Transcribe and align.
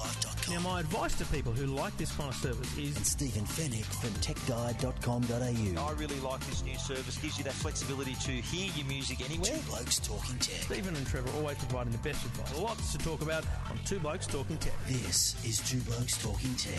YourTechLife.com. 0.00 0.54
Now, 0.54 0.60
my 0.60 0.80
advice 0.80 1.14
to 1.16 1.24
people 1.26 1.52
who 1.52 1.66
like 1.66 1.96
this 1.96 2.12
kind 2.12 2.30
of 2.30 2.36
service 2.36 2.76
and 2.76 2.86
is 2.86 3.06
Stephen 3.06 3.44
Fenech 3.44 3.84
from 3.84 4.10
TechGuide.com.au. 4.20 5.86
I 5.86 5.92
really 5.92 6.20
like 6.20 6.40
this 6.46 6.64
new 6.64 6.76
service. 6.78 7.18
Gives 7.18 7.38
you 7.38 7.44
that 7.44 7.52
flexibility 7.52 8.14
to 8.14 8.30
hear 8.30 8.70
your 8.74 8.86
music 8.86 9.20
anywhere. 9.28 9.56
Two 9.56 9.70
Blokes 9.70 9.98
Talking 9.98 10.38
Tech. 10.38 10.62
Stephen 10.62 10.96
and 10.96 11.06
Trevor 11.06 11.30
always 11.38 11.58
providing 11.58 11.92
the 11.92 11.98
best 11.98 12.24
advice. 12.24 12.58
Lots 12.58 12.92
to 12.92 12.98
talk 12.98 13.22
about 13.22 13.44
on 13.70 13.78
Two 13.84 13.98
Blokes 13.98 14.26
Talking 14.26 14.56
Tech. 14.58 14.74
This 14.86 15.36
is 15.44 15.58
Two 15.68 15.78
Blokes 15.80 16.22
Talking 16.22 16.54
Tech. 16.54 16.78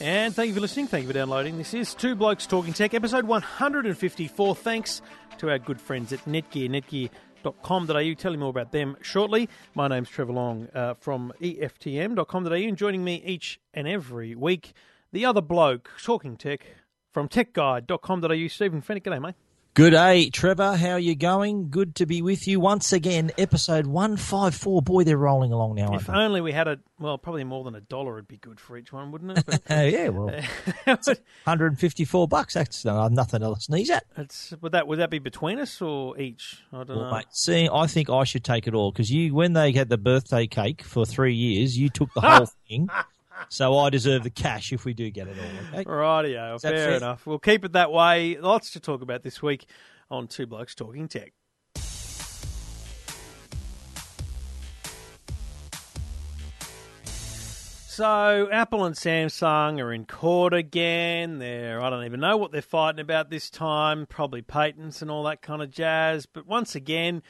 And 0.00 0.34
thank 0.34 0.48
you 0.48 0.54
for 0.54 0.60
listening. 0.60 0.86
Thank 0.86 1.02
you 1.02 1.08
for 1.08 1.14
downloading. 1.14 1.58
This 1.58 1.74
is 1.74 1.94
Two 1.94 2.14
Blokes 2.14 2.46
Talking 2.46 2.72
Tech, 2.72 2.94
episode 2.94 3.24
154. 3.26 4.54
Thanks 4.56 5.02
to 5.38 5.50
our 5.50 5.58
good 5.58 5.80
friends 5.80 6.12
at 6.12 6.20
Netgear. 6.26 6.68
Netgear, 6.70 7.10
netgear.com.au. 7.42 8.14
Tell 8.14 8.32
you 8.32 8.38
more 8.38 8.50
about 8.50 8.72
them 8.72 8.96
shortly. 9.02 9.48
My 9.74 9.88
name's 9.88 10.08
Trevor 10.08 10.32
Long 10.32 10.68
uh, 10.74 10.94
from 10.94 11.32
EFTM.com.au 11.40 12.52
and 12.52 12.76
joining 12.76 13.04
me 13.04 13.22
each 13.24 13.60
and 13.74 13.86
every 13.86 14.34
week, 14.34 14.72
the 15.12 15.24
other 15.24 15.40
bloke 15.40 15.90
talking 16.02 16.36
tech 16.36 16.66
from 17.12 17.28
techguide.com.au, 17.28 18.46
Stephen 18.48 18.82
Fenech. 18.82 19.02
G'day, 19.02 19.20
mate. 19.20 19.34
Good 19.74 19.90
day, 19.90 20.30
Trevor. 20.30 20.76
How 20.76 20.90
are 20.90 20.98
you 20.98 21.14
going? 21.14 21.70
Good 21.70 21.94
to 21.96 22.06
be 22.06 22.22
with 22.22 22.48
you 22.48 22.58
once 22.58 22.92
again. 22.92 23.30
Episode 23.38 23.86
154. 23.86 24.82
Boy, 24.82 25.04
they're 25.04 25.16
rolling 25.16 25.52
along 25.52 25.76
now, 25.76 25.90
aren't 25.90 26.02
If 26.02 26.10
only 26.10 26.40
we 26.40 26.50
had 26.50 26.66
a, 26.66 26.80
well, 26.98 27.16
probably 27.18 27.44
more 27.44 27.62
than 27.62 27.76
a 27.76 27.80
dollar 27.80 28.14
would 28.16 28.26
be 28.26 28.36
good 28.36 28.58
for 28.58 28.76
each 28.76 28.92
one, 28.92 29.12
wouldn't 29.12 29.38
it? 29.38 29.44
But, 29.46 29.62
Uh, 29.70 29.82
yeah, 29.82 30.08
well, 30.08 30.26
154 30.84 32.26
bucks. 32.28 32.54
That's 32.54 32.84
uh, 32.84 33.08
nothing 33.10 33.40
to 33.42 33.54
sneeze 33.60 33.90
at. 33.90 34.04
it's, 34.16 34.52
would, 34.60 34.72
that, 34.72 34.88
would 34.88 34.98
that 34.98 35.08
be 35.08 35.20
between 35.20 35.60
us 35.60 35.80
or 35.80 36.18
each? 36.18 36.62
I 36.72 36.78
don't 36.82 36.88
Well, 36.96 37.04
know. 37.06 37.16
mate, 37.18 37.26
see, 37.30 37.68
I 37.72 37.86
think 37.86 38.10
I 38.10 38.24
should 38.24 38.42
take 38.42 38.66
it 38.66 38.74
all 38.74 38.90
because 38.90 39.08
you, 39.10 39.32
when 39.34 39.52
they 39.52 39.70
had 39.70 39.88
the 39.88 39.98
birthday 39.98 40.48
cake 40.48 40.82
for 40.82 41.06
three 41.06 41.34
years, 41.34 41.78
you 41.78 41.88
took 41.90 42.12
the 42.14 42.20
whole 42.22 42.48
thing. 42.68 42.88
So 43.48 43.78
I 43.78 43.90
deserve 43.90 44.22
the 44.22 44.30
cash 44.30 44.72
if 44.72 44.84
we 44.84 44.94
do 44.94 45.10
get 45.10 45.28
it 45.28 45.36
all. 45.38 45.78
Okay? 45.80 45.84
Rightio, 45.84 46.60
fair, 46.60 46.72
fair? 46.72 46.90
enough. 46.92 47.26
We'll 47.26 47.38
keep 47.38 47.64
it 47.64 47.72
that 47.72 47.90
way. 47.90 48.36
Lots 48.38 48.70
to 48.72 48.80
talk 48.80 49.02
about 49.02 49.22
this 49.22 49.42
week 49.42 49.66
on 50.10 50.28
Two 50.28 50.46
Blokes 50.46 50.74
Talking 50.74 51.08
Tech. 51.08 51.32
So 58.00 58.48
Apple 58.50 58.84
and 58.86 58.94
Samsung 58.94 59.78
are 59.78 59.92
in 59.92 60.06
court 60.06 60.54
again. 60.54 61.38
They're 61.38 61.82
I 61.82 61.90
don't 61.90 62.06
even 62.06 62.20
know 62.20 62.38
what 62.38 62.50
they're 62.50 62.62
fighting 62.62 63.00
about 63.00 63.28
this 63.28 63.50
time. 63.50 64.06
Probably 64.06 64.40
patents 64.40 65.02
and 65.02 65.10
all 65.10 65.24
that 65.24 65.42
kind 65.42 65.60
of 65.60 65.70
jazz. 65.70 66.24
But 66.24 66.46
once 66.46 66.74
again, 66.74 67.22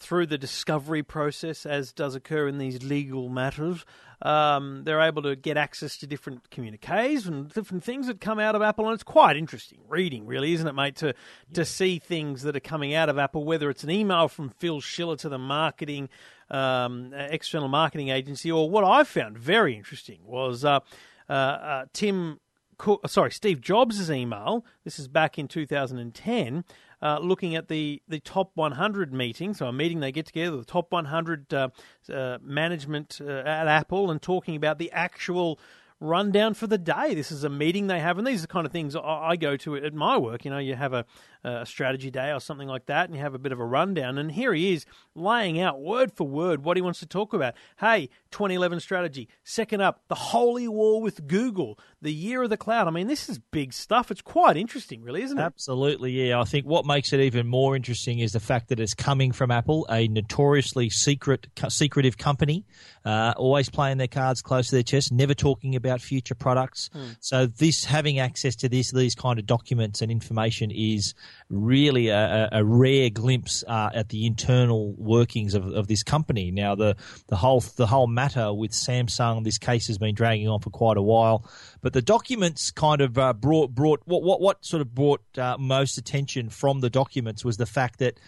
through 0.00 0.26
the 0.26 0.38
discovery 0.38 1.02
process, 1.02 1.66
as 1.66 1.92
does 1.92 2.14
occur 2.14 2.48
in 2.48 2.58
these 2.58 2.82
legal 2.82 3.28
matters, 3.28 3.84
um, 4.24 4.84
they're 4.84 5.02
able 5.02 5.22
to 5.22 5.36
get 5.36 5.58
access 5.58 5.98
to 5.98 6.06
different 6.06 6.50
communiques 6.50 7.26
and 7.26 7.52
different 7.52 7.84
things 7.84 8.06
that 8.06 8.20
come 8.22 8.38
out 8.38 8.54
of 8.54 8.62
Apple, 8.62 8.86
and 8.86 8.94
it's 8.94 9.02
quite 9.02 9.36
interesting 9.36 9.80
reading, 9.86 10.26
really, 10.26 10.54
isn't 10.54 10.66
it, 10.66 10.72
mate? 10.72 10.96
To 10.96 11.14
to 11.52 11.64
see 11.64 11.98
things 11.98 12.42
that 12.42 12.56
are 12.56 12.60
coming 12.60 12.94
out 12.94 13.10
of 13.10 13.18
Apple, 13.18 13.44
whether 13.44 13.68
it's 13.68 13.84
an 13.84 13.90
email 13.90 14.28
from 14.28 14.48
Phil 14.48 14.80
Schiller 14.80 15.16
to 15.16 15.28
the 15.28 15.38
marketing 15.38 16.08
um, 16.48 17.12
uh, 17.14 17.18
external 17.30 17.68
marketing 17.68 18.08
agency, 18.08 18.50
or 18.50 18.70
what 18.70 18.82
I 18.82 19.04
found 19.04 19.38
very 19.38 19.76
interesting 19.76 20.20
was 20.24 20.64
uh, 20.64 20.80
uh, 21.28 21.32
uh, 21.32 21.84
Tim. 21.92 22.40
Cook, 22.76 23.08
sorry, 23.08 23.30
Steve 23.30 23.60
Jobs' 23.60 24.10
email. 24.10 24.66
This 24.82 24.98
is 24.98 25.06
back 25.06 25.38
in 25.38 25.46
2010, 25.46 26.64
uh, 27.04 27.18
looking 27.18 27.54
at 27.54 27.68
the, 27.68 28.02
the 28.08 28.18
top 28.18 28.50
100 28.54 29.12
meeting. 29.12 29.52
So 29.52 29.66
a 29.66 29.72
meeting 29.72 30.00
they 30.00 30.10
get 30.10 30.26
together, 30.26 30.56
the 30.56 30.64
top 30.64 30.90
100 30.90 31.52
uh, 31.52 31.68
uh, 32.10 32.38
management 32.42 33.20
uh, 33.20 33.42
at 33.44 33.68
Apple, 33.68 34.10
and 34.10 34.20
talking 34.20 34.56
about 34.56 34.78
the 34.78 34.90
actual 34.90 35.58
rundown 36.04 36.54
for 36.54 36.66
the 36.66 36.78
day. 36.78 37.14
This 37.14 37.32
is 37.32 37.44
a 37.44 37.48
meeting 37.48 37.86
they 37.86 38.00
have, 38.00 38.18
and 38.18 38.26
these 38.26 38.40
are 38.40 38.42
the 38.42 38.52
kind 38.52 38.66
of 38.66 38.72
things 38.72 38.94
I, 38.94 39.36
go 39.36 39.56
to 39.58 39.76
at 39.76 39.94
my 39.94 40.16
work. 40.16 40.44
You 40.44 40.50
know, 40.50 40.58
you 40.58 40.74
have 40.74 40.92
a, 40.92 41.04
a 41.42 41.66
strategy 41.66 42.10
day 42.10 42.30
or 42.32 42.40
something 42.40 42.68
like 42.68 42.86
that, 42.86 43.06
and 43.06 43.16
you 43.16 43.22
have 43.22 43.34
a 43.34 43.38
bit 43.38 43.52
of 43.52 43.60
a 43.60 43.64
rundown. 43.64 44.18
And 44.18 44.32
here 44.32 44.54
he 44.54 44.72
is 44.72 44.86
laying 45.14 45.60
out 45.60 45.80
word 45.80 46.12
for 46.12 46.26
word 46.26 46.64
what 46.64 46.76
he 46.76 46.82
wants 46.82 47.00
to 47.00 47.06
talk 47.06 47.32
about. 47.32 47.54
Hey, 47.78 48.08
2011 48.30 48.80
strategy. 48.80 49.28
Second 49.42 49.80
up, 49.80 50.02
the 50.08 50.14
holy 50.14 50.68
war 50.68 51.00
with 51.02 51.26
Google, 51.26 51.78
the 52.00 52.12
year 52.12 52.42
of 52.42 52.50
the 52.50 52.56
cloud. 52.56 52.86
I 52.86 52.90
mean, 52.90 53.06
this 53.06 53.28
is 53.28 53.38
big 53.38 53.72
stuff. 53.72 54.10
It's 54.10 54.22
quite 54.22 54.56
interesting, 54.56 55.02
really, 55.02 55.22
isn't 55.22 55.38
it? 55.38 55.42
Absolutely, 55.42 56.12
yeah. 56.12 56.40
I 56.40 56.44
think 56.44 56.66
what 56.66 56.86
makes 56.86 57.12
it 57.12 57.20
even 57.20 57.46
more 57.46 57.74
interesting 57.74 58.20
is 58.20 58.32
the 58.32 58.40
fact 58.40 58.68
that 58.68 58.80
it's 58.80 58.94
coming 58.94 59.32
from 59.32 59.50
Apple, 59.50 59.86
a 59.90 60.08
notoriously 60.08 60.90
secret, 60.90 61.48
secretive 61.68 62.18
company, 62.18 62.64
uh, 63.04 63.34
always 63.36 63.68
playing 63.68 63.98
their 63.98 64.08
cards 64.08 64.42
close 64.42 64.68
to 64.68 64.76
their 64.76 64.82
chest, 64.82 65.12
never 65.12 65.34
talking 65.34 65.76
about 65.76 66.00
future 66.00 66.34
products. 66.34 66.90
So 67.20 67.46
this 67.46 67.84
having 67.84 68.18
access 68.18 68.56
to 68.56 68.68
this, 68.68 68.90
these 68.90 69.14
kind 69.14 69.38
of 69.38 69.46
documents 69.46 70.00
and 70.02 70.10
information 70.10 70.70
is 70.70 71.14
really 71.50 72.08
a, 72.08 72.48
a, 72.52 72.60
a 72.60 72.64
rare 72.64 73.10
glimpse 73.10 73.64
uh, 73.68 73.90
at 73.94 74.08
the 74.08 74.26
internal 74.26 74.94
workings 74.94 75.54
of, 75.54 75.66
of 75.66 75.86
this 75.86 76.02
company. 76.02 76.50
Now, 76.50 76.74
the 76.74 76.96
the 77.28 77.36
whole 77.36 77.60
the 77.60 77.86
whole 77.86 78.06
matter 78.06 78.52
with 78.52 78.72
Samsung, 78.72 79.44
this 79.44 79.58
case 79.58 79.86
has 79.88 79.98
been 79.98 80.14
dragging 80.14 80.48
on 80.48 80.60
for 80.60 80.70
quite 80.70 80.96
a 80.96 81.02
while, 81.02 81.48
but 81.84 81.92
the 81.92 82.02
documents 82.02 82.70
kind 82.70 83.02
of 83.02 83.18
uh, 83.18 83.34
brought 83.34 83.74
brought 83.74 84.00
what 84.06 84.22
what 84.22 84.40
what 84.40 84.64
sort 84.64 84.80
of 84.80 84.94
brought 84.94 85.20
uh, 85.36 85.56
most 85.58 85.98
attention 85.98 86.48
from 86.48 86.80
the 86.80 86.90
documents 86.90 87.44
was 87.44 87.58
the 87.58 87.66
fact 87.66 88.00
that. 88.00 88.18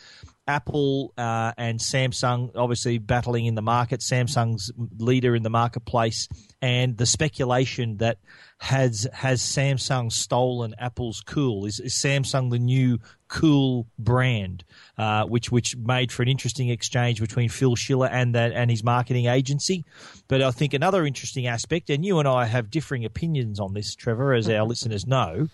Apple 0.49 1.12
uh, 1.19 1.50
and 1.59 1.81
Samsung 1.81 2.53
obviously 2.55 2.99
battling 2.99 3.47
in 3.47 3.56
the 3.56 3.62
market. 3.62 3.99
Samsung's 3.99 4.71
leader 4.97 5.34
in 5.34 5.43
the 5.43 5.50
marketplace, 5.50 6.28
and 6.62 6.97
the 6.97 7.05
speculation 7.05 7.97
that 7.97 8.19
has 8.59 9.09
has 9.12 9.43
Samsung 9.43 10.12
stolen 10.12 10.72
Apple's 10.78 11.21
cool? 11.21 11.66
Is, 11.66 11.81
is 11.81 11.95
Samsung 11.95 12.53
the 12.53 12.61
new 12.61 13.00
cool 13.29 13.87
brand? 13.99 14.65
Uh, 14.99 15.25
which 15.25 15.53
which 15.53 15.77
made 15.77 16.11
for 16.11 16.23
an 16.23 16.29
interesting 16.29 16.71
exchange 16.71 17.21
between 17.21 17.49
Phil 17.49 17.77
Schiller 17.77 18.09
and 18.09 18.35
that 18.35 18.53
and 18.53 18.71
his 18.71 18.83
marketing 18.83 19.27
agency. 19.27 19.85
But 20.29 20.43
I 20.43 20.51
think 20.51 20.75
another 20.75 21.07
interesting 21.07 21.47
aspect, 21.47 21.91
and 21.91 22.05
you 22.05 22.19
and 22.19 22.27
I 22.27 22.47
have 22.47 22.71
differing 22.71 23.05
opinions 23.05 23.61
on 23.61 23.75
this, 23.75 23.95
Trevor, 23.95 24.33
as 24.33 24.49
our 24.49 24.65
listeners 24.65 25.07
know. 25.07 25.49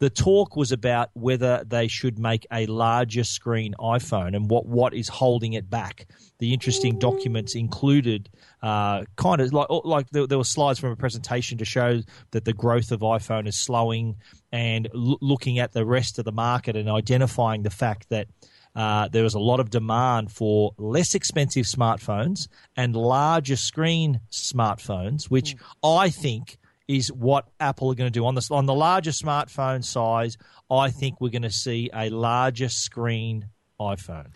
The 0.00 0.10
talk 0.10 0.56
was 0.56 0.70
about 0.70 1.10
whether 1.14 1.64
they 1.66 1.88
should 1.88 2.18
make 2.18 2.46
a 2.52 2.66
larger 2.66 3.24
screen 3.24 3.74
iPhone 3.80 4.36
and 4.36 4.50
what 4.50 4.66
what 4.66 4.94
is 4.94 5.08
holding 5.08 5.54
it 5.54 5.70
back. 5.70 6.06
The 6.38 6.52
interesting 6.52 6.98
documents 6.98 7.54
included 7.54 8.28
uh, 8.62 9.04
kind 9.16 9.40
of 9.40 9.52
like 9.52 9.68
like 9.84 10.10
there, 10.10 10.26
there 10.26 10.38
were 10.38 10.44
slides 10.44 10.78
from 10.78 10.90
a 10.90 10.96
presentation 10.96 11.58
to 11.58 11.64
show 11.64 12.00
that 12.32 12.44
the 12.44 12.52
growth 12.52 12.92
of 12.92 13.00
iPhone 13.00 13.46
is 13.46 13.56
slowing, 13.56 14.16
and 14.52 14.88
l- 14.94 15.18
looking 15.20 15.58
at 15.58 15.72
the 15.72 15.84
rest 15.86 16.18
of 16.18 16.24
the 16.24 16.32
market 16.32 16.76
and 16.76 16.88
identifying 16.88 17.62
the 17.62 17.70
fact 17.70 18.08
that. 18.10 18.28
Uh, 18.76 19.08
there 19.08 19.24
was 19.24 19.34
a 19.34 19.40
lot 19.40 19.58
of 19.58 19.70
demand 19.70 20.30
for 20.30 20.72
less 20.78 21.16
expensive 21.16 21.64
smartphones 21.64 22.46
and 22.76 22.94
larger 22.94 23.56
screen 23.56 24.20
smartphones, 24.30 25.24
which 25.24 25.56
I 25.82 26.10
think 26.10 26.58
is 26.86 27.12
what 27.12 27.48
Apple 27.60 27.90
are 27.90 27.94
going 27.94 28.12
to 28.12 28.18
do 28.18 28.24
on 28.24 28.34
the 28.34 28.48
on 28.50 28.66
the 28.66 28.74
larger 28.74 29.10
smartphone 29.10 29.84
size. 29.84 30.36
I 30.70 30.90
think 30.90 31.20
we're 31.20 31.30
going 31.30 31.42
to 31.42 31.50
see 31.50 31.90
a 31.92 32.08
larger 32.10 32.68
screen 32.68 33.48
iPhone. 33.80 34.28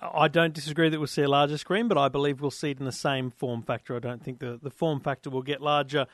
I 0.00 0.28
don't 0.28 0.52
disagree 0.52 0.88
that 0.88 0.98
we'll 0.98 1.06
see 1.06 1.22
a 1.22 1.28
larger 1.28 1.56
screen, 1.58 1.88
but 1.88 1.96
I 1.98 2.08
believe 2.08 2.40
we'll 2.40 2.50
see 2.50 2.70
it 2.70 2.78
in 2.78 2.84
the 2.84 2.92
same 2.92 3.30
form 3.30 3.62
factor. 3.62 3.96
I 3.96 3.98
don't 3.98 4.22
think 4.22 4.38
the, 4.40 4.58
the 4.62 4.70
form 4.70 5.00
factor 5.00 5.30
will 5.30 5.42
get 5.42 5.60
larger 5.62 6.06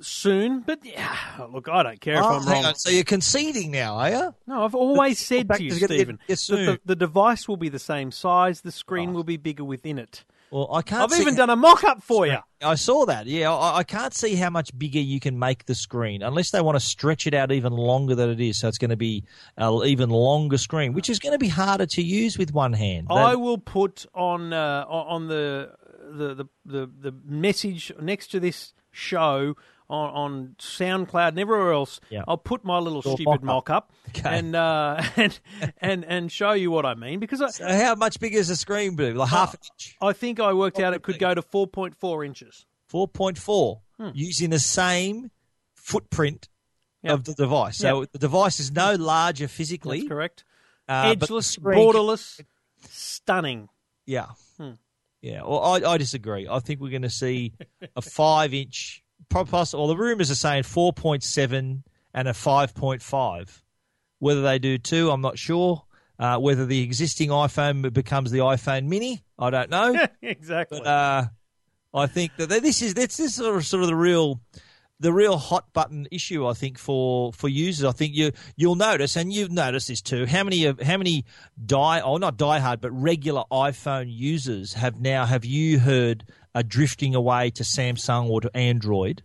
soon. 0.00 0.60
But 0.60 0.84
yeah, 0.84 1.16
look, 1.50 1.68
I 1.68 1.82
don't 1.82 2.00
care 2.00 2.14
if 2.18 2.22
oh, 2.24 2.28
I'm 2.38 2.46
Oh, 2.46 2.50
wrong. 2.52 2.64
on, 2.66 2.74
so 2.76 2.90
you're 2.90 3.04
conceding 3.04 3.70
now, 3.70 3.96
are 3.96 4.10
you? 4.10 4.34
No, 4.46 4.64
I've 4.64 4.74
always 4.74 5.18
said 5.18 5.48
fact 5.48 5.58
to 5.58 5.64
you, 5.64 5.72
is 5.72 5.78
gonna 5.80 5.88
get- 5.96 6.38
Stephen, 6.38 6.66
that 6.66 6.80
the, 6.84 6.94
the 6.94 6.96
device 6.96 7.48
will 7.48 7.56
be 7.56 7.68
the 7.68 7.78
same 7.78 8.10
size, 8.12 8.60
the 8.60 8.72
screen 8.72 9.10
Oh. 9.10 9.14
will 9.14 9.24
be 9.24 9.36
bigger 9.36 9.64
within 9.64 9.98
it. 9.98 10.24
Well, 10.50 10.72
I 10.72 10.82
can't. 10.82 11.02
I've 11.02 11.10
see 11.12 11.22
even 11.22 11.34
done 11.34 11.50
a 11.50 11.56
mock 11.56 11.82
up 11.84 12.02
for 12.02 12.26
you. 12.26 12.38
I 12.62 12.76
saw 12.76 13.04
that. 13.06 13.26
Yeah, 13.26 13.52
I, 13.52 13.78
I 13.78 13.82
can't 13.84 14.14
see 14.14 14.36
how 14.36 14.48
much 14.50 14.76
bigger 14.78 15.00
you 15.00 15.18
can 15.20 15.38
make 15.38 15.66
the 15.66 15.74
screen 15.74 16.22
unless 16.22 16.50
they 16.50 16.60
want 16.60 16.76
to 16.76 16.80
stretch 16.80 17.26
it 17.26 17.34
out 17.34 17.50
even 17.52 17.72
longer 17.72 18.14
than 18.14 18.30
it 18.30 18.40
is. 18.40 18.60
So 18.60 18.68
it's 18.68 18.78
going 18.78 18.90
to 18.90 18.96
be 18.96 19.24
an 19.56 19.82
even 19.84 20.08
longer 20.10 20.56
screen, 20.56 20.92
which 20.92 21.10
is 21.10 21.18
going 21.18 21.32
to 21.32 21.38
be 21.38 21.48
harder 21.48 21.86
to 21.86 22.02
use 22.02 22.38
with 22.38 22.52
one 22.54 22.72
hand. 22.72 23.08
I 23.10 23.30
That- 23.32 23.40
will 23.40 23.58
put 23.58 24.06
on 24.14 24.52
uh, 24.52 24.84
on 24.88 25.26
the, 25.28 25.72
the 26.12 26.34
the 26.34 26.46
the 26.64 26.90
the 27.10 27.14
message 27.24 27.92
next 28.00 28.28
to 28.28 28.40
this 28.40 28.72
show 28.92 29.54
on, 29.88 30.10
on 30.10 30.56
SoundCloud 30.58 31.28
and 31.28 31.38
everywhere 31.38 31.72
else. 31.72 32.00
Yeah. 32.10 32.24
I'll 32.26 32.36
put 32.36 32.64
my 32.64 32.78
little 32.78 33.02
Your 33.04 33.14
stupid 33.16 33.42
mock-up. 33.42 33.44
mock 33.44 33.70
up 33.70 33.92
Okay. 34.10 34.38
and, 34.38 34.54
uh, 34.56 35.02
and 35.16 35.38
and 35.78 36.04
and 36.04 36.32
show 36.32 36.52
you 36.52 36.70
what 36.70 36.84
I 36.86 36.94
mean 36.94 37.20
because 37.20 37.40
I, 37.40 37.48
So 37.50 37.66
how 37.68 37.94
much 37.94 38.18
bigger 38.20 38.38
is 38.38 38.48
the 38.48 38.56
screen? 38.56 38.96
Blue? 38.96 39.12
Like 39.14 39.28
half 39.30 39.54
an 39.54 39.60
inch, 39.74 39.96
I 40.00 40.12
think 40.12 40.40
I 40.40 40.52
worked 40.52 40.78
out 40.80 40.94
it 40.94 41.02
could 41.02 41.18
go 41.18 41.34
to 41.34 41.42
4.4 41.42 42.24
inches. 42.26 42.66
four 42.88 43.08
point 43.08 43.38
four, 43.38 43.80
Hmm. 43.98 44.10
using 44.14 44.50
the 44.50 44.58
same 44.58 45.30
footprint 45.74 46.48
Yep. 47.02 47.12
of 47.14 47.24
the 47.24 47.34
device. 47.34 47.76
So 47.78 48.04
the 48.10 48.18
device 48.18 48.58
is 48.60 48.72
no 48.72 48.94
larger 48.94 49.46
physically. 49.48 49.98
That's 50.00 50.08
correct. 50.08 50.44
uh, 50.88 51.14
Edgeless, 51.14 51.46
screen- 51.46 51.78
borderless, 51.78 52.40
stunning. 52.88 53.68
Yeah. 54.06 54.26
Hmm. 54.56 54.72
Yeah. 55.22 55.42
Well, 55.42 55.60
I, 55.62 55.92
I 55.92 55.98
disagree. 55.98 56.48
I 56.48 56.58
think 56.60 56.80
we're 56.80 56.90
going 56.90 57.02
to 57.02 57.10
see 57.10 57.52
a 57.94 58.02
five 58.02 58.54
inch, 58.54 59.02
plus, 59.30 59.74
or 59.74 59.88
the 59.88 59.96
rumours 59.96 60.30
are 60.30 60.36
saying 60.36 60.62
4.7 60.64 61.82
and 62.14 62.28
a 62.28 62.32
5.5. 62.32 63.62
Whether 64.18 64.42
they 64.42 64.58
do 64.58 64.78
two, 64.78 65.10
I'm 65.10 65.20
not 65.20 65.38
sure. 65.38 65.82
Uh, 66.18 66.38
whether 66.38 66.64
the 66.64 66.82
existing 66.82 67.28
iPhone 67.28 67.92
becomes 67.92 68.30
the 68.30 68.38
iPhone 68.38 68.86
mini, 68.86 69.22
I 69.38 69.50
don't 69.50 69.68
know. 69.68 70.06
exactly. 70.22 70.80
but 70.80 70.86
uh, 70.86 71.24
I 71.92 72.06
think 72.06 72.34
that 72.36 72.48
this 72.48 72.80
is 72.80 72.94
this 72.94 73.20
is 73.20 73.34
sort 73.34 73.54
of, 73.54 73.66
sort 73.66 73.82
of 73.82 73.88
the 73.88 73.94
real 73.94 74.40
the 74.98 75.12
real 75.12 75.36
hot 75.36 75.72
button 75.72 76.08
issue. 76.10 76.46
I 76.46 76.54
think 76.54 76.78
for 76.78 77.32
for 77.32 77.48
users. 77.48 77.84
I 77.84 77.92
think 77.92 78.14
you 78.14 78.32
you'll 78.56 78.76
notice, 78.76 79.16
and 79.16 79.32
you've 79.32 79.50
noticed 79.50 79.88
this 79.88 80.00
too. 80.00 80.26
How 80.26 80.42
many 80.44 80.64
of 80.64 80.80
how 80.80 80.96
many 80.96 81.24
die 81.64 82.00
or 82.00 82.18
not 82.18 82.36
diehard, 82.36 82.80
but 82.80 82.90
regular 82.92 83.44
iPhone 83.50 84.06
users 84.08 84.74
have 84.74 85.00
now 85.00 85.26
have 85.26 85.44
you 85.44 85.78
heard 85.78 86.24
are 86.54 86.62
drifting 86.62 87.14
away 87.14 87.50
to 87.50 87.62
Samsung 87.62 88.28
or 88.30 88.40
to 88.40 88.56
Android? 88.56 89.22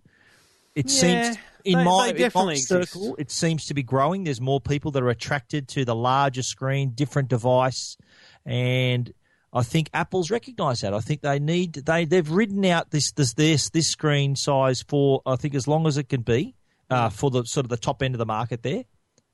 It 0.75 0.89
Yeah, 0.91 1.23
seems 1.23 1.37
in 1.63 1.77
they- 1.79 1.83
my 1.83 2.11
they 2.11 2.23
in 2.25 2.31
my 2.33 2.55
circle, 2.55 3.15
it 3.17 3.29
seems 3.31 3.65
to 3.67 3.73
be 3.73 3.83
growing. 3.83 4.23
There's 4.23 4.41
more 4.41 4.59
people 4.61 4.91
that 4.91 5.03
are 5.03 5.09
attracted 5.09 5.67
to 5.69 5.85
the 5.85 5.95
larger 5.95 6.43
screen, 6.43 6.91
different 6.95 7.29
device, 7.29 7.97
and 8.45 9.13
I 9.53 9.63
think 9.63 9.89
Apple's 9.93 10.31
recognised 10.31 10.83
that. 10.83 10.93
I 10.93 10.99
think 10.99 11.21
they 11.21 11.39
need 11.39 11.73
they 11.73 12.05
they've 12.05 12.29
ridden 12.29 12.65
out 12.65 12.91
this 12.91 13.11
this 13.11 13.33
this 13.33 13.69
this 13.69 13.87
screen 13.87 14.35
size 14.35 14.81
for 14.81 15.21
I 15.25 15.35
think 15.35 15.55
as 15.55 15.67
long 15.67 15.87
as 15.87 15.97
it 15.97 16.07
can 16.07 16.21
be 16.21 16.55
uh, 16.89 17.09
for 17.09 17.29
the 17.29 17.43
sort 17.43 17.65
of 17.65 17.69
the 17.69 17.77
top 17.77 18.01
end 18.01 18.15
of 18.15 18.19
the 18.19 18.25
market 18.25 18.63
there. 18.63 18.85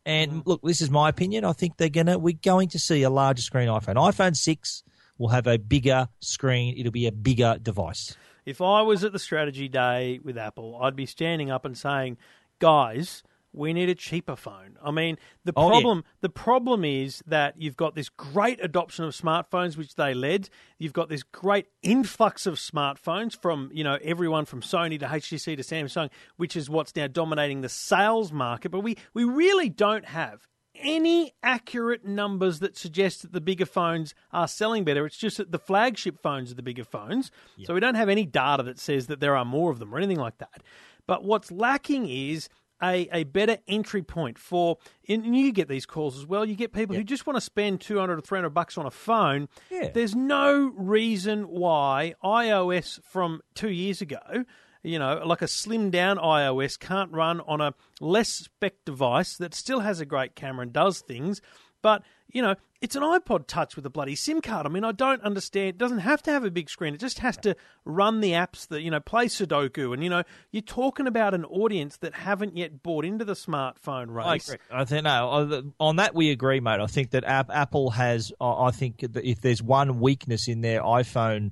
And 0.06 0.42
look, 0.46 0.62
this 0.64 0.82
is 0.82 0.90
my 0.90 1.10
opinion. 1.10 1.44
I 1.44 1.54
think 1.54 1.78
they're 1.78 1.90
gonna 1.90 2.18
we're 2.18 2.38
going 2.42 2.70
to 2.70 2.80
see 2.80 3.04
a 3.04 3.10
larger 3.10 3.42
screen 3.42 3.68
iPhone. 3.68 3.96
iPhone 3.96 4.36
six 4.36 4.84
will 5.18 5.30
have 5.30 5.48
a 5.48 5.58
bigger 5.58 6.08
screen. 6.20 6.76
It'll 6.78 6.92
be 6.92 7.08
a 7.08 7.12
bigger 7.12 7.58
device. 7.62 8.16
If 8.46 8.62
I 8.62 8.82
was 8.82 9.04
at 9.04 9.12
the 9.12 9.20
strategy 9.20 9.68
day 9.68 10.20
with 10.24 10.38
Apple, 10.38 10.80
I'd 10.82 10.96
be 10.96 11.06
standing 11.06 11.52
up 11.52 11.66
and 11.66 11.78
saying, 11.78 12.18
"Guys, 12.60 13.22
we 13.58 13.74
need 13.74 13.90
a 13.90 13.96
cheaper 13.96 14.36
phone." 14.36 14.78
I 14.84 14.92
mean, 14.92 15.18
the 15.44 15.54
Oh, 15.56 15.64
yeah. 15.66 15.70
problem 15.70 16.04
the 16.22 16.30
problem 16.30 16.86
is 16.86 17.24
that 17.28 17.56
you've 17.62 17.78
got 17.78 17.96
this 17.96 18.10
great 18.10 18.64
adoption 18.64 19.06
of 19.06 19.14
smartphones 19.16 19.78
which 19.78 19.96
they 19.96 20.14
led. 20.14 20.50
You've 20.78 20.94
got 20.94 21.10
this 21.10 21.24
great 21.24 21.68
influx 21.82 22.46
of 22.46 22.56
smartphones 22.56 23.40
from, 23.40 23.70
you 23.74 23.84
know, 23.84 23.98
everyone 24.02 24.46
from 24.46 24.62
Sony 24.62 25.00
to 25.00 25.06
HTC 25.08 25.56
to 25.58 25.64
Samsung, 25.64 26.10
which 26.38 26.56
is 26.56 26.70
what's 26.70 26.96
now 26.96 27.08
dominating 27.08 27.62
the 27.62 27.70
sales 27.70 28.32
market, 28.32 28.70
but 28.70 28.82
we 28.82 28.98
we 29.14 29.24
really 29.24 29.70
don't 29.70 30.06
have 30.06 30.48
any 30.80 31.34
accurate 31.42 32.06
numbers 32.06 32.60
that 32.60 32.78
suggest 32.78 33.24
that 33.24 33.32
the 33.32 33.42
bigger 33.42 33.66
phones 33.66 34.14
are 34.32 34.48
selling 34.48 34.84
better. 34.84 35.08
It's 35.08 35.18
just 35.18 35.38
that 35.38 35.52
the 35.52 35.58
flagship 35.58 36.20
phones 36.22 36.52
are 36.52 36.56
the 36.56 36.62
bigger 36.62 36.84
phones. 36.84 37.32
So 37.64 37.74
we 37.74 37.80
don't 37.80 37.96
have 37.96 38.10
any 38.10 38.28
data 38.28 38.62
that 38.62 38.78
says 38.78 39.08
that 39.08 39.20
there 39.20 39.36
are 39.36 39.44
more 39.44 39.72
of 39.72 39.80
them 39.80 39.92
or 39.92 39.98
anything 39.98 40.20
like 40.20 40.38
that. 40.38 40.62
But 41.08 41.24
what's 41.24 41.52
lacking 41.52 42.08
is 42.08 42.48
a, 42.82 43.08
a 43.12 43.24
better 43.24 43.58
entry 43.68 44.02
point 44.02 44.38
for, 44.38 44.78
and 45.08 45.36
you 45.36 45.52
get 45.52 45.68
these 45.68 45.86
calls 45.86 46.18
as 46.18 46.26
well. 46.26 46.46
You 46.46 46.56
get 46.56 46.74
people 46.74 46.96
who 46.96 47.04
just 47.04 47.26
want 47.26 47.38
to 47.38 47.42
spend 47.42 47.82
200 47.82 48.20
or 48.20 48.22
300 48.22 48.50
bucks 48.50 48.78
on 48.78 48.86
a 48.86 48.92
phone. 48.92 49.50
Yeah. 49.70 49.90
There's 49.94 50.16
no 50.16 50.72
reason 50.76 51.44
why 51.44 52.16
iOS 52.24 53.02
from 53.04 53.42
two 53.56 53.72
years 53.72 54.02
ago 54.02 54.46
you 54.84 55.00
know, 55.00 55.22
like 55.26 55.42
a 55.42 55.46
slimmed 55.46 55.92
down 55.92 56.18
iOS 56.18 56.80
can't 56.80 57.12
run 57.12 57.42
on 57.42 57.62
a 57.62 57.74
less 58.00 58.30
spec 58.30 58.74
device 58.86 59.36
that 59.38 59.54
still 59.54 59.82
has 59.82 60.00
a 60.00 60.06
great 60.06 60.36
camera 60.36 60.64
and 60.64 60.72
does 60.72 61.02
things, 61.02 61.42
but 61.88 62.04
you 62.34 62.42
know, 62.42 62.56
it's 62.82 62.98
an 62.98 63.02
iPod 63.02 63.48
Touch 63.48 63.78
with 63.78 63.86
a 63.86 63.90
bloody 63.90 64.14
SIM 64.14 64.42
card. 64.42 64.66
I 64.66 64.70
mean, 64.70 64.84
I 64.84 64.92
don't 64.92 65.22
understand. 65.22 65.70
It 65.70 65.78
doesn't 65.78 66.00
have 66.00 66.22
to 66.24 66.32
have 66.32 66.44
a 66.44 66.52
big 66.52 66.70
screen. 66.70 66.94
It 66.94 67.00
just 67.00 67.20
has 67.20 67.38
to 67.38 67.56
run 67.86 68.20
the 68.20 68.32
apps 68.32 68.68
that 68.68 68.82
you 68.82 68.92
know 68.92 69.00
play 69.00 69.28
Sudoku, 69.28 69.94
and 69.94 70.04
you 70.04 70.10
know, 70.10 70.24
you're 70.52 70.62
talking 70.62 71.08
about 71.08 71.34
an 71.34 71.46
audience 71.46 71.96
that 71.98 72.14
haven't 72.14 72.58
yet 72.58 72.84
bought 72.84 73.06
into 73.06 73.24
the 73.24 73.36
smartphone 73.36 74.14
race. 74.14 74.50
I 74.50 74.56
agree. 74.56 74.66
I 74.70 74.84
think 74.84 75.04
no. 75.06 75.72
On 75.80 75.96
that, 75.96 76.14
we 76.14 76.30
agree, 76.30 76.60
mate. 76.60 76.82
I 76.82 76.88
think 76.88 77.12
that 77.12 77.24
Apple 77.24 77.92
has. 77.92 78.34
I 78.42 78.72
think 78.72 79.00
that 79.14 79.24
if 79.24 79.40
there's 79.40 79.64
one 79.64 80.02
weakness 80.02 80.50
in 80.50 80.60
their 80.60 80.82
iPhone, 80.82 81.52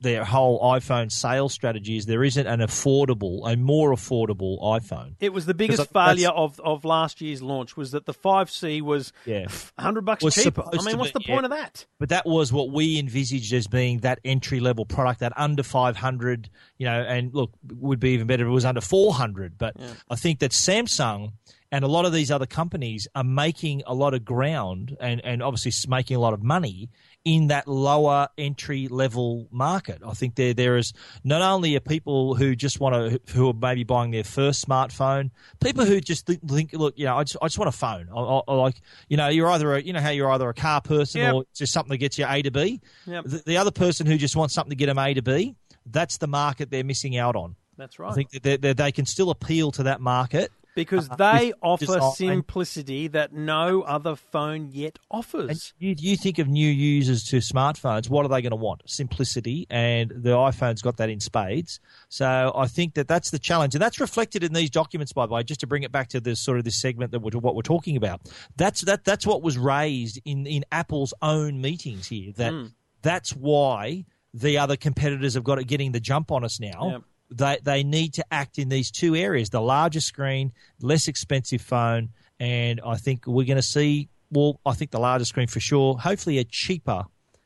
their 0.00 0.24
whole 0.24 0.60
iPhone 0.62 1.12
sales 1.12 1.52
strategy 1.52 1.98
is 1.98 2.06
there 2.06 2.24
isn't 2.24 2.46
an 2.46 2.60
affordable, 2.60 3.50
a 3.50 3.56
more 3.56 3.92
affordable 3.92 4.60
iPhone. 4.62 5.14
It 5.20 5.34
was 5.34 5.44
the 5.44 5.52
biggest 5.52 5.78
that's- 5.78 5.92
failure 5.92 6.30
of, 6.30 6.58
of 6.60 6.84
last 6.84 7.20
year's 7.20 7.42
launch 7.42 7.76
was 7.76 7.90
that 7.90 8.06
the 8.06 8.14
5C 8.14 8.80
was 8.80 9.12
Yeah. 9.26 9.46
100 9.76 10.04
bucks 10.04 10.24
Was 10.24 10.34
cheaper. 10.34 10.62
I 10.62 10.82
mean, 10.82 10.98
what's 10.98 11.12
be, 11.12 11.18
the 11.20 11.26
point 11.26 11.42
yeah. 11.42 11.44
of 11.44 11.50
that? 11.50 11.84
But 11.98 12.08
that 12.08 12.24
was 12.24 12.52
what 12.52 12.70
we 12.70 12.98
envisaged 12.98 13.52
as 13.52 13.66
being 13.66 13.98
that 13.98 14.18
entry 14.24 14.60
level 14.60 14.86
product, 14.86 15.20
that 15.20 15.34
under 15.36 15.62
500, 15.62 16.48
you 16.78 16.86
know, 16.86 17.02
and 17.02 17.34
look, 17.34 17.50
would 17.74 18.00
be 18.00 18.10
even 18.10 18.26
better 18.26 18.44
if 18.44 18.48
it 18.48 18.52
was 18.52 18.64
under 18.64 18.80
400. 18.80 19.58
But 19.58 19.76
I 20.08 20.16
think 20.16 20.38
that 20.38 20.52
Samsung 20.52 21.32
and 21.70 21.84
a 21.84 21.88
lot 21.88 22.06
of 22.06 22.12
these 22.12 22.30
other 22.30 22.46
companies 22.46 23.06
are 23.14 23.24
making 23.24 23.82
a 23.86 23.92
lot 23.94 24.14
of 24.14 24.24
ground 24.24 24.96
and, 25.00 25.22
and 25.24 25.42
obviously 25.42 25.72
making 25.90 26.16
a 26.16 26.20
lot 26.20 26.32
of 26.32 26.42
money 26.42 26.88
in 27.26 27.48
that 27.48 27.66
lower 27.66 28.28
entry 28.38 28.86
level 28.86 29.48
market. 29.50 30.00
I 30.06 30.12
think 30.12 30.36
there 30.36 30.54
there 30.54 30.76
is 30.76 30.92
not 31.24 31.42
only 31.42 31.74
are 31.74 31.80
people 31.80 32.36
who 32.36 32.54
just 32.54 32.78
want 32.78 32.94
to 32.94 33.32
who 33.34 33.50
are 33.50 33.52
maybe 33.52 33.82
buying 33.82 34.12
their 34.12 34.22
first 34.22 34.64
smartphone, 34.66 35.30
people 35.60 35.84
who 35.84 36.00
just 36.00 36.24
think, 36.26 36.48
think 36.48 36.72
look, 36.72 36.94
you 36.96 37.04
know, 37.04 37.16
I 37.16 37.24
just 37.24 37.36
I 37.42 37.46
just 37.46 37.58
want 37.58 37.68
a 37.68 37.76
phone. 37.76 38.08
I, 38.14 38.20
I, 38.20 38.40
I 38.46 38.54
like 38.54 38.80
you 39.08 39.16
know, 39.16 39.26
you're 39.26 39.48
either 39.48 39.74
a, 39.74 39.82
you 39.82 39.92
know 39.92 40.00
how 40.00 40.10
you're 40.10 40.30
either 40.30 40.48
a 40.48 40.54
car 40.54 40.80
person 40.80 41.20
Yep. 41.20 41.34
or 41.34 41.44
just 41.52 41.72
something 41.72 41.90
that 41.90 41.98
gets 41.98 42.16
you 42.16 42.26
A 42.28 42.42
to 42.42 42.52
B. 42.52 42.80
Yep. 43.06 43.24
The, 43.24 43.42
the 43.44 43.56
other 43.56 43.72
person 43.72 44.06
who 44.06 44.16
just 44.16 44.36
wants 44.36 44.54
something 44.54 44.70
to 44.70 44.76
get 44.76 44.86
them 44.86 44.98
A 44.98 45.12
to 45.12 45.22
B, 45.22 45.56
that's 45.84 46.18
the 46.18 46.28
market 46.28 46.70
they're 46.70 46.84
missing 46.84 47.16
out 47.16 47.34
on. 47.34 47.56
That's 47.76 47.98
right. 47.98 48.12
I 48.12 48.14
think 48.14 48.30
that 48.30 48.44
they, 48.44 48.56
they, 48.56 48.72
they 48.72 48.92
can 48.92 49.04
still 49.04 49.30
appeal 49.30 49.72
to 49.72 49.82
that 49.82 50.00
market. 50.00 50.52
Because 50.76 51.10
uh, 51.10 51.16
they 51.16 51.46
with 51.48 51.54
offer 51.62 51.86
design. 51.86 52.12
simplicity 52.14 53.08
that 53.08 53.32
no 53.32 53.82
other 53.82 54.14
phone 54.14 54.68
yet 54.70 54.98
And 55.10 55.18
offers. 55.20 55.74
you, 55.80 55.96
you 55.98 56.16
think 56.16 56.38
of 56.38 56.46
new 56.46 56.68
users 56.70 57.24
to 57.24 57.38
smartphones, 57.38 58.08
what 58.08 58.24
are 58.24 58.28
they 58.28 58.40
going 58.42 58.50
to 58.50 58.56
want? 58.56 58.82
Simplicity, 58.88 59.66
and 59.70 60.10
the 60.10 60.30
iPhone's 60.30 60.82
got 60.82 60.98
that 60.98 61.10
in 61.10 61.18
spades. 61.18 61.80
So 62.08 62.52
I 62.54 62.68
think 62.68 62.94
that 62.94 63.08
that's 63.08 63.30
the 63.30 63.38
challenge, 63.40 63.74
and 63.74 63.82
that's 63.82 63.98
reflected 63.98 64.44
in 64.44 64.52
these 64.52 64.70
documents. 64.70 65.12
By 65.12 65.26
the 65.26 65.32
way, 65.32 65.42
just 65.42 65.60
to 65.60 65.66
bring 65.66 65.82
it 65.82 65.90
back 65.90 66.08
to 66.10 66.20
this 66.20 66.38
sort 66.38 66.58
of 66.58 66.64
this 66.64 66.80
segment 66.80 67.10
that 67.10 67.20
we're, 67.20 67.38
what 67.40 67.56
we're 67.56 67.62
talking 67.62 67.96
about, 67.96 68.20
that's 68.56 68.82
that 68.82 69.04
that's 69.04 69.26
what 69.26 69.42
was 69.42 69.58
raised 69.58 70.20
in 70.24 70.46
in 70.46 70.64
Apple's 70.70 71.12
own 71.22 71.60
meetings 71.60 72.06
here. 72.06 72.32
That 72.36 72.52
Hmm. 72.52 72.66
that's 73.02 73.30
why 73.34 74.04
the 74.34 74.58
other 74.58 74.76
competitors 74.76 75.32
have 75.34 75.44
got 75.44 75.58
it 75.58 75.64
getting 75.66 75.92
the 75.92 76.00
jump 76.00 76.30
on 76.30 76.44
us 76.44 76.60
now. 76.60 76.90
Yep. 76.90 77.02
They 77.30 77.58
they 77.62 77.82
need 77.82 78.14
to 78.14 78.24
act 78.30 78.58
in 78.58 78.68
these 78.68 78.90
two 78.90 79.14
areas: 79.16 79.50
the 79.50 79.60
larger 79.60 80.00
screen, 80.00 80.52
less 80.80 81.08
expensive 81.08 81.60
phone, 81.60 82.10
and 82.38 82.80
I 82.84 82.96
think 82.96 83.26
we're 83.26 83.46
going 83.46 83.56
to 83.56 83.62
see. 83.62 84.08
Well, 84.30 84.60
I 84.66 84.74
think 84.74 84.90
the 84.90 85.00
larger 85.00 85.24
screen 85.24 85.46
for 85.46 85.60
sure. 85.60 85.98
Hopefully, 85.98 86.38
a 86.38 86.44
cheaper, 86.44 87.04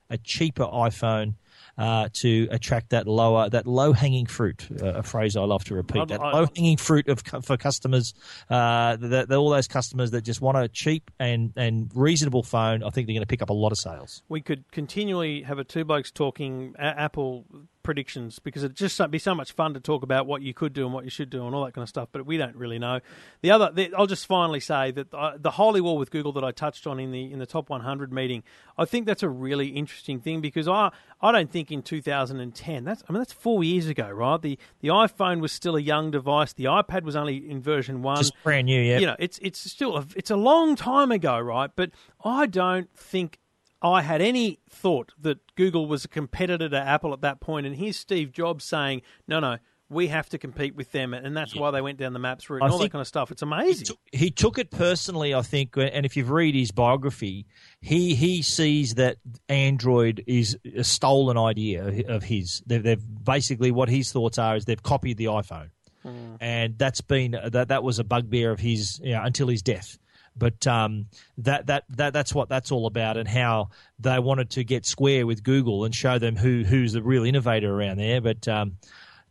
a 0.08 0.18
cheaper 0.18 0.64
iPhone 0.64 1.34
uh, 1.78 2.08
to 2.12 2.48
attract 2.50 2.90
that 2.90 3.06
lower, 3.06 3.48
that 3.48 3.66
low 3.66 3.92
hanging 3.92 4.26
fruit. 4.26 4.68
Uh, 4.82 4.94
a 4.94 5.02
phrase 5.02 5.36
I 5.36 5.40
love 5.42 5.64
to 5.64 5.74
repeat. 5.74 6.00
I'd- 6.02 6.12
that 6.12 6.20
low 6.20 6.46
hanging 6.56 6.76
fruit 6.76 7.08
of 7.08 7.20
for 7.42 7.56
customers. 7.56 8.12
Uh, 8.50 8.96
that, 8.96 9.28
that 9.28 9.36
all 9.36 9.50
those 9.50 9.68
customers 9.68 10.10
that 10.10 10.22
just 10.22 10.40
want 10.40 10.58
a 10.58 10.68
cheap 10.68 11.10
and 11.18 11.52
and 11.56 11.90
reasonable 11.94 12.42
phone. 12.42 12.82
I 12.82 12.90
think 12.90 13.06
they're 13.06 13.14
going 13.14 13.22
to 13.22 13.26
pick 13.26 13.42
up 13.42 13.50
a 13.50 13.54
lot 13.54 13.72
of 13.72 13.78
sales. 13.78 14.22
We 14.28 14.40
could 14.42 14.70
continually 14.72 15.42
have 15.42 15.58
a 15.58 15.64
two 15.64 15.84
blokes 15.84 16.10
talking 16.10 16.74
Apple 16.78 17.44
predictions 17.90 18.38
because 18.38 18.62
it'd 18.62 18.76
just 18.76 19.00
be 19.10 19.18
so 19.18 19.34
much 19.34 19.50
fun 19.50 19.74
to 19.74 19.80
talk 19.80 20.04
about 20.04 20.24
what 20.24 20.42
you 20.42 20.54
could 20.54 20.72
do 20.72 20.84
and 20.84 20.94
what 20.94 21.02
you 21.02 21.10
should 21.10 21.28
do 21.28 21.44
and 21.44 21.56
all 21.56 21.64
that 21.64 21.74
kind 21.74 21.82
of 21.82 21.88
stuff. 21.88 22.08
But 22.12 22.24
we 22.24 22.36
don't 22.36 22.54
really 22.54 22.78
know. 22.78 23.00
The 23.42 23.50
other, 23.50 23.72
the, 23.74 23.92
I'll 23.98 24.06
just 24.06 24.26
finally 24.26 24.60
say 24.60 24.92
that 24.92 25.12
uh, 25.12 25.32
the 25.36 25.50
holy 25.50 25.80
war 25.80 25.98
with 25.98 26.12
Google 26.12 26.30
that 26.34 26.44
I 26.44 26.52
touched 26.52 26.86
on 26.86 27.00
in 27.00 27.10
the 27.10 27.32
in 27.32 27.40
the 27.40 27.46
top 27.46 27.68
100 27.68 28.12
meeting, 28.12 28.44
I 28.78 28.84
think 28.84 29.06
that's 29.06 29.24
a 29.24 29.28
really 29.28 29.70
interesting 29.70 30.20
thing 30.20 30.40
because 30.40 30.68
I 30.68 30.92
I 31.20 31.32
don't 31.32 31.50
think 31.50 31.72
in 31.72 31.82
2010 31.82 32.84
that's 32.84 33.02
I 33.08 33.12
mean 33.12 33.20
that's 33.20 33.32
four 33.32 33.64
years 33.64 33.88
ago, 33.88 34.08
right? 34.08 34.40
The 34.40 34.56
the 34.82 34.88
iPhone 34.88 35.40
was 35.40 35.50
still 35.50 35.74
a 35.74 35.82
young 35.82 36.12
device. 36.12 36.52
The 36.52 36.66
iPad 36.66 37.02
was 37.02 37.16
only 37.16 37.50
in 37.50 37.60
version 37.60 38.02
one 38.02 38.18
Just 38.18 38.34
brand 38.44 38.66
new, 38.66 38.80
yeah. 38.80 39.00
you 39.00 39.06
know, 39.06 39.16
it's 39.18 39.40
it's 39.42 39.58
still 39.58 39.96
a, 39.96 40.06
it's 40.14 40.30
a 40.30 40.36
long 40.36 40.76
time 40.76 41.10
ago, 41.10 41.40
right? 41.40 41.72
But 41.74 41.90
I 42.24 42.46
don't 42.46 42.88
think 42.96 43.40
I 43.82 44.02
had 44.02 44.20
any 44.20 44.60
thought 44.68 45.12
that 45.20 45.38
Google 45.54 45.86
was 45.86 46.04
a 46.04 46.08
competitor 46.08 46.68
to 46.68 46.78
Apple 46.78 47.12
at 47.12 47.22
that. 47.22 47.38
And 47.46 47.76
here's 47.76 47.98
Steve 47.98 48.32
Jobs 48.32 48.64
saying, 48.64 49.02
"No, 49.26 49.40
no, 49.40 49.56
we 49.90 50.06
have 50.06 50.28
to 50.28 50.38
compete 50.38 50.76
with 50.76 50.92
them, 50.92 51.12
and 51.12 51.36
that's 51.36 51.54
Yeah. 51.54 51.62
why 51.62 51.72
they 51.72 51.82
went 51.82 51.98
down 51.98 52.12
the 52.12 52.20
maps 52.20 52.48
route 52.48 52.62
I 52.62 52.66
and 52.66 52.72
all 52.72 52.78
that 52.78 52.92
kind 52.92 53.00
of 53.00 53.08
stuff. 53.08 53.32
It's 53.32 53.42
amazing. 53.42 53.86
took- 53.86 53.98
he 54.12 54.30
took 54.30 54.56
it 54.56 54.70
personally, 54.70 55.34
I 55.34 55.42
think, 55.42 55.76
uh, 55.76 55.80
and 55.82 56.06
if 56.06 56.16
you've 56.16 56.30
read 56.30 56.54
his 56.54 56.70
biography, 56.70 57.46
he 57.80 58.14
he 58.14 58.40
sees 58.40 58.94
that 58.94 59.16
Android 59.48 60.22
is 60.26 60.56
a 60.76 60.84
stolen 60.84 61.36
idea 61.36 62.06
of 62.08 62.22
his. 62.22 62.62
They've, 62.66 62.82
they've 62.82 63.24
basically 63.24 63.72
what 63.72 63.88
his 63.88 64.12
thoughts 64.12 64.38
are 64.38 64.54
is 64.56 64.64
they've 64.64 64.82
copied 64.82 65.16
the 65.16 65.24
iPhone, 65.24 65.70
hmm. 66.02 66.36
and 66.40 66.78
that's 66.78 67.00
been 67.00 67.32
that 67.44 67.68
that 67.68 67.82
was 67.82 67.98
a 67.98 68.04
bugbear 68.04 68.52
of 68.52 68.60
his 68.60 69.00
you 69.02 69.12
know, 69.12 69.22
until 69.24 69.48
his 69.48 69.60
death. 69.60 69.98
But 70.36 70.66
um, 70.66 71.06
that 71.38 71.66
that 71.66 71.84
that 71.90 72.12
that's 72.12 72.34
what 72.34 72.48
that's 72.48 72.72
all 72.72 72.86
about, 72.86 73.16
and 73.16 73.28
how 73.28 73.70
they 73.98 74.18
wanted 74.18 74.50
to 74.50 74.64
get 74.64 74.86
square 74.86 75.26
with 75.26 75.42
Google 75.42 75.84
and 75.84 75.94
show 75.94 76.18
them 76.18 76.36
who 76.36 76.64
who's 76.64 76.92
the 76.92 77.02
real 77.02 77.24
innovator 77.24 77.72
around 77.72 77.98
there. 77.98 78.20
But 78.20 78.48
um, 78.48 78.76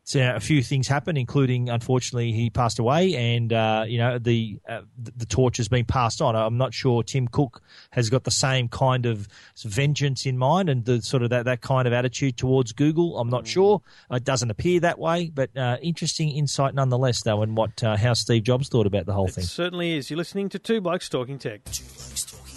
so 0.10 0.20
a 0.36 0.40
few 0.40 0.64
things 0.64 0.88
happened, 0.88 1.20
including 1.20 1.70
unfortunately 1.70 2.32
he 2.32 2.50
passed 2.50 2.80
away, 2.80 3.14
and 3.14 3.54
uh, 3.54 3.86
you 3.88 4.00
know 4.00 4.18
the 4.18 4.58
uh, 4.68 4.82
the 4.98 5.12
the 5.18 5.26
torch 5.28 5.58
has 5.58 5.68
been 5.68 5.86
passed 5.86 6.20
on. 6.20 6.36
I'm 6.36 6.58
not 6.58 6.74
sure 6.74 7.04
Tim 7.04 7.28
Cook 7.28 7.62
has 7.92 8.10
got 8.10 8.24
the 8.24 8.32
same 8.32 8.70
kind 8.70 9.06
of 9.06 9.28
vengeance 9.64 10.26
in 10.26 10.36
mind 10.36 10.68
and 10.68 10.84
the 10.84 11.00
sort 11.04 11.22
of 11.22 11.30
that, 11.30 11.46
that 11.46 11.62
kind 11.62 11.88
of 11.88 11.94
attitude 11.94 12.38
towards 12.38 12.72
Google. 12.74 13.20
I'm 13.20 13.30
not 13.30 13.46
sure. 13.46 13.84
It 14.10 14.24
doesn't 14.24 14.50
appear 14.50 14.80
that 14.80 14.98
way, 14.98 15.30
but 15.32 15.56
uh, 15.56 15.78
interesting 15.80 16.32
insight 16.32 16.74
nonetheless, 16.74 17.22
though, 17.22 17.44
and 17.44 17.56
what 17.56 17.84
uh, 17.84 17.96
how 17.96 18.14
Steve 18.14 18.42
Jobs 18.44 18.68
thought 18.68 18.88
about 18.88 19.06
the 19.06 19.14
whole 19.14 19.28
It 19.28 19.34
thing. 19.36 19.44
certainly 19.44 19.96
is. 19.96 20.10
You're 20.10 20.18
listening 20.18 20.50
to 20.50 20.58
Two 20.60 20.82
Blokes 20.82 21.08
Talking 21.08 21.38
Tech. 21.38 21.64
Two 21.66 21.84
Blokes 21.84 22.24
Talking 22.24 22.49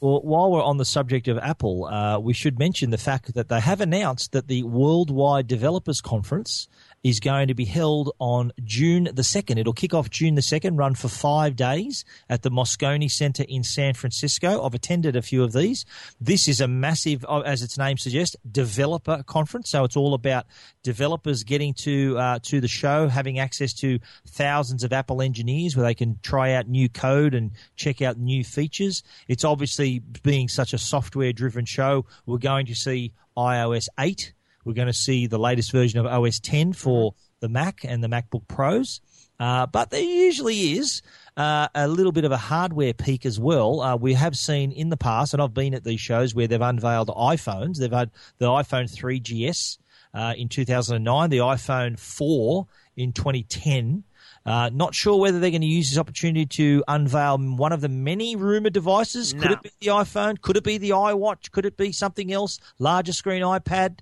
Well, 0.00 0.20
while 0.22 0.50
we're 0.50 0.62
on 0.62 0.76
the 0.76 0.84
subject 0.84 1.26
of 1.26 1.38
Apple, 1.38 1.86
uh, 1.86 2.18
we 2.18 2.34
should 2.34 2.58
mention 2.58 2.90
the 2.90 2.98
fact 2.98 3.32
that 3.34 3.48
they 3.48 3.60
have 3.60 3.80
announced 3.80 4.32
that 4.32 4.46
the 4.46 4.62
Worldwide 4.62 5.46
Developers 5.46 6.02
Conference 6.02 6.68
is 7.06 7.20
going 7.20 7.46
to 7.46 7.54
be 7.54 7.64
held 7.64 8.10
on 8.18 8.50
June 8.64 9.04
the 9.04 9.22
2nd. 9.22 9.58
It'll 9.58 9.72
kick 9.72 9.94
off 9.94 10.10
June 10.10 10.34
the 10.34 10.40
2nd, 10.40 10.76
run 10.76 10.96
for 10.96 11.06
five 11.06 11.54
days 11.54 12.04
at 12.28 12.42
the 12.42 12.50
Moscone 12.50 13.08
Center 13.08 13.44
in 13.48 13.62
San 13.62 13.94
Francisco. 13.94 14.64
I've 14.64 14.74
attended 14.74 15.14
a 15.14 15.22
few 15.22 15.44
of 15.44 15.52
these. 15.52 15.86
This 16.20 16.48
is 16.48 16.60
a 16.60 16.66
massive, 16.66 17.24
uh, 17.28 17.42
as 17.42 17.62
its 17.62 17.78
name 17.78 17.96
suggests, 17.96 18.34
developer 18.50 19.22
conference. 19.22 19.70
So 19.70 19.84
it's 19.84 19.96
all 19.96 20.14
about 20.14 20.46
developers 20.82 21.44
getting 21.44 21.74
to 21.74 22.18
uh, 22.18 22.38
to 22.42 22.60
the 22.60 22.66
show, 22.66 23.06
having 23.06 23.38
access 23.38 23.72
to 23.74 24.00
thousands 24.26 24.82
of 24.82 24.92
Apple 24.92 25.22
engineers 25.22 25.76
where 25.76 25.86
they 25.86 25.94
can 25.94 26.18
try 26.22 26.54
out 26.54 26.66
new 26.66 26.88
code 26.88 27.34
and 27.34 27.52
check 27.76 28.02
out 28.02 28.18
new 28.18 28.42
features. 28.42 29.04
It's 29.28 29.44
obviously 29.44 30.00
being 30.24 30.48
such 30.48 30.72
a 30.72 30.78
software 30.78 31.32
driven 31.32 31.66
show. 31.66 32.04
We're 32.26 32.38
going 32.38 32.66
to 32.66 32.74
see 32.74 33.12
iOS 33.36 33.86
8. 33.96 34.32
We're 34.66 34.74
going 34.74 34.88
to 34.88 34.92
see 34.92 35.28
the 35.28 35.38
latest 35.38 35.70
version 35.70 36.00
of 36.00 36.06
OS 36.06 36.40
10 36.40 36.72
for 36.72 37.14
the 37.38 37.48
Mac 37.48 37.84
and 37.84 38.02
the 38.02 38.08
MacBook 38.08 38.48
Pros. 38.48 39.00
Uh, 39.38 39.66
but 39.66 39.90
there 39.90 40.02
usually 40.02 40.72
is 40.72 41.02
uh, 41.36 41.68
a 41.74 41.86
little 41.86 42.10
bit 42.10 42.24
of 42.24 42.32
a 42.32 42.36
hardware 42.36 42.92
peek 42.92 43.24
as 43.24 43.38
well. 43.38 43.80
Uh, 43.80 43.94
we 43.94 44.14
have 44.14 44.36
seen 44.36 44.72
in 44.72 44.88
the 44.88 44.96
past, 44.96 45.34
and 45.34 45.42
I've 45.42 45.54
been 45.54 45.72
at 45.72 45.84
these 45.84 46.00
shows 46.00 46.34
where 46.34 46.48
they've 46.48 46.60
unveiled 46.60 47.08
iPhones. 47.08 47.78
They've 47.78 47.92
had 47.92 48.10
the 48.38 48.46
iPhone 48.46 48.92
3GS 48.92 49.78
uh, 50.14 50.34
in 50.36 50.48
2009, 50.48 51.30
the 51.30 51.38
iPhone 51.38 51.98
4 51.98 52.66
in 52.96 53.12
2010. 53.12 54.02
Uh, 54.44 54.70
not 54.72 54.94
sure 54.94 55.20
whether 55.20 55.38
they're 55.38 55.50
going 55.50 55.60
to 55.60 55.66
use 55.66 55.90
this 55.90 55.98
opportunity 55.98 56.46
to 56.46 56.82
unveil 56.88 57.36
one 57.38 57.72
of 57.72 57.80
the 57.80 57.88
many 57.88 58.34
rumored 58.36 58.72
devices. 58.72 59.32
Could 59.32 59.50
it 59.50 59.62
be 59.62 59.70
the 59.80 59.88
iPhone? 59.88 60.40
Could 60.40 60.56
it 60.56 60.64
be 60.64 60.78
the 60.78 60.90
iWatch? 60.90 61.50
Could 61.50 61.66
it 61.66 61.76
be 61.76 61.92
something 61.92 62.32
else? 62.32 62.58
Larger 62.78 63.12
screen 63.12 63.42
iPad? 63.42 63.98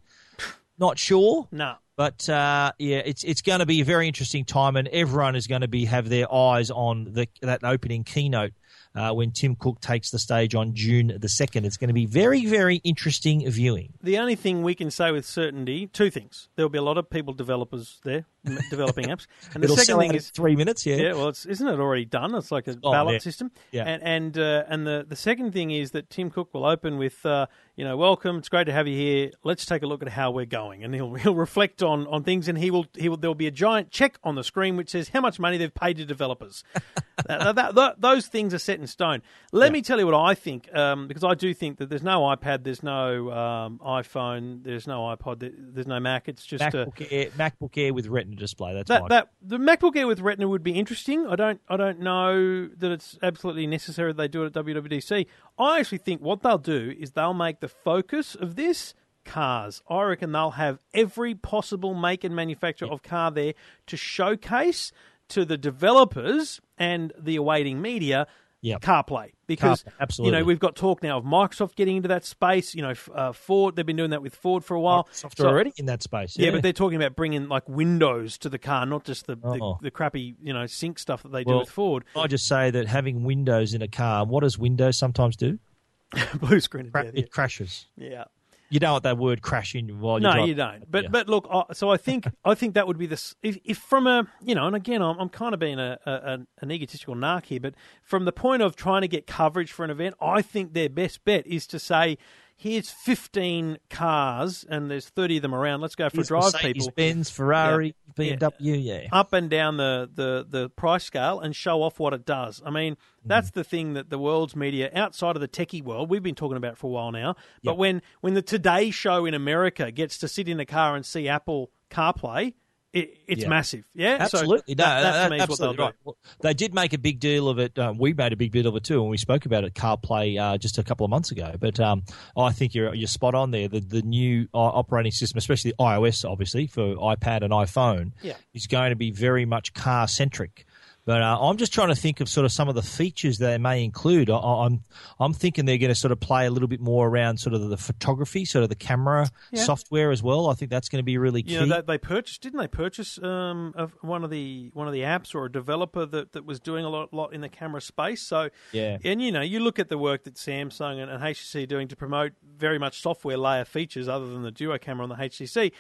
Not 0.79 0.99
sure. 0.99 1.49
No. 1.53 1.75
But 1.97 2.29
uh, 2.29 2.73
yeah, 2.79 3.03
it's 3.05 3.23
it's 3.23 3.41
going 3.41 3.61
to 3.61 3.67
be 3.67 3.81
a 3.81 3.85
very 3.85 4.09
interesting 4.09 4.45
time, 4.45 4.75
and 4.75 4.89
everyone 4.89 5.37
is 5.37 5.47
going 5.47 5.61
to 5.61 5.69
be 5.69 5.85
have 5.85 6.09
their 6.09 6.33
eyes 6.33 6.71
on 6.73 7.05
the 7.13 7.29
that 7.41 7.63
opening 7.63 8.03
keynote 8.03 8.53
uh, 8.97 9.13
when 9.13 9.31
Tim 9.31 9.55
Cook 9.55 9.81
takes 9.81 10.11
the 10.11 10.19
stage 10.19 10.57
on 10.57 10.75
June 10.75 11.17
the 11.21 11.29
second. 11.29 11.67
It's 11.67 11.77
going 11.77 11.89
to 11.89 11.95
be 11.95 12.07
very 12.07 12.47
very 12.47 12.77
interesting 12.83 13.49
viewing. 13.49 13.93
The 14.03 14.19
only 14.19 14.35
thing 14.35 14.65
we 14.65 14.75
can 14.75 14.91
say 14.91 15.13
with 15.13 15.25
certainty, 15.25 15.87
two 15.87 16.11
things. 16.11 16.49
There'll 16.57 16.69
be 16.69 16.79
a 16.79 16.83
lot 16.83 16.99
of 16.99 17.09
people, 17.09 17.33
developers 17.33 18.01
there, 18.03 18.27
developing 18.71 19.05
apps. 19.07 19.29
And 19.55 19.63
the 19.63 19.69
second 19.69 20.01
thing 20.01 20.15
is, 20.17 20.31
three 20.31 20.57
minutes. 20.57 20.85
Yeah, 20.85 20.97
Yeah, 20.97 21.13
well, 21.13 21.29
it's, 21.29 21.47
isn't 21.47 21.69
it 21.69 21.79
already 21.79 22.07
done? 22.07 22.35
It's 22.35 22.51
like 22.51 22.67
a 22.67 22.77
Oh, 22.83 22.91
ballot 22.91 23.13
yeah. 23.13 23.19
system. 23.21 23.53
Yeah. 23.71 23.85
And 23.85 24.03
and 24.03 24.39
uh, 24.39 24.65
and 24.69 24.85
the 24.85 25.07
the 25.09 25.15
second 25.17 25.53
thing 25.53 25.71
is 25.71 25.93
that 25.93 26.11
Tim 26.11 26.29
Cook 26.31 26.53
will 26.53 26.65
open 26.67 26.99
with, 26.99 27.25
uh, 27.25 27.47
you 27.77 27.85
know, 27.85 27.97
welcome. 27.97 28.39
It's 28.39 28.49
great 28.49 28.65
to 28.65 28.73
have 28.73 28.87
you 28.87 28.97
here. 28.97 29.31
Let's 29.43 29.67
take 29.67 29.83
a 29.83 29.87
look 29.87 30.01
at 30.03 30.09
how 30.09 30.31
we're 30.31 30.45
going, 30.47 30.85
and 30.85 30.95
he'll 30.95 31.15
he'll 31.15 31.35
reflect 31.35 31.83
on 31.83 32.07
on 32.07 32.23
things, 32.23 32.47
and 32.49 32.57
he 32.57 32.71
will 32.71 32.87
he 32.97 33.09
will 33.09 33.17
there'll 33.17 33.35
be 33.35 33.47
a 33.47 33.51
giant 33.51 33.91
check 33.91 34.19
on 34.23 34.35
the 34.37 34.45
screen 34.45 34.77
which 34.77 34.91
says 34.91 35.09
how 35.09 35.21
much 35.21 35.39
money 35.41 35.57
they've 35.59 35.75
paid 35.75 35.97
to 35.97 36.05
developers. 36.05 36.63
that, 37.27 37.55
that- 37.57 37.75
that- 37.75 38.01
those 38.01 38.27
things 38.27 38.53
are 38.55 38.59
set 38.59 38.79
in 38.81 38.87
stone. 38.87 39.23
Let 39.53 39.73
me 39.73 39.83
tell 39.83 39.99
you 39.99 40.07
what 40.07 40.15
I 40.15 40.35
think, 40.35 40.73
um, 40.75 41.07
because 41.09 41.25
I 41.25 41.35
do 41.35 41.55
think 41.55 41.79
that 41.79 41.89
there's 41.89 42.03
no 42.03 42.21
iPad, 42.23 42.65
there's 42.65 42.83
no 42.83 43.31
um, 43.33 43.81
iPhone, 43.85 44.63
there's 44.65 44.87
no 44.87 45.01
iPod, 45.15 45.39
there- 45.41 45.53
there's 45.57 45.87
no 45.87 45.99
Mac. 46.01 46.29
It's 46.29 46.45
just 46.45 46.63
MacBook 46.87 47.07
Air, 47.11 47.27
MacBook 47.31 47.77
Air 47.79 47.95
with 47.95 48.07
Retina 48.09 48.37
display. 48.37 48.75
That's 48.75 48.89
that 48.89 49.03
that 49.09 49.29
the 49.43 49.59
MacBook 49.59 49.97
Air 49.97 50.07
with 50.07 50.21
Retina 50.21 50.49
would 50.49 50.63
be 50.63 50.73
interesting. 50.79 51.27
I 51.27 51.37
don't 51.37 51.61
I 51.69 51.77
don't 51.77 52.01
know 52.01 52.69
that 52.69 52.91
it's 52.93 53.19
absolutely 53.23 53.67
necessary 53.67 54.13
they 54.13 54.29
do 54.29 54.45
it 54.45 54.57
at 54.57 54.65
WWDC. 54.65 55.27
I 55.59 55.81
actually 55.81 55.99
think 55.99 56.21
what 56.21 56.43
they'll 56.43 56.59
do 56.59 56.95
is 56.99 57.13
they'll 57.13 57.35
make 57.35 57.61
the 57.61 57.69
focus 57.69 58.35
of 58.35 58.57
this 58.57 58.95
cars. 59.25 59.83
I 59.89 60.03
reckon 60.03 60.33
they'll 60.33 60.53
have 60.53 60.79
every 60.93 61.35
possible 61.35 61.95
make 61.95 62.25
and 62.25 62.35
manufacturer 62.35 62.89
of 62.91 63.03
car 63.03 63.31
there 63.31 63.55
to 63.87 63.97
showcase 63.97 64.93
to 65.29 65.45
the 65.45 65.57
developers 65.57 66.61
and 66.77 67.13
the 67.19 67.37
awaiting 67.37 67.81
media 67.81 68.27
Yep. 68.65 68.81
CarPlay 68.81 69.33
because 69.47 69.83
CarPlay, 69.83 69.93
absolutely. 70.01 70.33
you 70.39 70.41
know 70.41 70.45
we've 70.47 70.59
got 70.59 70.75
talk 70.75 71.03
now 71.03 71.19
of 71.19 71.25
Microsoft 71.25 71.75
getting 71.75 71.97
into 71.99 72.09
that 72.09 72.25
space. 72.25 72.75
You 72.75 72.81
know, 72.81 72.95
uh, 73.15 73.33
Ford 73.33 73.77
they've 73.77 73.85
been 73.85 73.97
doing 73.97 74.11
that 74.11 74.23
with 74.23 74.35
Ford 74.35 74.65
for 74.65 74.75
a 74.75 74.81
while. 74.81 75.07
software 75.13 75.45
So- 75.45 75.51
already 75.51 75.75
in 75.77 75.85
that 75.87 76.03
space. 76.03 76.39
yeah, 76.39 76.51
but 76.51 76.63
they're 76.63 76.73
talking 76.73 76.97
about 76.97 77.15
bringing 77.15 77.47
like 77.49 77.69
Windows 77.69 78.39
to 78.39 78.49
the 78.49 78.59
car, 78.59 78.87
not 78.87 79.05
just 79.05 79.27
the, 79.27 79.37
the, 79.37 79.75
the 79.83 79.91
crappy 79.91 80.37
you 80.43 80.55
know 80.55 80.65
sync 80.67 80.99
stuff 80.99 81.23
that 81.25 81.33
they 81.33 81.45
do 81.45 81.59
with 81.59 81.69
Ford. 81.69 82.05
I 82.17 82.27
just 82.27 82.47
say 82.47 82.71
that 82.71 82.87
having 82.87 83.23
Windows 83.25 83.75
in 83.75 83.83
a 83.83 83.89
car, 83.89 84.25
what 84.25 84.41
does 84.45 84.59
Windows 84.59 84.97
sometimes 84.97 85.37
do? 85.37 85.59
Blue 86.41 86.61
screen 86.61 86.91
Cra- 86.91 87.05
death. 87.05 87.13
It 87.15 87.31
crashes. 87.31 87.87
Yeah. 87.97 88.25
You 88.71 88.81
don't 88.81 88.93
want 88.93 89.05
that 89.05 89.19
word 89.19 89.43
crash 89.43 89.75
in 89.75 90.01
while 90.01 90.19
you're 90.21 90.31
No, 90.31 90.37
drive. 90.37 90.49
you 90.49 90.55
don't. 90.55 90.91
But 90.91 91.05
Yeah. 91.05 91.09
but 91.11 91.29
look, 91.29 91.47
I- 91.51 91.73
so 91.75 91.91
I 91.91 91.97
think 91.97 92.27
I 92.45 92.55
think 92.55 92.75
that 92.75 92.87
would 92.87 92.99
be 92.99 93.07
the 93.07 93.15
s- 93.15 93.35
if, 93.43 93.59
if 93.65 93.79
from 93.79 94.07
a 94.07 94.27
you 94.43 94.55
know, 94.55 94.67
and 94.67 94.75
again, 94.75 95.03
I'm, 95.03 95.19
I'm 95.19 95.29
kind 95.29 95.55
of 95.55 95.61
being 95.61 95.79
a, 95.79 95.99
a 96.07 96.11
an- 96.33 96.47
an 96.61 96.71
egotistical 96.73 97.15
narc 97.15 97.45
here, 97.47 97.61
but 97.61 97.75
from 98.03 98.25
the 98.25 98.33
point 98.33 98.63
of 98.63 98.75
trying 98.75 99.03
to 99.03 99.09
get 99.09 99.27
coverage 99.27 99.71
for 99.71 99.85
an 99.85 99.91
event, 99.91 100.15
I 100.21 100.43
think 100.43 100.73
their 100.73 100.89
best 100.89 101.25
bet 101.25 101.47
is 101.47 101.67
to 101.69 101.79
say. 101.79 102.19
Here's 102.57 102.89
15 102.91 103.79
cars, 103.91 104.65
and 104.69 104.91
there's 104.91 105.09
30 105.09 105.37
of 105.37 105.43
them 105.43 105.55
around. 105.55 105.81
Let's 105.81 105.97
go 105.97 106.09
for 106.09 106.15
a 106.15 106.19
Here's 106.19 106.29
drive, 106.29 106.53
Mercedes, 106.55 106.85
people. 106.85 106.93
Benz, 106.97 107.29
Ferrari, 107.29 107.95
Yeah. 108.17 108.37
BMW. 108.37 108.85
Yeah. 108.85 109.09
up 109.13 109.33
and 109.33 109.51
down 109.51 109.77
the, 109.77 110.09
the, 110.15 110.47
the 110.49 110.71
price 110.71 111.05
scale 111.05 111.41
and 111.41 111.55
show 111.55 111.83
off 111.83 111.99
what 111.99 112.13
it 112.15 112.25
does. 112.25 112.63
I 112.65 112.71
mean, 112.71 112.97
that's 113.25 113.49
Mm-hmm. 113.51 113.59
the 113.61 113.65
thing 113.65 113.93
that 113.95 114.09
the 114.09 114.19
world's 114.19 114.55
media 114.55 114.91
outside 114.95 115.35
of 115.37 115.41
the 115.41 115.49
techie 115.49 115.83
world 115.83 116.09
we've 116.11 116.23
been 116.23 116.35
talking 116.37 116.57
about 116.57 116.79
for 116.79 116.87
a 116.87 116.91
while 116.91 117.11
now. 117.13 117.35
But 117.65 117.77
when 117.77 118.03
when 118.21 118.35
the 118.35 118.43
Today 118.43 118.91
Show 118.91 119.27
in 119.27 119.35
America 119.35 119.91
gets 119.91 120.17
to 120.19 120.29
sit 120.29 120.49
in 120.49 120.61
a 120.61 120.67
car 120.67 120.95
and 120.95 121.05
see 121.05 121.29
Apple 121.29 121.71
CarPlay, 121.91 122.55
it, 122.95 123.19
it's 123.27 123.43
Yeah. 123.43 123.49
massive. 123.49 123.85
Yeah, 123.95 124.25
So 124.27 124.39
Absolutely, 124.39 124.75
that, 124.75 124.97
no, 124.97 125.03
that 125.03 125.13
to 125.13 125.19
that- 125.19 125.31
me 125.31 125.37
is 125.43 125.49
what 125.49 125.59
they'll 125.59 125.75
right. 125.75 125.95
Well, 126.05 126.17
they 126.41 126.55
did 126.55 126.73
make 126.75 126.93
a 126.93 126.99
big 126.99 127.21
deal 127.21 127.49
of 127.49 127.59
it. 127.59 127.79
Um, 127.79 127.99
we 127.99 128.15
made 128.15 128.33
a 128.33 128.37
big 128.37 128.53
deal 128.53 128.67
of 128.67 128.77
it 128.77 128.85
too, 128.85 129.01
and 129.03 129.11
we 129.11 129.19
spoke 129.19 129.45
about 129.47 129.65
it 129.65 129.75
CarPlay 129.75 130.41
uh, 130.41 130.57
just 130.57 130.79
a 130.79 130.83
couple 130.83 131.05
of 131.05 131.11
months 131.11 131.31
ago. 131.31 131.55
But 131.59 131.81
um, 131.81 132.05
I 132.37 132.53
think 132.53 132.75
you're 132.75 132.95
you're 132.95 133.09
spot 133.09 133.35
on 133.35 133.51
there. 133.51 133.69
The 133.69 133.81
the 133.81 134.03
new 134.03 134.49
uh, 134.55 134.59
operating 134.59 135.13
system, 135.13 135.37
especially 135.39 135.73
iOS, 135.81 136.25
obviously 136.29 136.67
for 136.69 136.95
iPad 136.97 137.43
and 137.43 137.53
iPhone, 137.53 138.13
Yeah. 138.23 138.35
is 138.55 138.67
going 138.67 138.91
to 138.91 138.97
be 138.97 139.11
very 139.11 139.45
much 139.45 139.75
car 139.75 140.09
centric. 140.09 140.65
But 141.07 141.21
uh, 141.21 141.39
I'm 141.39 141.59
just 141.59 141.73
trying 141.75 141.89
to 141.89 141.95
think 141.95 142.21
of 142.21 142.29
sort 142.31 142.47
of 142.47 142.53
some 142.53 142.69
of 142.69 142.75
the 142.75 142.83
features 142.83 143.37
they 143.39 143.59
may 143.59 143.85
include. 143.85 144.31
I, 144.31 144.37
I'm 144.39 144.85
I'm 145.21 145.35
thinking 145.35 145.67
they're 145.67 145.77
going 145.79 145.91
to 145.91 145.95
sort 145.95 146.13
of 146.13 146.21
play 146.21 146.47
a 146.47 146.51
little 146.51 146.69
bit 146.69 146.81
more 146.81 147.07
around 147.09 147.39
sort 147.39 147.55
of 147.55 147.69
the 147.69 147.77
photography, 147.77 148.45
sort 148.47 148.63
of 148.63 148.71
the 148.71 148.75
camera 148.75 149.29
Yeah. 149.53 149.65
software 149.65 150.11
as 150.11 150.23
well. 150.23 150.49
I 150.49 150.55
think 150.55 150.71
that's 150.71 150.89
going 150.89 151.01
to 151.01 151.05
be 151.05 151.19
really 151.19 151.43
key. 151.43 151.53
You 151.55 151.67
know, 151.67 151.77
they, 151.83 151.83
they 151.95 151.99
purchased, 151.99 152.41
didn't 152.41 152.59
they 152.59 152.69
purchase 152.69 153.23
um, 153.23 153.75
of 153.77 153.93
one 154.01 154.25
of 154.25 154.31
the 154.31 154.71
one 154.73 154.87
of 154.87 154.95
the 154.95 155.01
apps 155.03 155.35
or 155.35 155.45
a 155.45 155.53
developer 155.53 156.07
that, 156.07 156.33
that 156.33 156.47
was 156.47 156.59
doing 156.59 156.85
a 156.87 156.89
lot, 156.89 157.13
lot 157.13 157.35
in 157.35 157.43
the 157.43 157.51
camera 157.51 157.83
space? 157.83 158.23
So, 158.23 158.49
Yeah. 158.73 158.97
and 159.05 159.21
you 159.21 159.31
know, 159.31 159.43
you 159.43 159.61
look 159.61 159.79
at 159.79 159.91
the 159.91 159.99
work 159.99 160.25
that 160.25 160.35
Samsung 160.37 161.03
and, 161.03 161.11
and 161.11 161.23
HTC 161.23 161.65
are 161.65 161.67
doing 161.67 161.89
to 161.89 161.97
promote 161.97 162.33
very 162.57 162.79
much 162.79 163.01
software 163.03 163.37
layer 163.37 163.67
features 163.67 164.09
other 164.09 164.27
than 164.27 164.43
the 164.43 164.51
duo 164.51 164.79
camera 164.79 165.03
on 165.05 165.11
the 165.11 165.17
HTC. 165.17 165.73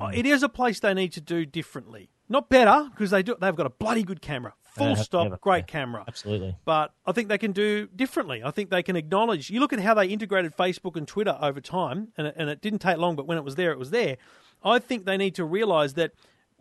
Uh, 0.00 0.10
It 0.12 0.26
is 0.26 0.42
a 0.42 0.48
place 0.48 0.80
they 0.80 0.94
need 0.94 1.12
to 1.12 1.20
do 1.20 1.46
differently. 1.46 2.10
Not 2.28 2.48
better 2.48 2.88
because 2.90 3.10
they 3.10 3.22
do. 3.22 3.36
They've 3.40 3.56
got 3.56 3.66
a 3.66 3.70
bloody 3.70 4.02
good 4.02 4.22
camera. 4.22 4.54
Full 4.76 4.94
stop, 4.94 5.40
great 5.40 5.64
yeah, 5.66 5.72
camera. 5.72 6.04
Absolutely. 6.06 6.56
But 6.64 6.92
I 7.04 7.10
think 7.10 7.28
they 7.28 7.38
can 7.38 7.50
do 7.50 7.88
differently. 7.88 8.42
I 8.44 8.52
think 8.52 8.70
they 8.70 8.84
can 8.84 8.94
acknowledge. 8.94 9.50
You 9.50 9.58
look 9.58 9.72
at 9.72 9.80
how 9.80 9.94
they 9.94 10.06
integrated 10.06 10.56
Facebook 10.56 10.96
and 10.96 11.08
Twitter 11.08 11.36
over 11.42 11.60
time, 11.60 12.12
and 12.16 12.28
it, 12.28 12.34
and 12.36 12.48
it 12.48 12.60
didn't 12.60 12.78
take 12.78 12.98
long. 12.98 13.16
But 13.16 13.26
when 13.26 13.36
it 13.36 13.42
was 13.42 13.56
there, 13.56 13.72
it 13.72 13.78
was 13.78 13.90
there. 13.90 14.16
I 14.62 14.78
think 14.78 15.06
they 15.06 15.16
need 15.16 15.34
to 15.36 15.44
realise 15.44 15.94
that 15.94 16.12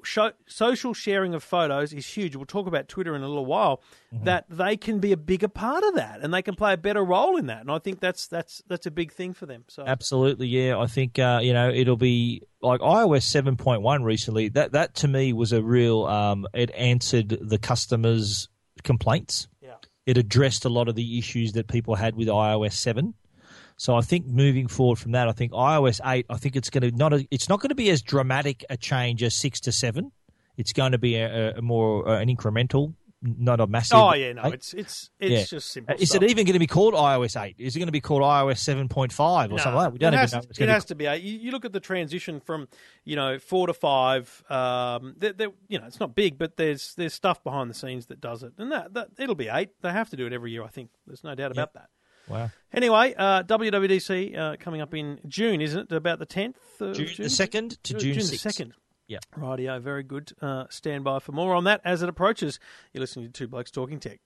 show, 0.04 0.32
social 0.48 0.94
sharing 0.94 1.34
of 1.34 1.44
photos 1.44 1.94
is 1.94 2.06
huge. 2.06 2.36
We'll 2.36 2.46
talk 2.46 2.68
about 2.68 2.88
Twitter 2.88 3.16
in 3.16 3.22
a 3.22 3.28
little 3.28 3.46
while. 3.46 3.82
That 4.12 4.46
they 4.50 4.76
can 4.76 5.00
be 5.00 5.12
a 5.12 5.18
bigger 5.18 5.48
part 5.48 5.84
of 5.84 5.94
that, 5.96 6.22
and 6.22 6.34
they 6.34 6.42
can 6.42 6.56
play 6.56 6.74
a 6.74 6.78
better 6.78 7.04
role 7.04 7.38
in 7.38 7.46
that. 7.46 7.62
And 7.62 7.70
I 7.70 7.78
think 7.78 8.00
that's 8.00 8.26
that's 8.28 8.64
that's 8.68 8.88
a 8.88 8.92
big 8.92 9.12
thing 9.12 9.34
for 9.34 9.46
them. 9.46 9.66
So 9.68 9.84
Absolutely, 9.86 10.48
yeah. 10.48 10.80
I 10.80 10.88
think 10.88 11.20
uh, 11.20 11.42
you 11.44 11.54
know 11.54 11.70
it'll 11.70 11.96
be 11.96 12.42
like 12.62 12.82
iOS 12.82 13.24
seven 13.24 13.56
point 13.56 13.84
one 13.84 14.04
recently. 14.04 14.50
That 14.50 14.72
that 14.72 14.96
to 14.96 15.08
me 15.08 15.32
was 15.34 15.54
a 15.54 15.62
real. 15.62 16.06
Um, 16.06 16.48
it 16.56 16.72
answered 16.72 17.38
the 17.40 17.60
customers' 17.60 18.50
complaints. 18.84 19.48
Yeah. 19.62 19.76
It 20.08 20.18
addressed 20.18 20.66
a 20.66 20.70
lot 20.70 20.88
of 20.90 20.96
the 20.96 21.20
issues 21.20 21.54
that 21.54 21.68
people 21.68 21.94
had 21.94 22.16
with 22.16 22.28
iOS 22.28 22.74
seven. 22.74 23.14
So 23.82 23.96
I 23.96 24.02
think 24.02 24.28
moving 24.28 24.68
forward 24.68 25.00
from 25.00 25.14
that, 25.14 25.30
I 25.30 25.32
think 25.32 25.54
iOS 25.54 26.02
eight. 26.06 26.26
I 26.30 26.36
think 26.36 26.58
it's 26.58 26.70
going 26.70 26.82
to 26.84 26.92
not. 26.92 27.14
A, 27.14 27.26
it's 27.32 27.48
not 27.48 27.62
going 27.62 27.70
to 27.70 27.76
be 27.76 27.90
as 27.90 28.02
dramatic 28.02 28.66
a 28.70 28.76
change 28.76 29.24
as 29.24 29.34
six 29.34 29.62
to 29.62 29.72
seven. 29.72 30.12
It's 30.58 30.74
going 30.74 30.92
to 30.92 30.98
be 30.98 31.16
a, 31.16 31.56
a 31.56 31.62
more 31.62 32.06
uh, 32.06 32.20
an 32.20 32.28
incremental, 32.28 32.94
not 33.22 33.62
a 33.62 33.68
massive. 33.68 33.96
Oh 33.98 34.14
yeah, 34.16 34.34
no, 34.34 34.48
eight. 34.48 34.56
it's 34.56 34.74
it's 34.74 35.10
it's 35.18 35.32
Yeah. 35.32 35.44
just 35.58 35.72
simple. 35.72 35.96
Is 35.98 36.10
stuff. 36.10 36.24
it 36.24 36.30
even 36.30 36.44
going 36.46 36.56
to 36.56 36.60
be 36.60 36.68
called 36.68 36.94
iOS 36.94 37.42
8? 37.42 37.56
Is 37.58 37.78
it 37.78 37.80
going 37.80 37.88
to 37.88 37.94
be 37.94 38.02
called 38.02 38.22
iOS 38.22 38.60
7.5 38.90 39.46
or 39.46 39.48
No, 39.48 39.56
something 39.58 39.74
like 39.76 39.86
that? 39.86 39.94
We 39.94 40.00
don't 40.00 40.14
even 40.14 40.30
know. 40.30 40.42
It's 40.50 40.60
it 40.60 40.68
has 40.68 40.84
to 40.84 40.96
be. 40.96 41.06
eight. 41.06 41.22
You, 41.24 41.38
you 41.40 41.52
look 41.52 41.64
at 41.64 41.72
the 41.72 41.80
transition 41.80 42.42
from, 42.42 42.68
you 43.06 43.16
know, 43.16 43.40
four 43.40 43.68
to 43.68 43.74
five. 43.74 44.44
Um, 44.50 45.16
there, 45.18 45.32
there- 45.32 45.52
you 45.70 45.80
know, 45.80 45.86
it's 45.86 46.02
not 46.02 46.16
big, 46.16 46.38
but 46.38 46.58
there's 46.58 46.96
there's 46.96 47.14
stuff 47.14 47.42
behind 47.46 47.70
the 47.70 47.74
scenes 47.76 48.08
that 48.08 48.20
does 48.20 48.44
it, 48.44 48.52
and 48.58 48.74
that, 48.74 48.94
that 48.94 49.08
it'll 49.18 49.36
be 49.36 49.48
eight. 49.48 49.70
They 49.82 49.92
have 49.94 50.10
to 50.10 50.18
do 50.18 50.26
it 50.28 50.34
every 50.34 50.52
year. 50.52 50.64
I 50.66 50.68
think 50.68 50.90
there's 51.08 51.24
no 51.24 51.34
doubt 51.34 51.54
about 51.54 51.74
that. 51.76 51.88
Be. 52.30 52.34
Wow. 52.34 52.52
Anyway, 52.72 53.16
uh, 53.18 53.44
WWDC 53.44 54.38
uh, 54.38 54.56
coming 54.60 54.82
up 54.82 54.94
in 54.94 55.20
June, 55.28 55.62
isn't 55.62 55.92
it? 55.92 55.96
About 55.96 56.20
the 56.20 56.26
tenth, 56.26 56.58
of 56.80 56.96
June, 56.96 57.08
the 57.18 57.24
2nd 57.26 57.78
to 57.84 57.94
June, 57.96 58.14
June 58.14 58.24
6th. 58.24 58.30
the 58.32 58.38
second. 58.38 58.74
Yeah. 59.08 59.18
Rightio, 59.36 59.82
very 59.82 60.04
good. 60.04 60.32
Uh, 60.40 60.66
stand 60.70 61.04
by 61.04 61.20
for 61.20 61.32
more 61.32 61.56
on 61.56 61.64
that 61.64 61.82
as 61.84 62.04
it 62.04 62.10
approaches. 62.10 62.60
You're 62.94 63.02
listening 63.02 63.26
to 63.26 63.32
Two 63.32 63.48
Blokes 63.48 63.72
Talking 63.72 64.00
Tech. 64.00 64.20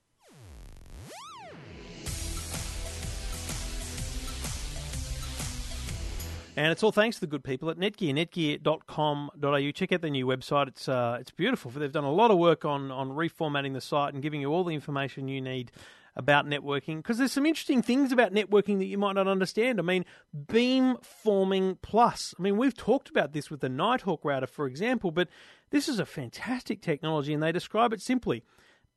And 6.56 6.72
it's 6.72 6.84
all 6.84 6.92
thanks 6.92 7.16
to 7.18 7.22
the 7.22 7.28
good 7.28 7.44
people 7.44 7.70
at 7.72 7.78
Netgear, 7.78 8.14
netgear.com.au. 8.14 9.72
Check 9.72 9.92
out 9.92 10.02
their 10.02 10.12
new 10.12 10.28
website. 10.28 10.68
It's 10.68 10.88
uh, 10.88 11.18
it's 11.20 11.32
beautiful. 11.32 11.72
They've 11.72 11.92
done 11.92 12.04
a 12.04 12.12
lot 12.12 12.30
of 12.30 12.38
work 12.38 12.64
on, 12.64 12.92
on 12.92 13.10
reformatting 13.10 13.74
the 13.74 13.82
site 13.82 14.14
and 14.14 14.22
giving 14.22 14.40
you 14.40 14.52
all 14.52 14.64
the 14.64 14.76
information 14.76 15.28
you 15.28 15.42
need 15.42 15.72
about 16.16 16.46
networking 16.46 16.98
because 16.98 17.18
there's 17.18 17.32
some 17.32 17.46
interesting 17.46 17.82
things 17.82 18.12
about 18.12 18.34
networking 18.34 18.78
that 18.78 18.86
you 18.86 18.98
might 18.98 19.16
not 19.16 19.28
understand. 19.28 19.80
I 19.80 19.84
mean, 19.84 20.06
beamforming 20.36 21.78
plus. 21.82 22.34
I 22.38 22.42
mean, 22.42 22.58
we've 22.58 22.76
talked 22.76 23.10
about 23.10 23.34
this 23.34 23.50
with 23.50 23.62
the 23.62 23.70
Nighthawk 23.70 24.24
router, 24.24 24.48
for 24.48 24.68
example, 24.68 25.12
but 25.12 25.28
this 25.72 25.90
is 25.90 26.00
a 26.00 26.06
fantastic 26.06 26.82
technology 26.82 27.34
and 27.34 27.42
they 27.42 27.52
describe 27.52 27.94
it 27.94 28.02
simply. 28.02 28.44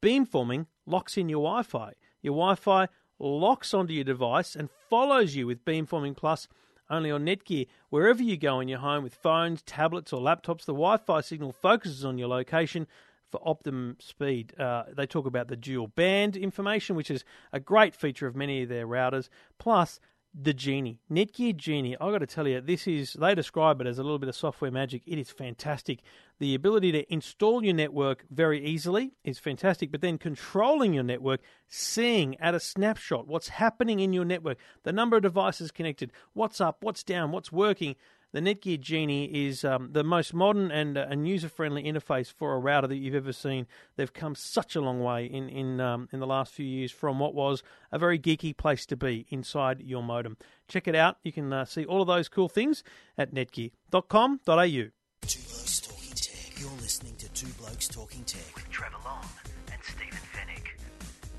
Beamforming 0.03 0.67
locks 0.85 1.17
in 1.17 1.29
your 1.29 1.43
Wi 1.43 1.63
Fi. 1.63 1.93
Your 2.23 2.35
Wi 2.35 2.55
Fi 2.55 2.89
locks 3.19 3.73
onto 3.73 3.95
your 3.95 4.05
device 4.05 4.55
and 4.55 4.69
follows 4.91 5.35
you 5.35 5.47
with 5.47 5.65
Beamforming 5.65 6.17
Plus 6.17 6.49
only 6.91 7.11
on 7.11 7.25
Netgear. 7.25 7.67
Wherever 7.89 8.23
you 8.23 8.37
go 8.37 8.61
in 8.61 8.69
your 8.69 8.79
home 8.79 9.03
with 9.03 9.15
phones, 9.15 9.63
tablets, 9.63 10.13
or 10.13 10.21
laptops, 10.21 10.67
the 10.67 10.73
Wi 10.73 10.99
Fi 10.99 11.21
signal 11.21 11.53
focuses 11.53 12.05
on 12.05 12.19
your 12.19 12.29
location 12.29 12.87
for 13.37 13.49
optimum 13.49 13.97
speed. 14.01 14.59
Uh, 14.59 14.85
they 14.97 15.07
talk 15.07 15.27
about 15.27 15.49
the 15.49 15.57
dual 15.57 15.89
band 15.89 16.37
information, 16.37 16.97
which 16.97 17.11
is 17.11 17.25
a 17.53 17.61
great 17.61 17.95
feature 17.95 18.27
of 18.27 18.35
many 18.35 18.63
of 18.63 18.69
their 18.69 18.87
routers. 18.87 19.29
Plus, 19.59 20.01
the 20.39 20.53
Genie, 20.53 21.01
Netgear 21.11 21.57
Genie. 21.57 21.97
I've 21.99 22.13
got 22.13 22.19
to 22.19 22.27
tell 22.27 22.47
you, 22.47 22.61
this 22.61 22.87
is 22.87 23.15
they 23.15 23.35
describe 23.35 23.81
it 23.81 23.87
as 23.87 23.99
a 23.99 24.03
little 24.03 24.19
bit 24.19 24.29
of 24.29 24.37
software 24.37 24.71
magic. 24.71 25.03
It 25.07 25.19
is 25.19 25.31
fantastic. 25.31 26.01
The 26.41 26.55
ability 26.55 26.93
to 26.93 27.11
install 27.11 27.65
your 27.65 27.73
network 27.73 28.27
very 28.31 28.63
easily 28.63 29.13
is 29.25 29.39
fantastic, 29.39 29.91
but 29.91 30.03
then 30.03 30.19
controlling 30.19 30.93
your 30.93 31.05
network, 31.05 31.41
seeing 31.69 32.39
at 32.39 32.55
a 32.55 32.61
snapshot 32.61 33.27
what's 33.27 33.49
happening 33.49 34.01
in 34.01 34.13
your 34.13 34.27
network, 34.27 34.59
the 34.83 34.93
number 34.93 35.17
of 35.17 35.23
devices 35.23 35.71
connected, 35.71 36.13
what's 36.35 36.61
up, 36.61 36.79
what's 36.83 37.03
down, 37.03 37.33
what's 37.33 37.51
working. 37.51 37.97
The 38.33 38.41
Netgear 38.41 38.79
Genie 38.81 39.47
is 39.47 39.65
um, 39.65 39.91
the 39.93 40.05
most 40.05 40.35
modern 40.35 40.71
and, 40.71 40.99
uh, 40.99 41.07
and 41.09 41.27
user-friendly 41.27 41.85
interface 41.85 42.31
for 42.31 42.55
a 42.55 42.59
router 42.59 42.87
that 42.87 42.97
you've 42.97 43.15
ever 43.15 43.33
seen. 43.33 43.67
They've 43.97 44.13
come 44.13 44.35
such 44.35 44.77
a 44.77 44.81
long 44.81 45.01
way 45.01 45.25
in 45.27 45.49
in 45.49 45.81
um, 45.81 46.09
in 46.13 46.21
the 46.21 46.27
last 46.27 46.53
few 46.53 46.67
years 46.67 46.93
from 46.93 47.19
what 47.19 47.35
was 47.35 47.63
a 47.93 47.99
very 47.99 48.19
geeky 48.19 48.57
place 48.57 48.85
to 48.87 48.97
be 48.97 49.27
inside 49.31 49.81
your 49.81 50.03
modem. 50.03 50.37
Check 50.69 50.87
it 50.89 50.95
out. 50.95 51.17
You 51.23 51.33
can 51.33 51.53
uh, 51.53 51.65
see 51.65 51.85
all 51.85 52.03
of 52.03 52.09
those 52.09 52.29
cool 52.29 52.49
things 52.49 52.83
at 53.17 53.33
netgear.com.au. 53.33 54.91
Two 55.23 55.41
Blokes 55.49 55.81
Talking 55.81 56.15
Tech. 56.15 56.61
You're 56.61 56.71
listening 56.81 57.17
to 57.17 57.29
Two 57.31 57.49
Blokes 57.59 57.89
Talking 57.89 58.25
Tech 58.25 58.55
with 58.55 58.69
Trevor 58.71 58.97
Long 59.05 59.25
and 59.73 59.83
Stephen 59.83 60.19
Fenech. 60.33 60.36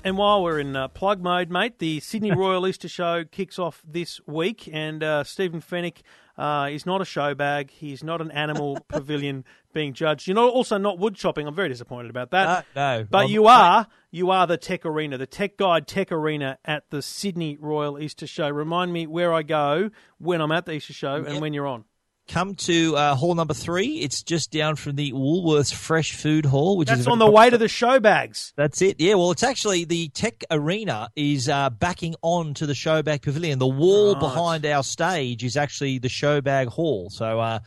And 0.04 0.16
while 0.16 0.42
we're 0.42 0.58
in 0.60 0.74
uh, 0.74 0.88
plug 0.88 1.20
mode, 1.22 1.50
mate, 1.50 1.80
the 1.80 2.00
Sydney 2.00 2.30
Royal 2.36 2.66
Easter 2.66 2.88
Show 2.88 3.24
kicks 3.24 3.58
off 3.58 3.82
this 3.86 4.20
week, 4.26 4.68
and 4.72 5.02
uh, 5.02 5.24
Stephen 5.24 5.60
Fenech 5.60 5.98
uh, 6.38 6.68
is 6.70 6.86
not 6.86 7.02
a 7.02 7.04
show 7.04 7.34
bag. 7.34 7.70
He's 7.70 8.02
not 8.04 8.20
an 8.20 8.30
animal 8.30 8.78
pavilion 8.88 9.44
being 9.74 9.92
judged. 9.92 10.26
You're 10.26 10.36
not 10.36 10.50
also 10.52 10.78
not 10.78 10.98
wood 10.98 11.14
chopping. 11.16 11.46
I'm 11.46 11.54
very 11.54 11.68
disappointed 11.68 12.10
about 12.10 12.30
that. 12.30 12.64
No. 12.74 13.06
But 13.10 13.18
I'm- 13.18 13.30
you 13.30 13.46
are 13.48 13.86
you 14.10 14.30
are 14.30 14.46
the 14.46 14.56
Tech 14.56 14.86
Arena, 14.86 15.18
the 15.18 15.26
Tech 15.26 15.58
Guide 15.58 15.86
Tech 15.86 16.10
Arena 16.10 16.58
at 16.64 16.88
the 16.90 17.02
Sydney 17.02 17.58
Royal 17.60 17.98
Easter 17.98 18.26
Show. 18.26 18.48
Remind 18.48 18.92
me 18.92 19.06
where 19.06 19.34
I 19.34 19.42
go 19.42 19.90
when 20.18 20.40
I'm 20.40 20.52
at 20.52 20.64
the 20.64 20.72
Easter 20.72 20.94
Show 20.94 21.16
and 21.16 21.34
Yep. 21.34 21.40
when 21.42 21.52
you're 21.52 21.66
on. 21.66 21.84
Come 22.28 22.56
to 22.56 22.94
uh, 22.94 23.14
hall 23.14 23.34
number 23.34 23.54
three. 23.54 24.00
It's 24.00 24.22
just 24.22 24.50
down 24.50 24.76
from 24.76 24.96
the 24.96 25.12
Woolworths 25.12 25.72
Fresh 25.72 26.12
Food 26.12 26.44
Hall, 26.44 26.76
which 26.76 26.90
is 26.90 26.98
That's 26.98 27.08
a 27.08 27.10
on 27.10 27.18
the 27.18 27.30
way 27.30 27.48
to 27.48 27.56
the 27.56 27.68
show 27.68 28.00
bags. 28.00 28.52
That's 28.54 28.82
it. 28.82 28.96
Yeah. 29.00 29.14
Well, 29.14 29.30
it's 29.30 29.42
actually 29.42 29.84
the 29.86 30.08
Tech 30.10 30.44
Arena 30.50 31.08
is 31.16 31.48
uh, 31.48 31.70
backing 31.70 32.14
on 32.20 32.52
to 32.54 32.66
the 32.66 32.74
Showbag 32.74 33.22
Pavilion. 33.22 33.58
The 33.58 33.66
wall 33.66 34.12
Right. 34.12 34.20
behind 34.20 34.66
our 34.66 34.82
stage 34.82 35.42
is 35.42 35.56
actually 35.56 35.98
the 35.98 36.08
Showbag 36.08 36.66
Hall. 36.66 37.08
So 37.08 37.40
uh, 37.40 37.60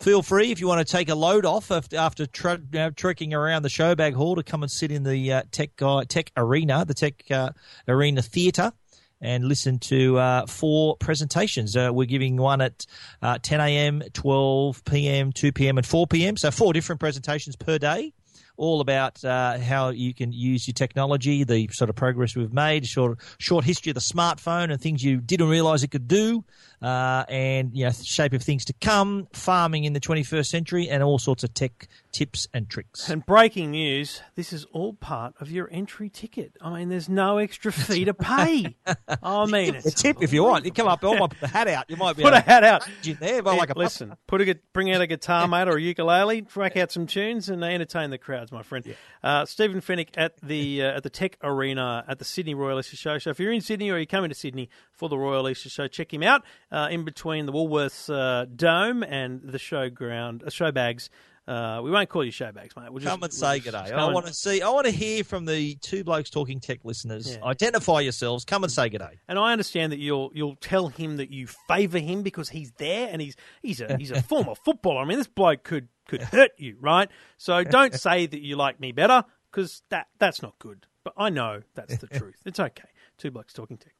feel 0.00 0.22
free 0.22 0.50
if 0.50 0.60
you 0.60 0.66
want 0.66 0.84
to 0.84 0.92
take 0.92 1.08
a 1.08 1.14
load 1.14 1.44
off 1.46 1.70
after 1.70 2.26
tre- 2.26 2.58
you 2.72 2.78
know, 2.78 2.90
trekking 2.90 3.34
around 3.34 3.62
the 3.62 3.68
Showbag 3.68 4.14
Hall 4.14 4.34
to 4.34 4.42
come 4.42 4.64
and 4.64 4.70
sit 4.70 4.90
in 4.90 5.04
the 5.04 5.32
uh, 5.32 5.42
Tech 5.52 5.70
Tech 6.08 6.32
Arena, 6.36 6.84
the 6.84 6.94
Tech 6.94 7.22
uh, 7.30 7.50
Arena 7.86 8.20
Theatre. 8.22 8.72
And 9.20 9.44
listen 9.44 9.80
to 9.80 10.16
uh, 10.16 10.46
four 10.46 10.96
presentations. 10.96 11.76
Uh, 11.76 11.90
we're 11.92 12.06
giving 12.06 12.36
one 12.36 12.60
at 12.60 12.86
uh, 13.20 13.38
10 13.42 13.60
a.m., 13.60 14.02
12 14.12 14.84
p.m., 14.84 15.32
2 15.32 15.50
p.m., 15.50 15.76
and 15.76 15.84
4 15.84 16.06
p.m. 16.06 16.36
So 16.36 16.52
four 16.52 16.72
different 16.72 17.00
presentations 17.00 17.56
per 17.56 17.78
day 17.78 18.12
all 18.58 18.80
about 18.80 19.24
uh, 19.24 19.56
how 19.58 19.88
you 19.88 20.12
can 20.12 20.32
use 20.32 20.66
your 20.66 20.74
technology, 20.74 21.44
the 21.44 21.68
sort 21.72 21.88
of 21.88 21.96
progress 21.96 22.36
we've 22.36 22.52
made, 22.52 22.84
short 22.84 23.18
short 23.38 23.64
history 23.64 23.90
of 23.90 23.94
the 23.94 24.00
smartphone 24.00 24.70
and 24.70 24.80
things 24.80 25.02
you 25.02 25.18
didn't 25.18 25.48
realize 25.48 25.82
it 25.82 25.90
could 25.90 26.08
do, 26.08 26.44
uh, 26.80 27.24
and 27.28 27.76
you 27.76 27.84
know 27.84 27.90
shape 27.90 28.32
of 28.32 28.42
things 28.42 28.64
to 28.66 28.72
come, 28.74 29.28
farming 29.32 29.84
in 29.84 29.92
the 29.92 30.00
21st 30.00 30.46
century, 30.46 30.88
and 30.88 31.02
all 31.02 31.18
sorts 31.18 31.44
of 31.44 31.52
tech 31.54 31.88
tips 32.12 32.48
and 32.54 32.68
tricks. 32.68 33.08
And 33.08 33.24
breaking 33.24 33.72
news: 33.72 34.22
this 34.34 34.52
is 34.52 34.64
all 34.72 34.92
part 34.92 35.34
of 35.40 35.50
your 35.50 35.68
entry 35.72 36.08
ticket. 36.08 36.52
I 36.60 36.78
mean, 36.78 36.88
there's 36.88 37.08
no 37.08 37.38
extra 37.38 37.72
fee 37.72 38.04
to 38.04 38.14
pay. 38.14 38.76
I 39.22 39.46
mean, 39.46 39.76
A 39.76 39.82
tip 39.82 40.18
if 40.20 40.32
you 40.32 40.44
want. 40.44 40.64
You 40.64 40.72
come 40.72 40.88
up, 40.88 41.00
put 41.00 41.40
the 41.40 41.48
hat 41.48 41.68
out. 41.68 41.90
You 41.90 41.96
might 41.96 42.16
be 42.16 42.22
put 42.22 42.34
a 42.34 42.40
hat 42.40 42.64
out. 42.64 42.88
in 43.04 43.16
there, 43.20 43.42
but 43.42 43.56
like 43.56 43.70
a 43.70 43.78
Listen, 43.78 44.14
put 44.26 44.40
a 44.40 44.58
bring 44.72 44.92
out 44.92 45.00
a 45.00 45.06
guitar, 45.06 45.46
mate, 45.48 45.68
or 45.68 45.76
a 45.76 45.80
ukulele, 45.80 46.42
crack 46.42 46.76
out 46.76 46.92
some 46.92 47.06
tunes, 47.06 47.48
and 47.48 47.62
entertain 47.62 48.10
the 48.10 48.18
crowds, 48.18 48.52
my 48.52 48.62
friend. 48.62 48.94
Uh, 49.22 49.44
Stephen 49.44 49.80
Fenech 49.80 50.08
at 50.16 50.40
the 50.40 50.82
uh, 50.82 50.96
at 50.96 51.02
the 51.02 51.10
Tech 51.10 51.36
Arena 51.42 52.04
at 52.08 52.18
the 52.18 52.24
Sydney 52.24 52.54
Royal 52.54 52.78
Easter 52.78 52.96
Show. 52.96 53.18
So 53.18 53.30
if 53.30 53.40
you're 53.40 53.52
in 53.52 53.60
Sydney 53.60 53.90
or 53.90 53.96
you're 53.96 54.06
coming 54.06 54.28
to 54.30 54.34
Sydney 54.34 54.68
for 54.92 55.08
the 55.08 55.18
Royal 55.18 55.48
Easter 55.48 55.68
Show, 55.68 55.88
check 55.88 56.12
him 56.12 56.22
out 56.22 56.42
uh, 56.70 56.88
in 56.90 57.04
between 57.04 57.46
the 57.46 57.52
Woolworths 57.52 58.12
uh, 58.12 58.44
Dome 58.44 59.02
and 59.02 59.40
the 59.42 59.58
showground, 59.58 60.46
uh, 60.46 60.50
show 60.50 60.70
bags. 60.72 61.10
Uh, 61.46 61.80
we 61.82 61.90
won't 61.90 62.10
call 62.10 62.22
you 62.22 62.30
showbags, 62.30 62.76
mate. 62.76 62.90
We'll 62.90 62.98
just 62.98 63.04
Come 63.06 63.14
and 63.14 63.20
we'll 63.22 63.30
say 63.30 63.58
just- 63.58 63.64
good 63.64 63.70
day. 63.72 63.92
I 63.94 64.04
want 64.12 64.26
to 64.26 64.34
see. 64.34 64.60
I 64.60 64.68
want 64.68 64.84
to 64.84 64.92
hear 64.92 65.24
from 65.24 65.46
the 65.46 65.76
two 65.76 66.04
blokes 66.04 66.28
talking 66.28 66.60
tech 66.60 66.80
listeners. 66.84 67.38
Yeah. 67.38 67.42
Identify 67.42 68.00
yourselves. 68.00 68.44
Come 68.44 68.64
and 68.64 68.70
say 68.72 68.90
good 68.90 68.98
day. 68.98 69.18
And 69.28 69.38
I 69.38 69.52
understand 69.52 69.92
that 69.92 69.98
you'll 69.98 70.30
you'll 70.34 70.56
tell 70.56 70.88
him 70.88 71.16
that 71.16 71.30
you 71.30 71.46
favour 71.46 71.98
him 72.00 72.22
because 72.22 72.50
he's 72.50 72.72
there 72.72 73.08
and 73.10 73.22
he's 73.22 73.34
he's 73.62 73.80
a 73.80 73.96
he's 73.96 74.10
a 74.10 74.20
former 74.28 74.54
footballer. 74.56 75.00
I 75.00 75.06
mean, 75.06 75.16
this 75.16 75.26
bloke 75.26 75.62
could 75.62 75.88
could 76.06 76.20
hurt 76.20 76.50
you, 76.58 76.76
right? 76.80 77.08
So 77.38 77.64
don't 77.64 77.94
say 77.98 78.26
that 78.26 78.40
you 78.42 78.56
like 78.56 78.78
me 78.78 78.92
better 78.92 79.24
because 79.50 79.80
that 79.88 80.08
that's 80.18 80.42
not 80.42 80.58
good. 80.58 80.86
But 81.02 81.14
I 81.16 81.30
know 81.30 81.62
that's 81.74 81.96
the 81.96 82.06
truth. 82.18 82.42
It's 82.44 82.60
okay. 82.60 82.88
Two 83.16 83.30
blokes 83.30 83.54
talking 83.54 83.78
tech. 83.78 83.94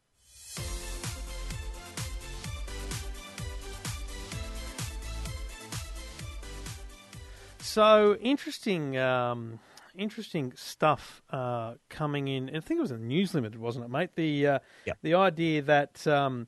So 7.69 8.17
interesting, 8.23 8.97
um, 8.97 9.59
interesting 9.95 10.55
stuff 10.57 11.21
uh, 11.31 11.75
coming 11.91 12.27
in. 12.27 12.49
I 12.49 12.61
think 12.61 12.79
it 12.79 12.81
was 12.81 12.91
in 12.91 13.07
News 13.07 13.35
Limited, 13.35 13.61
wasn't 13.61 13.85
it, 13.85 13.89
mate? 13.89 14.11
The 14.15 14.47
uh, 14.47 14.59
Yep. 14.87 14.99
the 15.03 15.15
idea 15.15 15.61
that 15.63 16.07
um, 16.07 16.47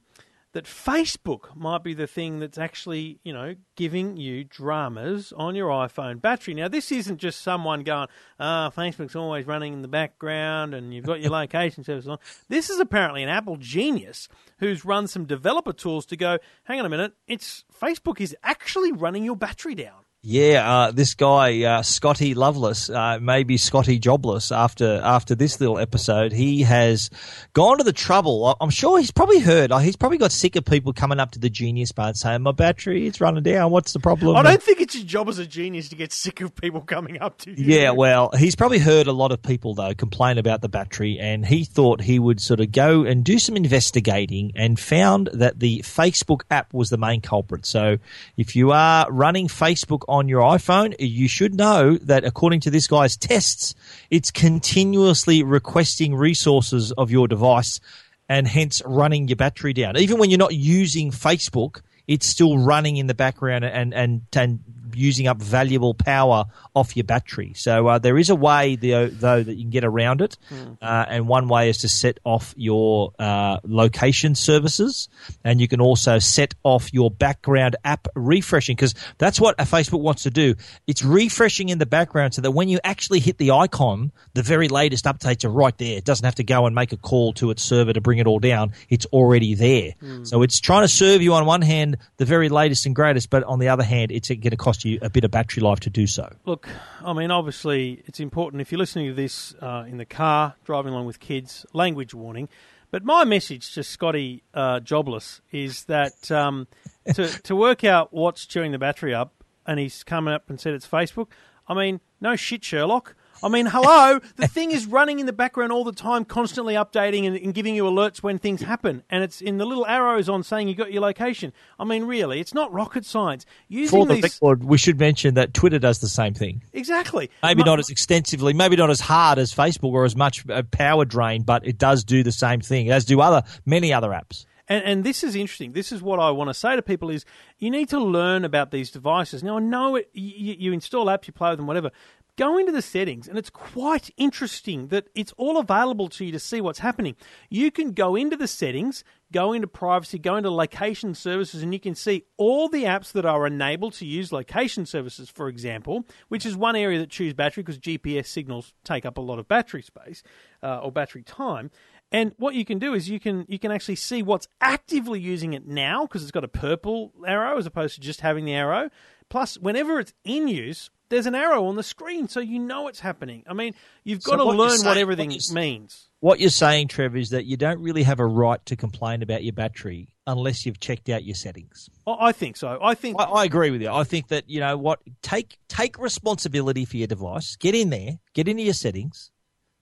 that 0.52 0.64
Facebook 0.64 1.54
might 1.54 1.85
be 1.85 1.92
the 1.92 2.06
thing 2.06 2.40
that's 2.40 2.56
actually, 2.56 3.20
you 3.22 3.35
know, 3.35 3.54
giving 3.76 4.16
you 4.16 4.44
dramas 4.44 5.33
on 5.37 5.54
your 5.54 5.68
iPhone 5.68 6.22
battery. 6.22 6.54
Now, 6.54 6.68
this 6.68 6.90
isn't 6.90 7.18
just 7.18 7.42
someone 7.42 7.83
going, 7.83 8.09
"Ah, 8.40 8.70
Facebook's 8.74 9.14
always 9.14 9.46
running 9.46 9.74
in 9.74 9.83
the 9.83 9.88
background, 9.88 10.72
and 10.74 10.94
you've 10.94 11.04
got 11.04 11.20
your 11.20 11.30
location 11.42 11.85
service 11.85 12.06
on." 12.06 12.16
This 12.48 12.70
is 12.70 12.80
apparently 12.80 13.22
an 13.22 13.28
Apple 13.28 13.59
genius 13.59 14.26
who's 14.59 14.87
run 14.87 15.06
some 15.06 15.26
developer 15.26 15.74
tools 15.74 16.06
to 16.06 16.16
go, 16.16 16.38
"Hang 16.64 16.80
on 16.80 16.87
a 16.87 16.88
minute, 16.88 17.12
it's 17.28 17.64
Facebook 17.78 18.22
is 18.22 18.35
actually 18.42 18.90
running 18.90 19.22
your 19.22 19.37
battery 19.37 19.74
down." 19.74 20.00
Yeah, 20.22 20.70
uh, 20.70 20.90
this 20.90 21.14
guy 21.14 21.62
uh, 21.62 21.80
Scotty 21.83 22.35
Loveless, 22.35 22.90
uh, 22.90 23.18
maybe 23.22 23.56
Scotty 23.56 23.98
Jobless. 23.98 24.52
After 24.52 25.00
after 25.02 25.35
this 25.35 25.59
little 25.61 25.78
episode, 25.78 26.30
he 26.33 26.61
has 26.64 27.09
gone 27.54 27.78
to 27.78 27.85
the 27.85 27.92
trouble. 27.94 28.54
I'm 28.61 28.68
sure 28.68 28.98
he's 28.98 29.11
probably 29.12 29.38
heard. 29.38 29.72
uh, 29.72 29.78
He's 29.78 29.96
probably 29.96 30.18
got 30.18 30.30
sick 30.30 30.56
of 30.56 30.66
people 30.66 30.92
coming 30.92 31.18
up 31.20 31.30
to 31.30 31.38
the 31.38 31.48
Genius 31.48 31.92
bar 31.92 32.09
and 32.09 32.16
saying, 32.18 32.42
"My 32.42 32.52
battery, 32.52 33.06
it's 33.06 33.18
running 33.18 33.42
down. 33.42 33.70
What's 33.70 33.94
the 33.94 33.98
problem?" 33.98 34.37
I 34.37 34.42
don't 34.42 34.62
think 34.62 34.83
it's 34.83 34.94
your 34.94 35.06
job 35.06 35.30
as 35.30 35.38
a 35.38 35.46
genius 35.46 35.88
to 35.88 35.96
get 35.96 36.12
sick 36.12 36.42
of 36.42 36.54
people 36.54 36.83
coming 36.83 37.18
up 37.18 37.38
to 37.38 37.50
you. 37.50 37.74
Yeah, 37.78 37.92
well, 37.92 38.30
he's 38.38 38.54
probably 38.54 38.78
heard 38.78 39.06
a 39.06 39.12
lot 39.12 39.33
of 39.33 39.40
people 39.42 39.72
though 39.74 39.94
complain 39.94 40.37
about 40.37 40.61
the 40.61 40.68
battery, 40.68 41.18
and 41.18 41.46
he 41.46 41.64
thought 41.64 42.02
he 42.02 42.18
would 42.18 42.42
sort 42.42 42.61
of 42.61 42.72
go 42.72 43.04
and 43.04 43.24
do 43.24 43.38
some 43.38 43.56
investigating, 43.56 44.52
and 44.54 44.78
found 44.78 45.30
that 45.33 45.61
the 45.61 45.78
Facebook 45.78 46.42
app 46.50 46.74
was 46.74 46.90
the 46.90 46.98
main 46.98 47.22
culprit. 47.22 47.64
So, 47.64 47.96
if 48.37 48.54
you 48.54 48.72
are 48.72 49.11
running 49.11 49.48
Facebook 49.48 50.00
on 50.11 50.29
your 50.29 50.42
iPhone, 50.42 50.94
you 50.99 51.29
should 51.29 51.55
know 51.55 51.96
that 51.99 52.25
according 52.25 52.61
to 52.61 52.70
this 52.70 52.87
guy's 52.87 53.16
tests, 53.16 53.75
it's 54.11 54.31
continuously 54.31 55.42
requesting 55.42 56.14
resources 56.14 56.92
of 56.92 57.11
your 57.11 57.29
device, 57.29 57.81
and 58.29 58.46
hence 58.46 58.83
running 58.85 59.29
your 59.29 59.37
battery 59.37 59.73
down. 59.73 59.96
Even 59.96 60.18
when 60.18 60.31
you're 60.31 60.38
not 60.38 60.55
using 60.55 61.11
Facebook, 61.11 61.81
it's 62.07 62.27
still 62.27 62.59
running 62.59 62.96
in 62.96 63.07
the 63.07 63.14
background 63.14 63.64
and 63.64 63.94
and, 63.94 64.23
and 64.35 64.61
using 64.94 65.26
up 65.26 65.40
valuable 65.40 65.94
power 65.94 66.44
off 66.74 66.96
your 66.96 67.05
battery. 67.05 67.53
So 67.55 67.87
uh, 67.88 67.98
there 67.98 68.18
is 68.18 68.31
a 68.31 68.35
way, 68.37 68.76
though, 68.76 69.09
though, 69.09 69.42
that 69.42 69.55
you 69.55 69.62
can 69.64 69.70
get 69.70 69.85
around 69.85 70.20
it, 70.20 70.37
uh, 70.83 71.07
and 71.09 71.29
one 71.29 71.48
way 71.48 71.68
is 71.68 71.79
to 71.79 71.88
set 71.88 72.18
off 72.24 72.55
your 72.57 73.12
uh, 73.18 73.59
location 73.64 74.35
services, 74.35 75.09
and 75.44 75.61
you 75.61 75.68
can 75.68 75.81
also 75.81 76.18
set 76.18 76.55
off 76.62 76.92
your 76.92 77.11
background 77.11 77.76
app 77.85 78.09
refreshing 78.14 78.76
because 78.76 78.94
that's 79.18 79.40
what 79.40 79.55
a 79.59 79.64
Facebook 79.64 80.00
wants 80.00 80.24
to 80.24 80.31
do. 80.31 80.55
It's 80.87 81.05
refreshing 81.05 81.68
in 81.68 81.79
the 81.79 81.87
background 81.87 82.35
so 82.35 82.42
that 82.42 82.50
when 82.50 82.68
you 82.68 82.79
actually 82.85 83.20
hit 83.20 83.38
the 83.38 83.53
icon, 83.53 84.12
the 84.35 84.42
very 84.42 84.68
latest 84.68 85.05
updates 85.05 85.44
are 85.44 85.50
right 85.50 85.76
there. 85.79 85.96
It 85.96 86.05
doesn't 86.05 86.24
have 86.24 86.37
to 86.37 86.44
go 86.44 86.66
and 86.66 86.74
make 86.74 86.92
a 86.92 86.96
call 86.96 87.33
to 87.35 87.50
its 87.50 87.62
server 87.62 87.92
to 87.92 88.00
bring 88.00 88.18
it 88.18 88.26
all 88.26 88.38
down. 88.38 88.72
It's 88.88 89.07
already 89.07 89.55
there. 89.55 89.94
So 90.24 90.42
it's 90.42 90.61
trying 90.61 90.83
to 90.83 90.88
serve 90.88 91.22
you 91.22 91.35
on 91.35 91.46
one 91.46 91.62
hand 91.62 91.98
the 92.16 92.24
very 92.24 92.48
latest 92.48 92.87
and 92.87 92.94
greatest, 92.94 93.31
but 93.31 93.44
on 93.44 93.59
the 93.59 93.68
other 93.68 93.83
hand, 93.85 94.11
it's 94.12 94.29
going 94.29 94.40
to 94.42 94.57
cost 94.57 94.80
you 94.85 94.99
a 95.03 95.11
bit 95.11 95.25
of 95.25 95.31
battery 95.31 95.62
life 95.62 95.81
to 95.81 95.90
do 95.90 96.07
so. 96.07 96.33
Look, 96.45 96.69
I 97.05 97.12
mean, 97.12 97.31
obviously, 97.31 98.03
it's 98.07 98.21
important 98.21 98.61
if 98.61 98.73
you're 98.73 98.79
listening 98.79 99.09
to 99.09 99.14
this 99.14 99.55
uh, 99.61 99.85
in 99.87 99.99
the 99.99 100.05
car, 100.05 100.55
driving 100.64 100.93
along 100.93 101.07
with 101.07 101.21
kids, 101.21 101.66
language 101.73 102.14
warning. 102.14 102.49
But 102.90 103.05
my 103.05 103.25
message 103.25 103.73
to 103.75 103.85
Scotty 103.85 104.43
uh, 104.53 104.81
Jobless 104.81 105.40
is 105.53 105.85
that 105.85 106.31
um, 106.31 106.66
to, 107.14 107.29
to 107.45 107.55
work 107.55 107.85
out 107.85 108.12
what's 108.12 108.47
chewing 108.47 108.73
the 108.73 108.79
battery 108.79 109.14
up, 109.14 109.45
and 109.66 109.79
he's 109.79 110.03
coming 110.03 110.35
up 110.35 110.51
and 110.51 110.61
said 110.61 110.75
it's 110.75 110.87
Facebook, 110.87 111.29
I 111.69 111.75
mean, 111.75 112.01
no 112.21 112.35
shit, 112.35 112.64
Sherlock. 112.64 113.14
I 113.42 113.48
mean, 113.48 113.66
hello, 113.66 114.20
the 114.37 114.46
thing 114.46 114.70
is 114.70 114.87
running 114.87 115.18
in 115.18 115.26
the 115.26 115.33
background 115.33 115.72
all 115.72 115.85
the 115.85 115.92
time, 115.92 116.24
constantly 116.24 116.74
updating 116.74 117.26
and, 117.26 117.37
and 117.37 117.55
giving 117.55 117.74
you 117.74 117.85
alerts 117.85 118.22
when 118.22 118.38
things 118.38 118.62
happen. 118.62 119.03
And 119.09 119.24
it's 119.24 119.40
in 119.40 119.59
the 119.59 119.64
little 119.64 119.87
arrows 119.87 120.29
on 120.29 120.42
saying 120.42 120.68
you 120.68 120.74
got 120.74 120.92
your 120.92 121.03
location. 121.03 121.53
I 121.79 121.85
mean, 121.85 122.05
really, 122.05 122.40
it's 122.40 122.53
not 122.53 122.72
rocket 122.72 123.07
science. 123.07 123.46
Using 123.68 123.98
For 123.98 124.07
the 124.07 124.14
these. 124.14 124.22
record, 124.22 124.64
we 124.64 124.76
should 124.76 124.98
mention 124.98 125.35
that 125.35 125.55
Twitter 125.55 125.79
does 125.79 126.00
the 126.00 126.09
same 126.09 126.35
thing. 126.35 126.62
Exactly. 126.72 127.31
Maybe 127.42 127.62
Mu- 127.62 127.66
not 127.66 127.79
as 127.79 127.88
extensively, 127.88 128.53
maybe 128.53 128.76
not 128.76 128.90
as 128.90 129.00
hard 129.00 129.38
as 129.38 129.55
Facebook 129.55 129.92
or 129.92 130.05
as 130.05 130.14
much 130.14 130.48
uh, 130.50 130.62
power 130.70 131.05
drain, 131.05 131.42
but 131.42 131.66
it 131.66 131.79
does 131.79 132.05
do 132.05 132.22
the 132.22 132.33
same 132.33 132.61
thing, 132.61 132.90
as 132.90 133.05
do 133.05 133.20
other 133.20 133.42
many 133.64 133.92
other 133.92 134.11
apps. 134.11 134.44
And, 134.68 134.85
and 134.85 135.05
this 135.05 135.24
is 135.24 135.35
interesting. 135.35 135.72
This 135.72 135.90
is 135.90 136.00
what 136.00 136.20
I 136.20 136.31
want 136.31 136.48
to 136.48 136.55
say 136.55 136.76
to 136.76 136.83
people: 136.83 137.11
is 137.11 137.24
you 137.59 137.70
need 137.70 137.88
to 137.88 137.98
learn 137.98 138.44
about 138.44 138.70
these 138.70 138.90
devices. 138.90 139.42
Now, 139.42 139.57
I 139.57 139.61
know 139.61 139.96
it, 139.96 140.09
you, 140.12 140.55
you 140.59 140.72
install 140.72 141.07
apps, 141.07 141.26
you 141.26 141.33
play 141.33 141.50
with 141.50 141.59
them, 141.59 141.66
whatever. 141.66 141.90
Go 142.37 142.59
into 142.59 142.73
the 142.73 142.83
settings, 142.83 143.29
and 143.29 143.37
it's 143.37 143.51
quite 143.51 144.11
interesting 144.16 144.88
that 144.88 145.09
it's 145.14 145.33
all 145.37 145.59
available 145.59 146.09
to 146.11 146.25
you 146.25 146.33
to 146.33 146.38
see 146.38 146.61
what's 146.61 146.79
happening. 146.79 147.16
You 147.49 147.71
can 147.71 147.93
go 147.93 148.16
into 148.16 148.37
the 148.37 148.49
settings, 148.49 149.05
go 149.33 149.53
into 149.53 149.66
privacy, 149.66 150.19
go 150.19 150.37
into 150.37 150.51
location 150.51 151.14
services, 151.14 151.62
and 151.62 151.73
you 151.73 151.81
can 151.81 151.95
see 151.95 152.25
all 152.37 152.69
the 152.69 152.85
apps 152.85 153.12
that 153.12 153.27
are 153.27 153.47
enabled 153.47 153.95
to 153.95 154.07
use 154.07 154.33
location 154.33 154.87
services, 154.87 155.29
for 155.29 155.49
example, 155.49 156.07
which 156.29 156.47
is 156.47 156.57
one 156.57 156.77
area 156.77 156.99
that 156.99 157.11
chews 157.11 157.35
battery 157.35 157.62
because 157.62 157.79
GPS 157.79 158.27
signals 158.27 158.73
take 158.85 159.05
up 159.05 159.19
a 159.19 159.23
lot 159.23 159.38
of 159.38 159.49
battery 159.49 159.83
space 159.83 160.23
uh, 160.62 160.79
or 160.79 160.90
battery 160.90 161.23
time. 161.23 161.71
And 162.12 162.33
what 162.38 162.55
you 162.55 162.64
can 162.64 162.79
do 162.79 162.95
is 162.95 163.09
you 163.09 163.21
can 163.21 163.45
you 163.49 163.59
can 163.59 163.71
actually 163.71 163.97
see 163.97 164.23
what's 164.23 164.49
actively 164.61 165.21
using 165.21 165.53
it 165.53 165.66
now 165.66 166.07
because 166.07 166.23
it's 166.23 166.33
got 166.33 166.43
a 166.43 166.49
purple 166.49 167.12
arrow 167.25 167.57
as 167.57 167.66
opposed 167.66 167.95
to 167.95 168.01
just 168.01 168.21
having 168.21 168.45
the 168.45 168.55
arrow. 168.55 168.90
Plus, 169.29 169.57
whenever 169.59 170.01
it's 170.01 170.12
in 170.25 170.49
use, 170.49 170.90
there's 171.11 171.27
an 171.27 171.35
arrow 171.35 171.66
on 171.66 171.77
the 171.77 171.83
screen, 171.83 172.27
so 172.29 172.40
you 172.40 172.59
know 172.59 172.88
it's 172.88 173.01
happening. 173.01 173.44
I 173.46 173.53
mean, 173.53 173.75
you've 174.05 174.23
got 174.23 174.33
So 174.33 174.37
to 174.38 174.44
what 174.46 174.57
learn 174.57 174.70
saying- 174.79 174.87
what 174.87 174.96
everything 174.96 175.31
what 175.31 175.51
means. 175.53 176.07
What 176.20 176.38
you're 176.38 176.51
saying, 176.51 176.88
Trev, 176.88 177.16
is 177.16 177.31
that 177.31 177.46
you 177.46 177.57
don't 177.57 177.81
really 177.81 178.03
have 178.03 178.20
a 178.20 178.27
right 178.27 178.64
to 178.66 178.77
complain 178.77 179.23
about 179.23 179.42
your 179.42 179.55
battery 179.55 180.09
unless 180.27 180.66
you've 180.66 180.79
checked 180.79 181.09
out 181.09 181.25
your 181.25 181.35
settings. 181.35 181.88
I 182.07 182.16
I 182.29 182.33
think 182.33 182.57
so. 182.59 182.79
I 182.83 182.94
think 182.94 183.18
I, 183.18 183.25
I 183.25 183.44
agree 183.44 183.70
with 183.70 183.81
you. 183.83 183.90
I 183.90 184.05
think 184.05 184.29
that 184.29 184.49
you 184.49 184.61
know 184.61 184.77
what 184.77 185.01
take 185.23 185.57
take 185.68 185.99
responsibility 185.99 186.85
for 186.85 186.96
your 186.99 187.07
device. 187.07 187.57
Get 187.57 187.75
in 187.75 187.90
there, 187.90 188.18
get 188.35 188.49
into 188.49 188.62
your 188.62 188.75
settings. 188.75 189.31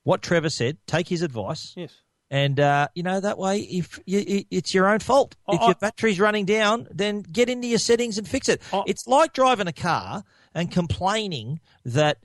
What 0.05 0.23
Trevor 0.23 0.49
said, 0.51 0.79
take 0.87 1.09
his 1.09 1.21
advice, 1.23 1.75
yes. 1.77 1.93
and 2.31 2.59
uh, 2.61 2.88
you 2.95 3.03
know 3.03 3.19
that 3.21 3.37
way, 3.37 3.59
if 3.59 3.99
you, 4.07 4.45
it's 4.51 4.73
your 4.73 4.88
own 4.88 5.01
fault. 5.01 5.35
If 5.49 5.61
I- 5.61 5.67
your 5.67 5.75
battery's 5.75 6.19
running 6.21 6.47
down, 6.47 6.87
then 6.91 7.23
get 7.23 7.49
into 7.51 7.67
your 7.67 7.79
settings 7.81 8.17
and 8.17 8.27
fix 8.27 8.49
it. 8.49 8.62
I- 8.73 8.85
it's 8.87 9.07
like 9.09 9.33
driving 9.35 9.67
a 9.67 9.73
car 9.73 10.23
and 10.59 10.71
complaining 10.71 11.61
that. 11.85 12.18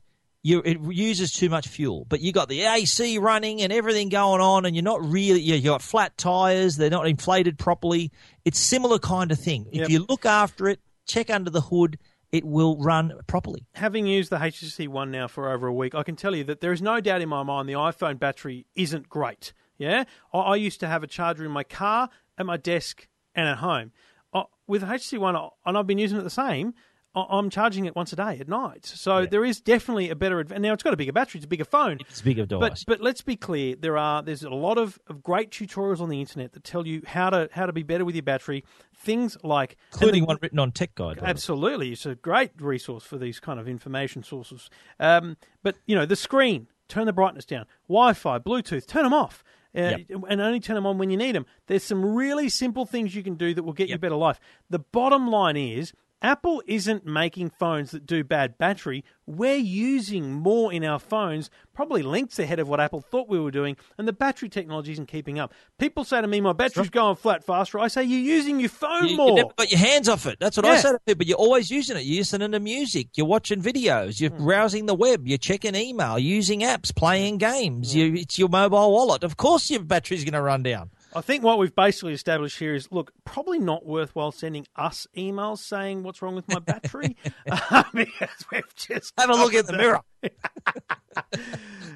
You, 0.45 0.61
it 0.65 0.77
uses 0.81 1.31
too 1.31 1.47
much 1.47 1.69
fuel, 1.69 2.05
but 2.09 2.19
you 2.19 2.33
got 2.33 2.49
the 2.49 2.63
AC 2.63 3.17
running 3.17 3.61
and 3.61 3.71
everything 3.71 4.09
going 4.09 4.41
on, 4.41 4.65
and 4.65 4.75
you're 4.75 4.83
not 4.83 5.01
really. 5.01 5.39
You 5.39 5.61
got 5.61 5.81
flat 5.81 6.17
tires; 6.17 6.75
they're 6.75 6.89
not 6.89 7.07
inflated 7.07 7.57
properly. 7.57 8.11
It's 8.43 8.59
similar 8.59 8.99
kind 8.99 9.31
of 9.31 9.39
thing. 9.39 9.67
Yep. 9.71 9.83
If 9.85 9.89
you 9.89 10.05
look 10.09 10.25
after 10.25 10.67
it, 10.67 10.81
check 11.05 11.29
under 11.29 11.49
the 11.49 11.61
hood, 11.61 11.97
it 12.33 12.43
will 12.43 12.77
run 12.77 13.13
properly. 13.27 13.67
Having 13.75 14.07
used 14.07 14.31
the 14.31 14.37
HTC 14.37 14.87
One 14.87 15.11
now 15.11 15.27
for 15.27 15.51
over 15.51 15.67
a 15.67 15.73
week, 15.73 15.93
I 15.93 16.01
can 16.03 16.15
tell 16.15 16.35
you 16.35 16.43
that 16.45 16.61
there 16.61 16.73
is 16.73 16.81
no 16.81 16.99
doubt 16.99 17.21
in 17.21 17.29
my 17.29 17.43
mind 17.43 17.69
the 17.69 17.73
iPhone 17.73 18.19
battery 18.19 18.65
isn't 18.75 19.07
great. 19.07 19.53
Yeah, 19.77 20.05
I, 20.33 20.39
I 20.39 20.55
used 20.55 20.79
to 20.79 20.87
have 20.87 21.03
a 21.03 21.07
charger 21.07 21.45
in 21.45 21.51
my 21.51 21.63
car, 21.63 22.09
at 22.37 22.45
my 22.45 22.57
desk, 22.57 23.07
and 23.35 23.47
at 23.47 23.59
home. 23.59 23.91
Uh, 24.33 24.43
with 24.67 24.81
the 24.81 24.87
HTC 24.87 25.19
One, 25.19 25.35
and 25.65 25.77
I've 25.77 25.87
been 25.87 25.99
using 25.99 26.17
it 26.17 26.23
the 26.23 26.29
same. 26.31 26.73
I- 27.15 27.25
I'm 27.29 27.49
charging 27.49 27.85
it 27.85 27.95
once 27.95 28.11
a 28.11 28.15
day 28.15 28.37
at 28.39 28.47
night, 28.47 28.85
so 28.85 29.25
there 29.27 29.45
is 29.45 29.61
definitely 29.61 30.09
a 30.09 30.15
better. 30.15 30.39
Adv- 30.39 30.59
now 30.59 30.73
it's 30.73 30.81
got 30.83 30.93
a 30.93 30.97
bigger 30.97 31.11
battery; 31.11 31.37
it's 31.39 31.45
a 31.45 31.47
bigger 31.47 31.65
phone. 31.65 31.97
It's 32.09 32.21
a 32.21 32.23
bigger 32.23 32.45
But 32.47 32.59
device. 32.59 32.83
but 32.85 33.01
let's 33.01 33.21
be 33.21 33.35
clear, 33.35 33.75
there 33.75 33.97
are 33.97 34.23
there's 34.23 34.43
a 34.43 34.49
lot 34.49 34.77
of, 34.79 34.97
of 35.07 35.21
great 35.21 35.51
tutorials 35.51 35.99
on 35.99 36.09
the 36.09 36.19
internet 36.19 36.53
that 36.53 36.63
tell 36.63 36.87
you 36.87 37.01
how 37.05 37.29
to 37.29 37.49
how 37.51 37.65
to 37.67 37.73
be 37.73 37.83
better 37.83 38.03
with 38.05 38.15
your 38.15 38.23
battery. 38.23 38.63
Things 38.95 39.37
like 39.43 39.77
including 39.93 40.25
one 40.25 40.37
written 40.41 40.57
on 40.59 40.71
Tech 40.71 40.95
Guide. 40.95 41.19
Absolutely, 41.21 41.91
it's 41.91 42.05
a 42.05 42.15
great 42.15 42.51
resource 42.59 43.03
for 43.03 43.17
these 43.17 43.39
kind 43.39 43.59
of 43.59 43.67
information 43.67 44.23
sources. 44.23 44.69
Um, 44.99 45.37
but 45.61 45.75
you 45.85 45.95
know, 45.95 46.05
the 46.05 46.15
screen, 46.15 46.67
turn 46.87 47.05
the 47.05 47.13
brightness 47.13 47.45
down. 47.45 47.65
Wi-Fi, 47.87 48.39
Bluetooth, 48.39 48.87
turn 48.87 49.03
them 49.03 49.13
off, 49.13 49.43
uh, 49.75 49.97
Yep. 50.09 50.23
and 50.29 50.41
only 50.41 50.59
turn 50.59 50.75
them 50.75 50.85
on 50.87 50.97
when 50.97 51.09
you 51.09 51.17
need 51.17 51.35
them. 51.35 51.45
There's 51.67 51.83
some 51.83 52.03
really 52.15 52.49
simple 52.49 52.85
things 52.85 53.13
you 53.13 53.23
can 53.23 53.35
do 53.35 53.53
that 53.53 53.63
will 53.63 53.73
get 53.73 53.87
you 53.89 53.93
Yep. 53.93 54.01
better 54.01 54.15
life. 54.15 54.39
The 54.69 54.79
bottom 54.79 55.27
line 55.27 55.57
is. 55.57 55.93
Apple 56.23 56.63
isn't 56.65 57.05
making 57.05 57.49
phones 57.49 57.91
that 57.91 58.05
do 58.05 58.23
bad 58.23 58.57
battery. 58.57 59.03
We're 59.27 59.57
using 59.57 60.31
more 60.31 60.71
in 60.71 60.85
our 60.85 60.97
phones, 60.99 61.49
probably 61.73 62.01
lengths 62.01 62.39
ahead 62.39 62.59
of 62.59 62.69
what 62.69 62.79
Apple 62.79 63.01
thought 63.01 63.27
we 63.27 63.39
were 63.39 63.51
doing, 63.51 63.75
and 63.97 64.07
the 64.07 64.13
battery 64.13 64.47
technology 64.47 64.93
isn't 64.93 65.07
keeping 65.07 65.37
up. 65.37 65.53
People 65.79 66.05
say 66.05 66.21
to 66.21 66.27
me, 66.27 66.39
"My 66.39 66.53
battery's 66.53 66.89
going 66.89 67.17
flat 67.17 67.43
faster." 67.43 67.77
I 67.77 67.89
say, 67.89 68.03
"You're 68.03 68.19
using 68.21 68.59
your 68.61 68.69
phone 68.69 69.07
You, 69.09 69.17
more." 69.17 69.29
you 69.29 69.35
never 69.35 69.49
got 69.57 69.69
your 69.69 69.79
hands 69.79 70.07
off 70.07 70.25
it. 70.25 70.37
That's 70.39 70.55
what 70.55 70.65
I 70.65 70.77
say 70.77 70.91
to 70.93 70.99
people. 71.05 71.19
But 71.19 71.27
you're 71.27 71.37
always 71.37 71.69
using 71.69 71.97
it. 71.97 72.03
You're 72.05 72.19
listening 72.21 72.53
to 72.53 72.59
music. 72.61 73.09
You're 73.15 73.27
watching 73.27 73.61
videos. 73.61 74.21
You're 74.21 74.31
Hmm. 74.31 74.45
browsing 74.45 74.85
the 74.85 74.95
web. 74.95 75.27
You're 75.27 75.37
checking 75.37 75.75
email, 75.75 76.17
using 76.17 76.61
apps, 76.61 76.95
playing 76.95 77.37
games. 77.37 77.93
You, 77.93 78.13
it's 78.15 78.39
your 78.39 78.49
mobile 78.49 78.91
wallet. 78.93 79.23
Of 79.25 79.35
course, 79.35 79.69
your 79.69 79.83
battery's 79.83 80.23
going 80.23 80.33
to 80.33 80.41
run 80.41 80.63
down. 80.63 80.89
I 81.15 81.21
think 81.21 81.43
what 81.43 81.59
we've 81.59 81.75
basically 81.75 82.13
established 82.13 82.59
here 82.59 82.73
is 82.73 82.91
look, 82.91 83.11
probably 83.25 83.59
not 83.59 83.85
worthwhile 83.85 84.31
sending 84.31 84.65
us 84.75 85.07
emails 85.15 85.59
saying 85.59 86.03
what's 86.03 86.21
wrong 86.21 86.35
with 86.35 86.47
my 86.47 86.59
battery 86.59 87.15
uh, 87.49 87.83
because 87.93 88.45
we've 88.51 88.75
just 88.75 89.13
Have 89.17 89.29
a 89.29 89.33
look 89.33 89.53
at 89.53 89.67
the 89.67 89.73
mirror. 89.73 90.01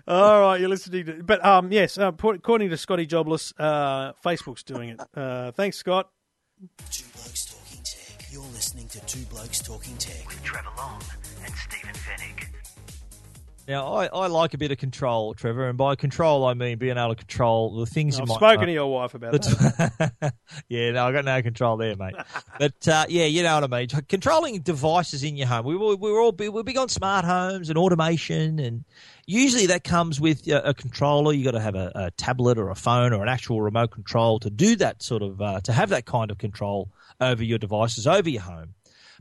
All 0.07 0.41
right, 0.41 0.59
you're 0.59 0.69
listening 0.69 1.05
to, 1.05 1.23
but 1.23 1.43
um, 1.43 1.71
yes, 1.71 1.97
uh, 1.97 2.11
according 2.13 2.69
to 2.69 2.77
Scotty 2.77 3.05
Jobless, 3.05 3.53
uh, 3.57 4.13
Facebook's 4.23 4.63
doing 4.63 4.89
it. 4.89 5.01
Uh, 5.13 5.51
thanks, 5.51 5.77
Scott. 5.77 6.09
Two 6.91 7.05
Blokes 7.13 7.45
Talking 7.45 7.83
Tech. 7.83 8.25
You're 8.31 8.41
listening 8.43 8.87
to 8.89 8.99
Two 9.05 9.25
Blokes 9.25 9.61
Talking 9.61 9.97
Tech 9.97 10.27
with 10.27 10.43
Trevor 10.43 10.69
Long 10.77 11.01
and 11.43 11.53
Stephen 11.55 11.93
Fenech. 11.93 12.46
Now, 13.67 13.95
I, 13.95 14.05
I 14.05 14.27
like 14.27 14.53
a 14.53 14.57
bit 14.57 14.71
of 14.71 14.77
control, 14.77 15.33
Trevor, 15.33 15.67
and 15.67 15.77
by 15.77 15.95
control 15.95 16.45
I 16.45 16.53
mean 16.53 16.77
being 16.77 16.97
able 16.97 17.09
to 17.09 17.15
control 17.15 17.75
the 17.75 17.85
things 17.85 18.15
I've 18.15 18.21
you 18.21 18.27
might. 18.27 18.35
spoken 18.35 18.67
to 18.67 18.71
your 18.71 18.89
wife 18.89 19.13
about 19.13 19.33
that. 19.33 20.33
Yeah, 20.69 20.91
no, 20.91 21.05
I 21.05 21.11
got 21.11 21.25
no 21.25 21.41
control 21.41 21.75
there, 21.75 21.95
mate. 21.95 22.15
but 22.59 22.87
uh, 22.87 23.05
yeah, 23.09 23.25
you 23.25 23.43
know 23.43 23.59
what 23.59 23.73
I 23.73 23.79
mean. 23.79 23.87
Controlling 24.07 24.59
devices 24.61 25.23
in 25.23 25.35
your 25.35 25.47
home. 25.47 25.65
We 25.65 25.75
were 25.75 25.95
we 25.95 26.11
were 26.11 26.21
all 26.21 26.31
big, 26.31 26.49
we're 26.49 26.63
big 26.63 26.77
on 26.77 26.87
smart 26.87 27.25
homes 27.25 27.69
and 27.69 27.77
automation, 27.77 28.59
and 28.59 28.85
usually 29.25 29.65
that 29.67 29.83
comes 29.83 30.21
with 30.21 30.47
a, 30.47 30.69
a 30.69 30.73
controller. 30.73 31.33
You 31.33 31.43
got 31.43 31.51
to 31.51 31.59
have 31.59 31.75
a, 31.75 31.91
a 31.93 32.11
tablet 32.11 32.57
or 32.57 32.69
a 32.69 32.75
phone 32.75 33.13
or 33.13 33.21
an 33.21 33.29
actual 33.29 33.61
remote 33.61 33.91
control 33.91 34.39
to 34.39 34.49
do 34.49 34.77
that 34.77 35.03
sort 35.03 35.21
of 35.21 35.41
uh, 35.41 35.59
to 35.61 35.73
have 35.73 35.89
that 35.89 36.05
kind 36.05 36.31
of 36.31 36.37
control 36.37 36.89
over 37.19 37.43
your 37.43 37.57
devices 37.57 38.07
over 38.07 38.29
your 38.29 38.43
home. 38.43 38.73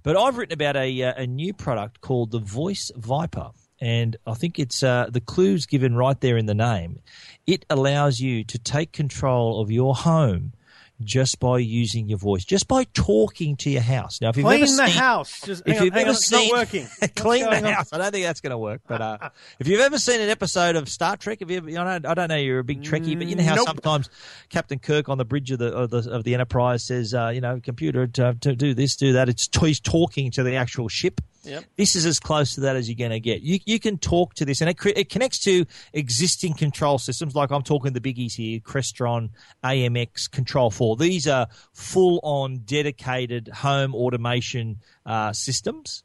But 0.04 0.16
I've 0.16 0.36
written 0.36 0.54
about 0.54 0.76
a 0.76 1.02
uh, 1.02 1.14
a 1.16 1.26
new 1.26 1.52
product 1.52 2.00
called 2.00 2.30
the 2.30 2.38
Voice 2.38 2.92
Viper. 2.96 3.50
And 3.80 4.16
I 4.26 4.34
think 4.34 4.58
it's 4.58 4.82
uh, 4.82 5.08
the 5.10 5.20
clues 5.20 5.66
given 5.66 5.96
right 5.96 6.18
there 6.20 6.36
in 6.36 6.46
the 6.46 6.54
name. 6.54 7.00
It 7.46 7.66
allows 7.68 8.20
you 8.20 8.42
to 8.44 8.58
take 8.58 8.92
control 8.92 9.60
of 9.60 9.70
your 9.70 9.94
home 9.94 10.52
just 11.02 11.38
by 11.38 11.58
using 11.58 12.08
your 12.08 12.18
voice, 12.18 12.44
just 12.44 12.68
by 12.68 12.84
talking 12.94 13.56
to 13.56 13.70
your 13.70 13.82
house. 13.82 14.20
Now, 14.20 14.30
if 14.30 14.36
you've 14.36 14.46
Clean 14.46 14.62
ever 14.62 14.70
the 14.70 14.86
seen, 14.86 14.98
house. 14.98 15.40
Just 15.42 15.62
if 15.66 15.78
on, 15.78 15.84
you've 15.84 15.94
ever 15.94 16.08
on, 16.08 16.14
it's 16.14 16.26
seen, 16.26 16.48
not 16.48 16.58
working. 16.58 16.86
Clean 17.16 17.44
the 17.44 17.50
going 17.50 17.66
on? 17.66 17.72
house. 17.72 17.92
I 17.92 17.98
don't 17.98 18.12
think 18.12 18.24
that's 18.24 18.40
going 18.40 18.50
to 18.52 18.58
work. 18.58 18.80
But 18.86 19.00
uh, 19.00 19.18
if 19.58 19.68
you've 19.68 19.80
ever 19.80 19.98
seen 19.98 20.20
an 20.20 20.28
episode 20.28 20.76
of 20.76 20.88
Star 20.88 21.16
Trek, 21.16 21.42
if 21.42 21.50
you 21.50 21.58
ever, 21.58 21.68
I 21.70 21.98
don't, 21.98 22.06
I 22.06 22.14
don't 22.14 22.28
know, 22.28 22.36
you're 22.36 22.60
a 22.60 22.64
big 22.64 22.82
Trekkie, 22.82 23.18
but 23.18 23.26
you 23.26 23.36
know 23.36 23.44
how 23.44 23.56
Nope. 23.56 23.66
sometimes 23.66 24.08
Captain 24.48 24.78
Kirk 24.78 25.08
on 25.08 25.18
the 25.18 25.24
bridge 25.24 25.50
of 25.50 25.58
the 25.58 25.72
of 25.72 25.90
the, 25.90 26.10
of 26.10 26.24
the 26.24 26.34
Enterprise 26.34 26.84
says, 26.84 27.14
uh, 27.14 27.28
you 27.28 27.40
know, 27.40 27.60
computer 27.62 28.06
to, 28.06 28.36
to 28.40 28.54
do 28.54 28.74
this, 28.74 28.96
do 28.96 29.12
that. 29.14 29.28
It's 29.28 29.48
he's 29.60 29.80
talking 29.80 30.30
to 30.32 30.42
the 30.42 30.56
actual 30.56 30.88
ship. 30.88 31.20
Yep. 31.46 31.64
This 31.76 31.94
is 31.94 32.06
as 32.06 32.18
close 32.18 32.56
to 32.56 32.62
that 32.62 32.74
as 32.74 32.88
you're 32.88 32.96
going 32.96 33.12
to 33.12 33.20
get. 33.20 33.42
You 33.42 33.60
you 33.64 33.78
can 33.78 33.98
talk 33.98 34.34
to 34.34 34.44
this, 34.44 34.60
and 34.60 34.68
it, 34.68 34.76
it 34.84 35.08
connects 35.08 35.38
to 35.44 35.64
existing 35.92 36.54
control 36.54 36.98
systems. 36.98 37.36
Like 37.36 37.52
I'm 37.52 37.62
talking 37.62 37.92
the 37.92 38.00
biggies 38.00 38.34
here: 38.34 38.58
Crestron, 38.58 39.30
AMX, 39.62 40.28
Control 40.30 40.70
These 40.94 41.26
are 41.26 41.48
full 41.72 42.20
on 42.22 42.58
dedicated 42.64 43.48
home 43.48 43.94
automation 43.94 44.76
uh, 45.04 45.32
systems. 45.32 46.04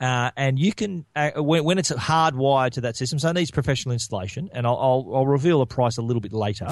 Uh, 0.00 0.30
and 0.36 0.58
you 0.58 0.72
can 0.74 1.06
uh, 1.14 1.30
when, 1.36 1.64
when 1.64 1.78
it's 1.78 1.90
hardwired 1.90 2.72
to 2.72 2.82
that 2.82 2.96
system, 2.96 3.18
so 3.18 3.30
it 3.30 3.34
needs 3.34 3.50
professional 3.50 3.92
installation, 3.92 4.50
and 4.52 4.66
I'll, 4.66 4.76
I'll, 4.76 5.10
I'll 5.14 5.26
reveal 5.26 5.60
the 5.60 5.66
price 5.66 5.96
a 5.96 6.02
little 6.02 6.20
bit 6.20 6.34
later. 6.34 6.66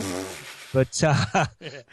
But 0.74 1.02
uh, 1.04 1.46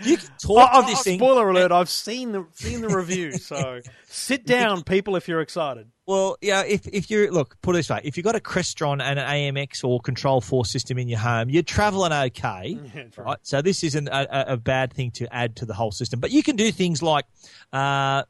you 0.03 0.17
can 0.17 0.27
talk 0.39 0.69
Oh, 0.73 0.81
to 0.81 0.87
this 0.87 0.99
oh, 0.99 1.03
thing. 1.03 1.19
spoiler 1.19 1.47
alert! 1.49 1.71
I've 1.71 1.87
seen 1.89 2.31
the 2.31 2.45
seen 2.53 2.81
the 2.81 2.89
review, 2.89 3.31
so 3.37 3.79
sit 4.07 4.45
down, 4.45 4.81
people, 4.83 5.15
if 5.15 5.27
you're 5.27 5.39
excited. 5.41 5.87
Well, 6.07 6.35
yeah, 6.41 6.63
if 6.63 6.87
if 6.87 7.11
you 7.11 7.29
look, 7.29 7.61
put 7.61 7.75
it 7.75 7.77
this 7.79 7.89
way, 7.91 8.01
if 8.03 8.17
you've 8.17 8.23
got 8.23 8.35
a 8.35 8.39
Crestron 8.39 9.01
and 9.01 9.19
an 9.19 9.25
AMX 9.55 9.83
or 9.83 9.99
Control 10.01 10.41
Four 10.41 10.65
system 10.65 10.97
in 10.97 11.07
your 11.07 11.19
home, 11.19 11.49
you're 11.49 11.61
traveling 11.63 12.11
okay. 12.11 12.79
Yeah, 12.93 13.01
right. 13.03 13.17
right? 13.17 13.37
So 13.43 13.61
this 13.61 13.83
isn't 13.83 14.07
a, 14.07 14.51
a, 14.51 14.53
a 14.53 14.57
bad 14.57 14.91
thing 14.93 15.11
to 15.11 15.31
add 15.33 15.55
to 15.57 15.65
the 15.67 15.75
whole 15.75 15.91
system. 15.91 16.19
But 16.19 16.31
you 16.31 16.41
can 16.41 16.55
do 16.55 16.71
things 16.71 17.03
like 17.03 17.25
uh, 17.71 18.23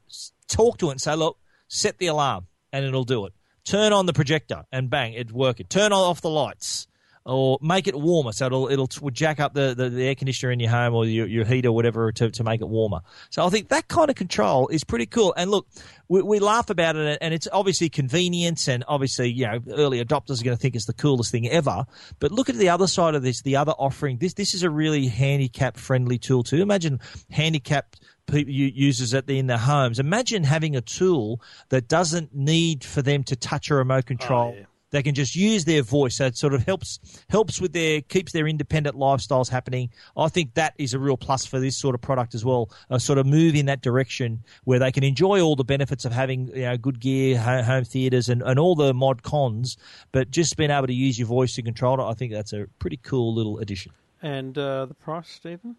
talk 0.48 0.76
to 0.78 0.88
it 0.88 0.92
and 0.92 1.00
say, 1.00 1.14
look, 1.16 1.38
set 1.68 1.96
the 1.96 2.08
alarm, 2.08 2.46
and 2.74 2.84
it'll 2.84 3.04
do 3.04 3.24
it. 3.24 3.32
Turn 3.64 3.92
on 3.94 4.04
the 4.06 4.12
projector, 4.12 4.64
and 4.70 4.90
bang, 4.90 5.14
it's 5.14 5.32
working. 5.32 5.66
Turn 5.66 5.92
off 5.92 6.20
the 6.20 6.28
lights. 6.30 6.88
Or 7.24 7.58
make 7.62 7.86
it 7.86 7.94
warmer, 7.94 8.32
so 8.32 8.46
it'll 8.46 8.68
it'll 8.68 8.88
jack 9.12 9.38
up 9.38 9.54
the, 9.54 9.74
the, 9.76 9.88
the 9.88 10.04
air 10.08 10.16
conditioner 10.16 10.50
in 10.50 10.58
your 10.58 10.70
home 10.70 10.92
or 10.92 11.06
your, 11.06 11.28
your 11.28 11.44
heater, 11.44 11.68
or 11.68 11.72
whatever, 11.72 12.10
to, 12.10 12.32
to 12.32 12.42
make 12.42 12.60
it 12.60 12.68
warmer. 12.68 13.02
So 13.30 13.46
I 13.46 13.48
think 13.48 13.68
that 13.68 13.86
kind 13.86 14.10
of 14.10 14.16
control 14.16 14.66
is 14.66 14.82
pretty 14.82 15.06
cool. 15.06 15.32
And 15.36 15.48
look, 15.48 15.68
we, 16.08 16.20
we 16.20 16.40
laugh 16.40 16.68
about 16.68 16.96
it, 16.96 17.18
and 17.20 17.32
it's 17.32 17.46
obviously 17.52 17.88
convenience, 17.90 18.66
and 18.66 18.82
obviously 18.88 19.30
you 19.30 19.46
know 19.46 19.60
early 19.70 20.04
adopters 20.04 20.40
are 20.40 20.44
going 20.44 20.56
to 20.56 20.60
think 20.60 20.74
it's 20.74 20.86
the 20.86 20.92
coolest 20.92 21.30
thing 21.30 21.48
ever. 21.48 21.84
But 22.18 22.32
look 22.32 22.48
at 22.48 22.56
the 22.56 22.70
other 22.70 22.88
side 22.88 23.14
of 23.14 23.22
this, 23.22 23.42
the 23.42 23.54
other 23.54 23.72
offering. 23.78 24.18
This 24.18 24.34
this 24.34 24.52
is 24.52 24.64
a 24.64 24.70
really 24.70 25.06
handicap 25.06 25.76
friendly 25.76 26.18
tool 26.18 26.42
too. 26.42 26.60
Imagine 26.60 26.98
handicapped 27.30 28.00
people 28.26 28.52
users 28.52 29.14
at 29.14 29.26
the, 29.26 29.38
in 29.38 29.46
their 29.46 29.58
homes. 29.58 29.98
Imagine 29.98 30.42
having 30.42 30.74
a 30.74 30.80
tool 30.80 31.40
that 31.68 31.86
doesn't 31.86 32.34
need 32.34 32.82
for 32.82 33.02
them 33.02 33.22
to 33.24 33.36
touch 33.36 33.70
a 33.70 33.76
remote 33.76 34.06
control. 34.06 34.54
Oh, 34.54 34.58
yeah. 34.58 34.64
They 34.92 35.02
can 35.02 35.14
just 35.14 35.34
use 35.34 35.64
their 35.64 35.82
voice. 35.82 36.16
So 36.16 36.26
it 36.26 36.36
sort 36.36 36.54
of 36.54 36.64
helps 36.64 37.00
helps 37.28 37.60
with 37.60 37.72
their 37.72 38.00
keeps 38.02 38.32
their 38.32 38.46
independent 38.46 38.96
lifestyles 38.96 39.48
happening. 39.48 39.90
I 40.16 40.28
think 40.28 40.54
that 40.54 40.74
is 40.78 40.94
a 40.94 40.98
real 40.98 41.16
plus 41.16 41.44
for 41.44 41.58
this 41.58 41.76
sort 41.76 41.94
of 41.94 42.00
product 42.00 42.34
as 42.34 42.44
well. 42.44 42.70
A 42.90 43.00
sort 43.00 43.18
of 43.18 43.26
move 43.26 43.54
in 43.54 43.66
that 43.66 43.82
direction 43.82 44.44
where 44.64 44.78
they 44.78 44.92
can 44.92 45.02
enjoy 45.02 45.40
all 45.40 45.56
the 45.56 45.64
benefits 45.64 46.04
of 46.04 46.12
having 46.12 46.48
you 46.48 46.62
know 46.62 46.76
good 46.76 47.00
gear, 47.00 47.38
home 47.38 47.84
theaters, 47.84 48.28
and, 48.28 48.42
and 48.42 48.58
all 48.58 48.74
the 48.74 48.94
mod 48.94 49.22
cons, 49.22 49.76
but 50.12 50.30
just 50.30 50.56
being 50.56 50.70
able 50.70 50.86
to 50.86 50.94
use 50.94 51.18
your 51.18 51.28
voice 51.28 51.54
to 51.54 51.62
control 51.62 52.00
it. 52.00 52.04
I 52.04 52.14
think 52.14 52.32
that's 52.32 52.52
a 52.52 52.66
pretty 52.78 52.98
cool 52.98 53.34
little 53.34 53.58
addition. 53.58 53.92
And 54.22 54.56
uh, 54.56 54.86
the 54.86 54.94
price, 54.94 55.28
Stephen? 55.28 55.76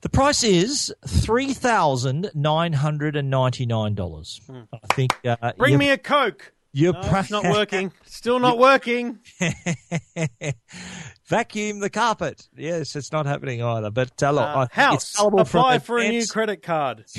The 0.00 0.08
price 0.08 0.42
is 0.42 0.92
three 1.06 1.52
thousand 1.52 2.30
nine 2.34 2.72
hundred 2.72 3.14
and 3.14 3.30
ninety 3.30 3.66
nine 3.66 3.94
dollars. 3.94 4.40
I 4.72 4.94
think. 4.94 5.12
Uh, 5.24 5.52
Bring 5.56 5.78
me 5.78 5.90
a 5.90 5.98
Coke. 5.98 6.52
You're 6.72 6.94
No, 6.94 7.00
pra- 7.02 7.20
it's 7.20 7.30
not 7.30 7.44
working. 7.44 7.92
Still 8.06 8.38
not 8.38 8.58
working. 8.58 9.18
vacuum 11.32 11.80
the 11.80 11.88
carpet. 11.88 12.46
Yes, 12.56 12.94
it's 12.94 13.10
not 13.10 13.24
happening 13.24 13.62
either. 13.62 13.90
But 13.90 14.22
uh, 14.22 14.30
look, 14.32 14.46
Uh, 14.46 14.66
house. 14.70 15.14
it's 15.14 15.18
Apply 15.20 15.78
for 15.78 15.98
a 15.98 16.08
new 16.08 16.26
credit 16.26 16.62
card. 16.62 17.04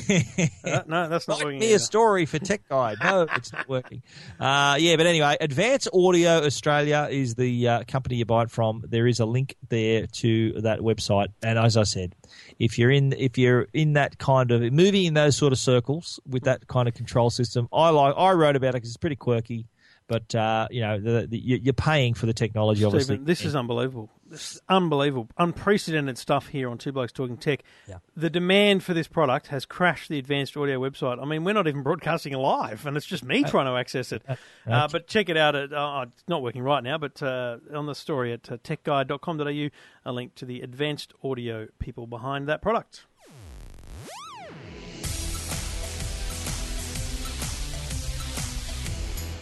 Uh, 0.66 0.82
no, 0.88 1.10
that's 1.10 1.28
not 1.28 1.40
Write 1.40 1.46
working. 1.46 1.60
me 1.60 1.66
either. 1.68 1.76
a 1.76 1.80
story 1.80 2.26
for 2.26 2.40
Tech 2.40 2.68
Guide. 2.70 2.98
No, 3.04 3.24
it's 3.36 3.52
not 3.52 3.68
working. 3.68 4.02
Uh, 4.40 4.78
yeah, 4.80 4.96
but 4.96 5.06
anyway, 5.06 5.36
Advance 5.42 5.88
Audio 5.94 6.44
Australia 6.46 7.08
is 7.12 7.36
the 7.36 7.68
uh, 7.68 7.84
company 7.88 8.16
you 8.18 8.26
buy 8.26 8.44
it 8.44 8.52
from. 8.52 8.84
There 8.88 9.08
is 9.08 9.20
a 9.20 9.26
link 9.26 9.56
there 9.70 10.06
to 10.22 10.62
that 10.62 10.80
website, 10.80 11.28
and 11.44 11.60
as 11.60 11.76
I 11.76 11.84
said, 11.84 12.16
if 12.60 12.78
you're 12.80 12.92
in 12.92 13.14
if 13.14 13.38
you're 13.38 13.68
in 13.74 13.94
that 13.94 14.18
kind 14.20 14.52
of 14.52 14.62
moving 14.72 15.04
in 15.06 15.14
those 15.16 15.36
sort 15.36 15.52
of 15.54 15.60
circles 15.60 16.20
with 16.26 16.44
that 16.44 16.68
kind 16.68 16.88
of 16.88 16.94
control 16.94 17.30
system, 17.30 17.68
I 17.74 17.90
like. 17.90 18.14
I 18.18 18.32
wrote 18.32 18.56
about 18.56 18.70
it 18.70 18.74
because 18.76 18.90
it's 18.90 18.98
pretty 18.98 19.16
quirky. 19.18 19.68
But 20.08 20.36
uh, 20.36 20.68
you 20.70 20.82
know, 20.82 21.00
the, 21.00 21.28
the, 21.28 21.38
you- 21.38 21.60
you're 21.64 21.74
paying 21.74 22.14
for 22.14 22.26
the 22.26 22.34
technology, 22.34 22.84
obviously. 22.84 23.16
Stephen, 23.16 23.26
this 23.26 23.46
is 23.46 23.56
unbelievable. 23.56 24.10
This 24.30 24.54
is 24.54 24.62
unbelievable. 24.68 25.30
Unprecedented 25.38 26.18
stuff 26.18 26.48
here 26.48 26.70
on 26.70 26.78
Two 26.80 26.92
Blokes 26.92 27.12
Talking 27.12 27.38
Tech. 27.38 27.62
Yeah. 27.88 27.98
The 28.18 28.30
demand 28.32 28.84
for 28.84 28.94
this 28.96 29.08
product 29.08 29.48
has 29.48 29.64
crashed 29.66 30.10
the 30.10 30.18
Advanced 30.18 30.58
Audio 30.58 30.80
website. 30.80 31.22
I 31.22 31.26
mean, 31.26 31.44
we're 31.44 31.54
not 31.54 31.68
even 31.68 31.84
broadcasting 31.84 32.34
live, 32.34 32.86
and 32.88 32.98
it's 32.98 33.06
just 33.06 33.24
me 33.24 33.44
trying 33.44 33.66
to 33.68 33.74
access 33.78 34.12
it. 34.12 34.24
Uh, 34.66 34.88
but 34.88 35.08
check 35.08 35.28
it 35.28 35.36
out. 35.36 35.56
At, 35.56 35.74
uh, 35.74 36.06
it's 36.08 36.24
not 36.28 36.42
working 36.42 36.64
right 36.64 36.82
now, 36.82 36.98
but 36.98 37.22
uh, 37.22 37.58
on 37.74 37.86
the 37.86 37.94
story 37.94 38.32
at 38.32 38.50
uh, 38.50 38.56
techguide.com.au, 38.58 39.70
a 40.06 40.12
link 40.14 40.36
to 40.36 40.46
the 40.46 40.62
advanced 40.62 41.14
audio 41.22 41.68
people 41.80 42.08
behind 42.08 42.48
that 42.48 42.62
product. 42.62 43.06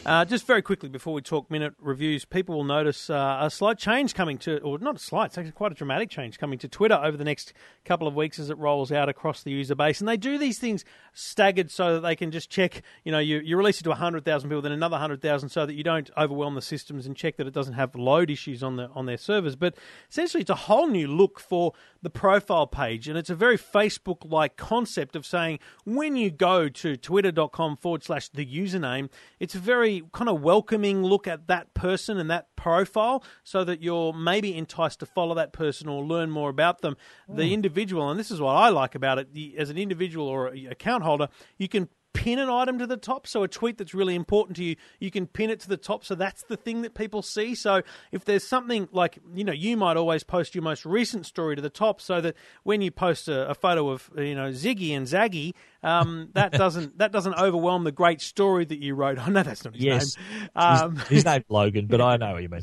Uh, 0.03 0.25
just 0.25 0.47
very 0.47 0.63
quickly 0.63 0.89
before 0.89 1.13
we 1.13 1.21
talk 1.21 1.51
minute 1.51 1.75
reviews, 1.79 2.25
people 2.25 2.55
will 2.55 2.63
notice 2.63 3.07
uh, 3.11 3.37
a 3.39 3.51
slight 3.51 3.77
change 3.77 4.15
coming 4.15 4.35
to, 4.35 4.57
or 4.61 4.79
not 4.79 4.95
a 4.95 4.99
slight, 4.99 5.27
it's 5.27 5.37
actually 5.37 5.51
quite 5.51 5.71
a 5.71 5.75
dramatic 5.75 6.09
change 6.09 6.39
coming 6.39 6.57
to 6.57 6.67
Twitter 6.67 6.95
over 6.95 7.15
the 7.15 7.23
next 7.23 7.53
couple 7.85 8.07
of 8.07 8.15
weeks 8.15 8.39
as 8.39 8.49
it 8.49 8.57
rolls 8.57 8.91
out 8.91 9.09
across 9.09 9.43
the 9.43 9.51
user 9.51 9.75
base. 9.75 9.99
And 9.99 10.07
they 10.07 10.17
do 10.17 10.39
these 10.39 10.57
things 10.57 10.83
staggered 11.13 11.69
so 11.69 11.93
that 11.93 11.99
they 11.99 12.15
can 12.15 12.31
just 12.31 12.49
check, 12.49 12.81
you 13.03 13.11
know, 13.11 13.19
you, 13.19 13.41
you 13.41 13.55
release 13.55 13.79
it 13.79 13.83
to 13.83 13.89
100,000 13.89 14.49
people, 14.49 14.63
then 14.63 14.71
another 14.71 14.95
100,000 14.95 15.49
so 15.49 15.67
that 15.67 15.75
you 15.75 15.83
don't 15.83 16.09
overwhelm 16.17 16.55
the 16.55 16.63
systems 16.63 17.05
and 17.05 17.15
check 17.15 17.37
that 17.37 17.45
it 17.45 17.53
doesn't 17.53 17.75
have 17.75 17.93
load 17.93 18.31
issues 18.31 18.63
on, 18.63 18.77
the, 18.77 18.89
on 18.95 19.05
their 19.05 19.17
servers. 19.17 19.55
But 19.55 19.75
essentially, 20.09 20.41
it's 20.41 20.49
a 20.49 20.55
whole 20.55 20.87
new 20.87 21.07
look 21.07 21.39
for 21.39 21.73
the 22.01 22.09
profile 22.09 22.67
page. 22.67 23.07
And 23.07 23.17
it's 23.17 23.29
a 23.29 23.35
very 23.35 23.57
Facebook 23.57 24.29
like 24.29 24.57
concept 24.57 25.15
of 25.15 25.25
saying 25.25 25.59
when 25.85 26.15
you 26.15 26.31
go 26.31 26.69
to 26.69 26.97
twitter.com 26.97 27.77
forward 27.77 28.03
slash 28.03 28.29
the 28.29 28.45
username, 28.45 29.09
it's 29.39 29.55
a 29.55 29.59
very 29.59 30.03
kind 30.13 30.29
of 30.29 30.41
welcoming 30.41 31.03
look 31.03 31.27
at 31.27 31.47
that 31.47 31.73
person 31.73 32.17
and 32.17 32.29
that 32.29 32.55
profile 32.55 33.23
so 33.43 33.63
that 33.63 33.81
you're 33.81 34.13
maybe 34.13 34.55
enticed 34.55 34.99
to 34.99 35.05
follow 35.05 35.35
that 35.35 35.53
person 35.53 35.87
or 35.87 36.03
learn 36.03 36.29
more 36.31 36.49
about 36.49 36.81
them. 36.81 36.97
The 37.27 37.43
oh. 37.43 37.53
individual, 37.53 38.09
and 38.09 38.19
this 38.19 38.31
is 38.31 38.41
what 38.41 38.53
I 38.53 38.69
like 38.69 38.95
about 38.95 39.19
it, 39.19 39.33
the, 39.33 39.55
as 39.57 39.69
an 39.69 39.77
individual 39.77 40.27
or 40.27 40.47
account 40.47 41.03
holder, 41.03 41.29
you 41.57 41.67
can 41.67 41.89
pin 42.13 42.39
an 42.39 42.49
item 42.49 42.79
to 42.79 42.87
the 42.87 42.97
top. 42.97 43.27
So 43.27 43.43
a 43.43 43.47
tweet 43.47 43.77
that's 43.77 43.93
really 43.93 44.15
important 44.15 44.57
to 44.57 44.63
you, 44.63 44.75
you 44.99 45.11
can 45.11 45.27
pin 45.27 45.49
it 45.49 45.59
to 45.61 45.69
the 45.69 45.77
top. 45.77 46.03
So 46.03 46.15
that's 46.15 46.43
the 46.43 46.57
thing 46.57 46.81
that 46.81 46.93
people 46.93 47.21
see. 47.21 47.55
So 47.55 47.81
if 48.11 48.25
there's 48.25 48.47
something 48.47 48.87
like, 48.91 49.19
you 49.33 49.43
know, 49.43 49.53
you 49.53 49.77
might 49.77 49.97
always 49.97 50.23
post 50.23 50.55
your 50.55 50.63
most 50.63 50.85
recent 50.85 51.25
story 51.25 51.55
to 51.55 51.61
the 51.61 51.69
top 51.69 52.01
so 52.01 52.21
that 52.21 52.35
when 52.63 52.81
you 52.81 52.91
post 52.91 53.27
a, 53.27 53.49
a 53.49 53.55
photo 53.55 53.89
of, 53.89 54.09
you 54.17 54.35
know, 54.35 54.51
Ziggy 54.51 54.95
and 54.95 55.07
Zaggy, 55.07 55.53
um, 55.83 56.29
that 56.33 56.51
doesn't 56.51 56.97
that 56.99 57.11
doesn't 57.11 57.35
overwhelm 57.35 57.83
the 57.83 57.91
great 57.91 58.21
story 58.21 58.65
that 58.65 58.79
you 58.79 58.93
wrote. 58.95 59.17
I 59.27 59.29
know 59.29 59.43
that's 59.43 59.63
not 59.65 59.73
his 59.75 59.83
Yes, 59.83 60.17
name. 60.17 60.49
Um, 60.55 60.95
his, 60.95 61.07
his 61.07 61.25
name's 61.25 61.45
Logan, 61.49 61.87
but 61.87 62.01
I 62.01 62.17
know 62.17 62.33
what 62.33 62.43
you 62.43 62.49
mean. 62.49 62.61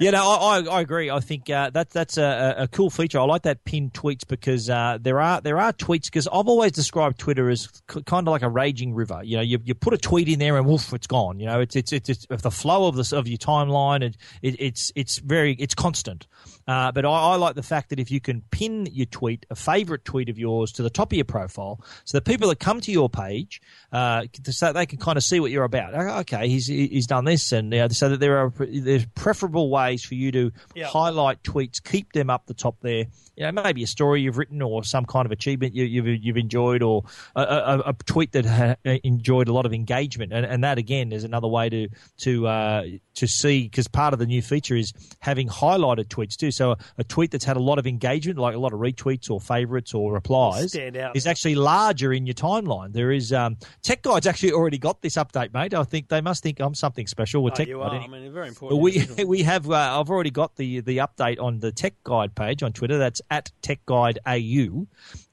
Yeah, 0.00 0.10
no, 0.10 0.28
I, 0.28 0.58
I, 0.58 0.76
I 0.76 0.80
agree. 0.80 1.10
I 1.10 1.20
think 1.20 1.48
uh, 1.50 1.70
that 1.70 1.90
that's 1.90 2.18
a, 2.18 2.54
a 2.58 2.68
cool 2.68 2.90
feature. 2.90 3.18
I 3.20 3.24
like 3.24 3.42
that 3.42 3.64
pinned 3.64 3.92
tweets 3.94 4.26
because 4.26 4.68
uh, 4.68 4.98
there 5.00 5.20
are 5.20 5.40
there 5.40 5.58
are 5.60 5.72
tweets 5.72 6.06
because 6.06 6.26
I've 6.26 6.48
always 6.48 6.72
described 6.72 7.18
Twitter 7.18 7.48
as 7.48 7.68
c- 7.90 8.02
kind 8.02 8.26
of 8.26 8.32
like 8.32 8.42
a 8.42 8.48
raging 8.48 8.94
river. 8.94 9.20
You 9.22 9.36
know, 9.36 9.42
you, 9.42 9.58
you 9.64 9.74
put 9.74 9.94
a 9.94 9.98
tweet 9.98 10.28
in 10.28 10.38
there 10.38 10.56
and 10.56 10.66
woof, 10.66 10.92
it's 10.92 11.06
gone. 11.06 11.38
You 11.38 11.46
know, 11.46 11.60
it's 11.60 11.76
it's 11.76 11.92
it's, 11.92 12.08
it's 12.08 12.26
the 12.42 12.50
flow 12.50 12.88
of 12.88 12.96
the 12.96 13.16
of 13.16 13.28
your 13.28 13.38
timeline. 13.38 14.02
It, 14.02 14.16
it, 14.42 14.56
it's 14.58 14.92
it's 14.96 15.18
very 15.18 15.52
it's 15.54 15.74
constant. 15.74 16.26
Uh, 16.66 16.92
but 16.92 17.04
I, 17.04 17.08
I 17.08 17.36
like 17.36 17.54
the 17.56 17.62
fact 17.62 17.90
that 17.90 17.98
if 17.98 18.10
you 18.10 18.20
can 18.20 18.42
pin 18.50 18.86
your 18.92 19.06
tweet, 19.06 19.46
a 19.50 19.54
favorite 19.54 20.04
tweet 20.04 20.28
of 20.28 20.38
yours, 20.38 20.70
to 20.72 20.82
the 20.82 20.90
top 20.90 21.12
of 21.12 21.16
your 21.16 21.24
profile, 21.24 21.80
so 22.04 22.18
the 22.18 22.22
people 22.32 22.48
that 22.48 22.58
come 22.58 22.80
to 22.80 22.90
your 22.92 23.10
page, 23.10 23.60
uh, 23.92 24.24
so 24.44 24.72
they 24.72 24.86
can 24.86 24.98
kind 24.98 25.16
of 25.18 25.24
see 25.24 25.38
what 25.40 25.50
you're 25.50 25.64
about. 25.64 25.94
Oh, 25.94 26.18
Okay, 26.20 26.48
he's 26.48 26.66
he's 26.66 27.06
done 27.06 27.24
this, 27.24 27.52
and 27.52 27.72
uh, 27.74 27.88
so 27.90 28.08
that 28.08 28.20
there 28.20 28.38
are 28.38 28.52
there's 28.58 29.04
preferable 29.14 29.68
ways 29.70 30.04
for 30.04 30.14
you 30.14 30.32
to 30.32 30.52
Yeah. 30.74 30.86
highlight 30.86 31.42
tweets, 31.42 31.82
keep 31.82 32.12
them 32.12 32.30
up 32.30 32.46
the 32.46 32.54
top 32.54 32.76
there. 32.80 33.04
You 33.36 33.50
know, 33.50 33.62
maybe 33.62 33.82
a 33.82 33.86
story 33.86 34.20
you've 34.22 34.38
written 34.38 34.60
or 34.60 34.84
some 34.84 35.04
kind 35.06 35.26
of 35.26 35.32
achievement 35.32 35.74
you, 35.74 35.84
you've 35.84 36.06
you've 36.06 36.36
enjoyed, 36.36 36.82
or 36.82 37.04
a, 37.34 37.42
a, 37.42 37.78
a 37.86 37.92
tweet 38.04 38.32
that 38.32 38.44
ha- 38.44 38.76
enjoyed 39.04 39.48
a 39.48 39.52
lot 39.52 39.66
of 39.66 39.72
engagement, 39.72 40.32
and, 40.32 40.44
and 40.44 40.64
that 40.64 40.78
again 40.78 41.12
is 41.12 41.24
another 41.24 41.48
way 41.48 41.68
to 41.68 41.88
to 42.18 42.46
uh, 42.46 42.82
to 43.14 43.26
see 43.26 43.64
because 43.64 43.88
part 43.88 44.12
of 44.12 44.18
the 44.18 44.26
new 44.26 44.42
feature 44.42 44.76
is 44.76 44.92
having 45.20 45.48
highlighted 45.48 46.06
tweets 46.08 46.36
too. 46.36 46.50
So 46.50 46.72
a, 46.72 46.78
a 46.98 47.04
tweet 47.04 47.30
that's 47.30 47.44
had 47.44 47.56
a 47.56 47.62
lot 47.62 47.78
of 47.78 47.86
engagement, 47.86 48.38
like 48.38 48.54
a 48.54 48.58
lot 48.58 48.72
of 48.72 48.80
retweets 48.80 49.30
or 49.30 49.40
favorites 49.40 49.94
or 49.94 50.12
replies, 50.12 50.74
is 50.74 51.26
actually 51.26 51.54
larger 51.54 52.12
in 52.12 52.26
your 52.26 52.34
timeline. 52.34 52.92
There 52.92 53.12
is 53.12 53.32
um, 53.32 53.56
Tech 53.82 54.02
Guide's 54.02 54.26
actually 54.26 54.52
already 54.52 54.78
got 54.78 55.00
this 55.02 55.14
update, 55.14 55.54
mate. 55.54 55.74
I 55.74 55.84
think 55.84 56.08
they 56.08 56.20
must 56.20 56.42
think 56.42 56.60
I'm 56.60 56.74
something 56.74 57.06
special 57.06 57.42
with 57.42 57.54
oh, 57.54 57.56
Tech 57.56 57.68
you 57.68 57.78
Guide. 57.78 57.92
are. 57.92 58.00
I 58.00 58.06
mean, 58.08 58.32
very 58.32 58.50
But 58.50 58.72
important. 58.72 59.16
we 59.18 59.24
we 59.24 59.42
have 59.44 59.70
uh, 59.70 60.00
I've 60.00 60.10
already 60.10 60.30
got 60.30 60.56
the 60.56 60.80
the 60.80 60.98
update 60.98 61.40
on 61.40 61.60
the 61.60 61.72
Tech 61.72 61.94
Guide 62.04 62.34
page 62.34 62.62
on 62.62 62.72
Twitter. 62.72 62.98
That's 62.98 63.21
at 63.30 63.50
Tech 63.62 63.84
Guide 63.86 64.18
AU, 64.26 64.86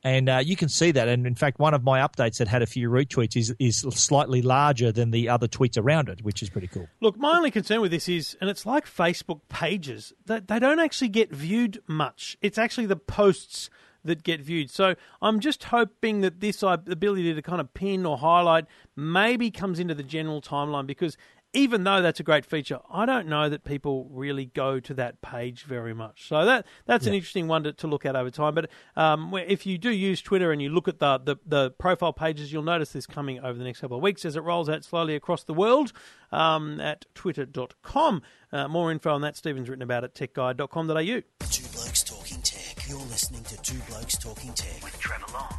and 0.04 0.30
uh, 0.30 0.42
you 0.44 0.56
can 0.56 0.70
see 0.70 0.92
that. 0.92 1.08
And 1.08 1.26
in 1.28 1.36
fact, 1.36 1.60
one 1.60 1.74
of 1.74 1.84
my 1.84 2.00
updates 2.00 2.38
that 2.38 2.48
had 2.48 2.62
a 2.62 2.66
few 2.66 2.90
retweets 2.90 3.36
is 3.36 3.54
is 3.60 3.80
slightly 3.80 4.42
larger 4.42 4.92
than 4.92 5.12
the 5.12 5.30
other 5.30 5.48
tweets 5.48 5.78
around 5.78 6.10
it, 6.10 6.24
which 6.24 6.42
is 6.42 6.50
pretty 6.50 6.68
cool. 6.68 6.88
Look, 7.02 7.18
my 7.18 7.38
only 7.38 7.52
concern 7.52 7.82
with 7.82 7.92
this 7.92 8.10
is, 8.10 8.38
and 8.42 8.50
it's 8.50 8.66
like 8.66 8.86
Facebook 8.86 9.42
pages, 9.50 10.14
that 10.26 10.48
they 10.48 10.60
don't 10.60 10.80
actually 10.80 11.10
get 11.10 11.32
viewed 11.32 11.82
much. 11.88 12.38
It's 12.42 12.58
actually 12.58 12.88
the 12.88 12.96
posts 12.96 13.70
that 14.04 14.24
get 14.24 14.42
viewed. 14.42 14.70
So 14.70 14.96
I'm 15.22 15.40
just 15.40 15.66
hoping 15.66 16.22
that 16.22 16.40
this 16.40 16.64
uh, 16.64 16.78
ability 16.88 17.34
to 17.34 17.42
kind 17.42 17.60
of 17.60 17.74
pin 17.74 18.06
or 18.06 18.18
highlight 18.18 18.66
maybe 18.96 19.52
comes 19.52 19.80
into 19.80 19.94
the 19.94 20.04
general 20.04 20.42
timeline 20.42 20.88
because 20.88 21.18
even 21.54 21.84
though 21.84 22.02
that's 22.02 22.20
a 22.20 22.24
great 22.24 22.46
feature, 22.46 22.80
I 22.92 23.06
don't 23.06 23.28
know 23.28 23.50
that 23.50 23.64
people 23.64 24.08
really 24.12 24.46
go 24.46 24.80
to 24.80 24.94
that 24.96 25.22
page 25.22 25.64
very 25.64 25.94
much. 25.94 26.28
So 26.28 26.46
that 26.46 26.66
that's 26.86 27.08
an 27.08 27.14
interesting 27.14 27.48
one 27.48 27.64
to, 27.64 27.74
to 27.74 27.88
look 27.88 28.06
at 28.06 28.16
over 28.16 28.30
time. 28.30 28.54
But 28.54 28.70
um, 28.96 29.34
if 29.36 29.66
you 29.66 29.78
do 29.78 29.90
use 29.90 30.22
Twitter 30.22 30.52
and 30.52 30.62
you 30.62 30.70
look 30.70 30.88
at 30.88 31.00
the, 31.00 31.20
the 31.20 31.36
the 31.46 31.72
profile 31.72 32.14
pages, 32.14 32.54
you'll 32.54 32.64
notice 32.64 32.92
this 32.92 33.08
coming 33.08 33.40
over 33.40 33.58
the 33.58 33.64
next 33.64 33.82
couple 33.82 33.98
of 33.98 34.04
weeks 34.04 34.26
as 34.26 34.36
it 34.36 34.42
rolls 34.42 34.70
out 34.70 34.84
slowly 34.84 35.16
across 35.16 35.44
the 35.44 35.54
world 35.54 35.92
um, 36.32 36.80
at 36.80 37.06
twitter.com. 37.16 38.22
Uh, 38.52 38.68
more 38.68 38.92
info 38.92 39.14
on 39.14 39.22
that, 39.22 39.36
Stephen's 39.36 39.70
written 39.70 39.84
about 39.84 40.04
at 40.04 40.14
techguide.com.au. 40.14 41.04
Two 41.04 41.68
Blokes 41.74 42.04
Talking 42.04 42.42
Tech. 42.42 42.88
You're 42.88 42.98
listening 43.00 43.44
to 43.44 43.62
Two 43.62 43.78
Blokes 43.90 44.18
Talking 44.18 44.54
Tech 44.54 44.84
with 44.84 44.98
Trevor 45.00 45.26
Long 45.34 45.59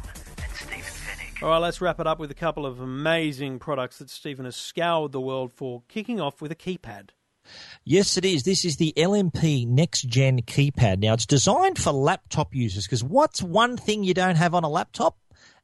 All 1.41 1.49
right, 1.49 1.57
let's 1.57 1.81
wrap 1.81 1.99
it 1.99 2.05
up 2.05 2.19
with 2.19 2.29
a 2.29 2.35
couple 2.35 2.67
of 2.67 2.79
amazing 2.79 3.57
products 3.57 3.97
that 3.97 4.11
Stephen 4.11 4.45
has 4.45 4.55
scoured 4.55 5.11
the 5.11 5.19
world 5.19 5.51
for, 5.51 5.81
kicking 5.87 6.21
off 6.21 6.39
with 6.39 6.51
a 6.51 6.55
keypad. 6.55 7.09
Yes, 7.83 8.15
it 8.15 8.25
is. 8.25 8.43
This 8.43 8.63
is 8.63 8.77
the 8.77 8.93
LMP 8.95 9.67
Next 9.67 10.03
Gen 10.03 10.43
keypad. 10.43 10.99
Now, 10.99 11.13
it's 11.13 11.25
designed 11.25 11.79
for 11.79 11.91
laptop 11.93 12.53
users 12.53 12.85
because 12.85 13.03
what's 13.03 13.41
one 13.41 13.75
thing 13.75 14.03
you 14.03 14.13
don't 14.13 14.35
have 14.35 14.53
on 14.53 14.63
a 14.63 14.69
laptop? 14.69 15.17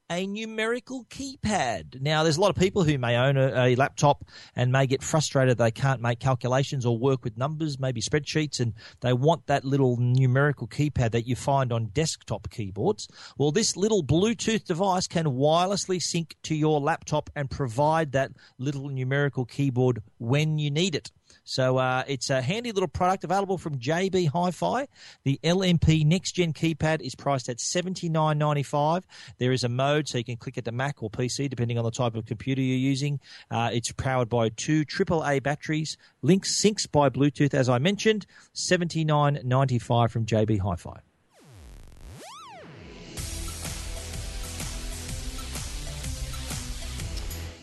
A 0.09 0.25
numerical 0.25 1.03
keypad. 1.09 1.99
Now, 1.99 2.23
there's 2.23 2.37
a 2.37 2.41
lot 2.41 2.49
of 2.49 2.55
people 2.55 2.85
who 2.85 2.97
may 2.97 3.17
own 3.17 3.35
a, 3.35 3.71
a 3.71 3.75
laptop 3.75 4.23
and 4.55 4.71
may 4.71 4.87
get 4.87 5.03
frustrated 5.03 5.57
they 5.57 5.69
can't 5.69 5.99
make 5.99 6.19
calculations 6.19 6.85
or 6.85 6.97
work 6.97 7.25
with 7.25 7.37
numbers, 7.37 7.77
maybe 7.77 7.99
spreadsheets, 7.99 8.61
and 8.61 8.73
they 9.01 9.11
want 9.11 9.47
that 9.47 9.65
little 9.65 9.97
numerical 9.97 10.65
keypad 10.65 11.11
that 11.11 11.27
you 11.27 11.35
find 11.35 11.73
on 11.73 11.87
desktop 11.87 12.49
keyboards. 12.49 13.09
Well, 13.37 13.51
this 13.51 13.75
little 13.75 14.01
Bluetooth 14.01 14.63
device 14.63 15.07
can 15.07 15.25
wirelessly 15.25 16.01
sync 16.01 16.37
to 16.43 16.55
your 16.55 16.79
laptop 16.79 17.29
and 17.35 17.49
provide 17.49 18.13
that 18.13 18.31
little 18.57 18.87
numerical 18.87 19.43
keyboard 19.43 20.01
when 20.19 20.57
you 20.57 20.71
need 20.71 20.95
it. 20.95 21.11
So 21.47 21.77
uh, 21.77 22.03
it's 22.09 22.29
a 22.29 22.41
handy 22.41 22.73
little 22.73 22.89
product 22.89 23.23
available 23.23 23.57
from 23.57 23.79
JB 23.79 24.27
Hi-Fi. 24.27 24.85
The 25.23 25.39
LMP 25.45 26.05
Next 26.05 26.33
Gen 26.33 26.51
keypad 26.51 26.99
is 26.99 27.15
priced 27.15 27.47
at 27.47 27.61
seventy 27.61 28.09
nine 28.09 28.37
ninety 28.37 28.63
five. 28.63 29.07
There 29.37 29.53
is 29.53 29.63
a 29.63 29.69
mode 29.69 30.09
so 30.09 30.17
you 30.17 30.25
can 30.25 30.35
click 30.35 30.57
it 30.57 30.65
to 30.65 30.73
Mac 30.73 31.01
or 31.01 31.09
PC 31.09 31.49
depending 31.49 31.77
on 31.77 31.85
the 31.85 31.91
type 31.91 32.15
of 32.15 32.25
computer 32.25 32.61
you're 32.61 32.75
using. 32.75 33.21
Uh, 33.49 33.69
it's 33.71 33.93
powered 33.93 34.27
by 34.27 34.49
two 34.49 34.83
AAA 34.83 35.41
batteries. 35.41 35.95
Link 36.21 36.43
syncs 36.43 36.91
by 36.91 37.09
Bluetooth 37.09 37.53
as 37.53 37.69
I 37.69 37.79
mentioned. 37.79 38.25
Seventy 38.51 39.05
nine 39.05 39.39
ninety 39.45 39.79
five 39.79 40.11
from 40.11 40.25
JB 40.25 40.59
Hi-Fi. 40.59 40.99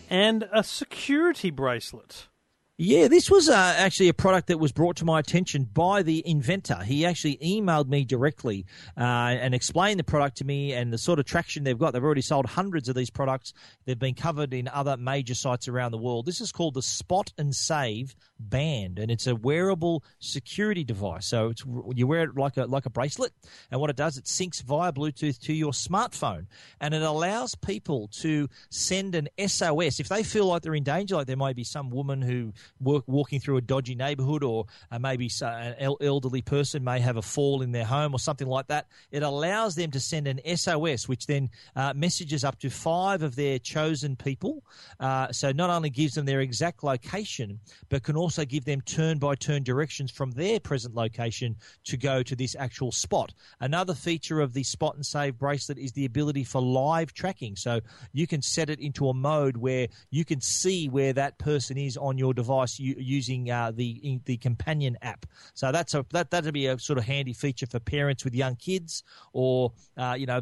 And 0.09 0.49
a 0.51 0.65
security 0.65 1.51
bracelet. 1.51 2.29
Yeah, 2.77 3.07
this 3.07 3.31
was 3.31 3.49
uh, 3.49 3.75
actually 3.77 4.09
a 4.09 4.15
product 4.15 4.49
that 4.49 4.59
was 4.59 4.73
brought 4.73 4.97
to 4.97 5.05
my 5.05 5.21
attention 5.21 5.63
by 5.63 6.03
the 6.03 6.27
inventor. 6.27 6.83
He 6.83 7.07
actually 7.07 7.37
emailed 7.37 7.87
me 7.87 8.05
directly 8.05 8.67
uh, 8.99 9.01
and 9.01 9.55
explained 9.55 10.01
the 10.01 10.05
product 10.05 10.39
to 10.39 10.45
me 10.45 10.73
and 10.73 10.93
the 10.93 10.99
sort 10.99 11.21
of 11.21 11.25
traction 11.25 11.63
they've 11.63 11.79
got. 11.79 11.93
They've 11.93 12.03
already 12.03 12.21
sold 12.21 12.47
hundreds 12.47 12.89
of 12.89 12.97
these 12.97 13.11
products. 13.11 13.53
They've 13.85 13.97
been 13.97 14.17
covered 14.17 14.53
in 14.53 14.67
other 14.67 14.97
major 14.97 15.37
sites 15.37 15.69
around 15.69 15.93
the 15.93 15.99
world. 15.99 16.27
This 16.27 16.41
is 16.41 16.51
called 16.51 16.75
the 16.75 16.83
Spot 16.83 17.33
and 17.39 17.55
Save 17.55 18.17
Band, 18.41 18.99
and 18.99 19.09
it's 19.09 19.29
a 19.29 19.37
wearable 19.37 20.03
security 20.19 20.83
device. 20.83 21.29
So 21.29 21.51
it's, 21.51 21.63
you 21.95 22.09
wear 22.09 22.25
it 22.25 22.37
like 22.37 22.57
a 22.57 22.65
like 22.65 22.87
a 22.87 22.91
bracelet, 22.91 23.33
and 23.71 23.81
what 23.81 23.89
it 23.89 23.95
does, 23.95 24.19
it 24.19 24.25
syncs 24.25 24.61
via 24.65 24.93
Bluetooth 24.93 25.39
to 25.43 25.53
your 25.53 25.71
smartphone, 25.71 26.47
and 26.81 26.93
it 26.93 27.03
allows 27.03 27.55
people 27.55 28.09
to 28.21 28.49
send 28.71 29.15
an 29.15 29.29
SOS 29.47 30.01
if 30.01 30.09
they 30.09 30.25
feel 30.25 30.47
like 30.47 30.63
they're 30.63 30.75
in 30.75 30.83
danger, 30.83 31.15
like 31.15 31.29
there 31.29 31.37
might 31.37 31.55
be 31.55 31.63
some 31.63 31.89
woman 31.89 32.21
who 32.21 32.53
work, 32.81 33.05
walking 33.07 33.41
through 33.41 33.57
a 33.57 33.61
dodgy 33.61 33.95
neighborhood, 33.95 34.43
or 34.43 34.67
uh, 34.91 34.99
maybe 34.99 35.31
an 35.43 35.95
elderly 36.01 36.43
person 36.43 36.85
may 36.85 37.01
have 37.01 37.17
a 37.17 37.23
fall 37.23 37.63
in 37.63 37.73
their 37.73 37.85
home 37.85 38.15
or 38.15 38.19
something 38.19 38.47
like 38.47 38.67
that. 38.69 38.87
It 39.11 39.23
allows 39.23 39.75
them 39.75 39.91
to 39.93 40.01
send 40.01 40.27
an 40.27 40.41
SOS, 40.57 41.09
which 41.09 41.27
then 41.27 41.51
uh, 41.77 41.93
messages 41.95 42.45
up 42.45 42.59
to 42.61 42.71
five 42.71 43.23
of 43.23 43.37
their 43.37 43.59
chosen 43.59 44.17
people. 44.17 44.63
Uh, 45.01 45.31
so 45.33 45.53
not 45.53 45.71
only 45.71 45.91
gives 45.91 46.15
them 46.15 46.27
their 46.27 46.41
exact 46.41 46.83
location, 46.83 47.61
but 47.89 48.03
can 48.03 48.17
also 48.17 48.45
give 48.45 48.65
them 48.65 48.81
turn 48.83 49.19
by 49.19 49.35
turn 49.35 49.63
directions 49.63 50.11
from 50.11 50.31
their 50.33 50.61
present 50.61 50.95
location 50.95 51.57
to 51.85 51.97
go 51.97 52.23
to 52.23 52.37
this 52.37 52.57
actual 52.57 52.93
spot. 52.93 53.33
Another 53.61 53.95
feature 53.95 54.41
of 54.41 54.53
the 54.53 54.63
Spot 54.63 54.95
and 54.95 55.05
Save 55.05 55.39
bracelet 55.39 55.79
is 55.79 55.93
the 55.93 56.05
ability 56.05 56.45
for 56.45 56.61
live 56.61 57.13
tracking. 57.13 57.57
So 57.57 57.81
you 58.13 58.27
can 58.27 58.43
set 58.43 58.71
it 58.71 58.81
into 58.81 59.09
a 59.09 59.15
mode 59.15 59.57
where 59.57 59.89
you 60.11 60.25
can 60.25 60.41
see 60.41 60.89
where 60.89 61.13
that 61.13 61.39
person 61.39 61.77
is 61.77 61.97
on 61.97 62.19
your 62.19 62.35
device 62.35 62.54
u- 62.63 62.97
using 62.99 63.51
uh, 63.51 63.73
the 63.75 64.21
the 64.25 64.37
companion 64.37 64.97
app. 65.03 65.27
So 65.55 65.73
that's 65.73 65.95
a 65.95 66.05
that 66.11 66.31
that'd 66.31 66.53
be 66.55 66.67
a 66.67 66.79
sort 66.79 66.99
of 66.99 67.05
handy 67.05 67.33
feature 67.33 67.67
for 67.67 67.81
parents 67.81 68.25
with 68.25 68.35
young 68.35 68.57
kids 68.57 69.03
or 69.33 69.73
uh, 69.97 70.17
you 70.19 70.27
know. 70.27 70.41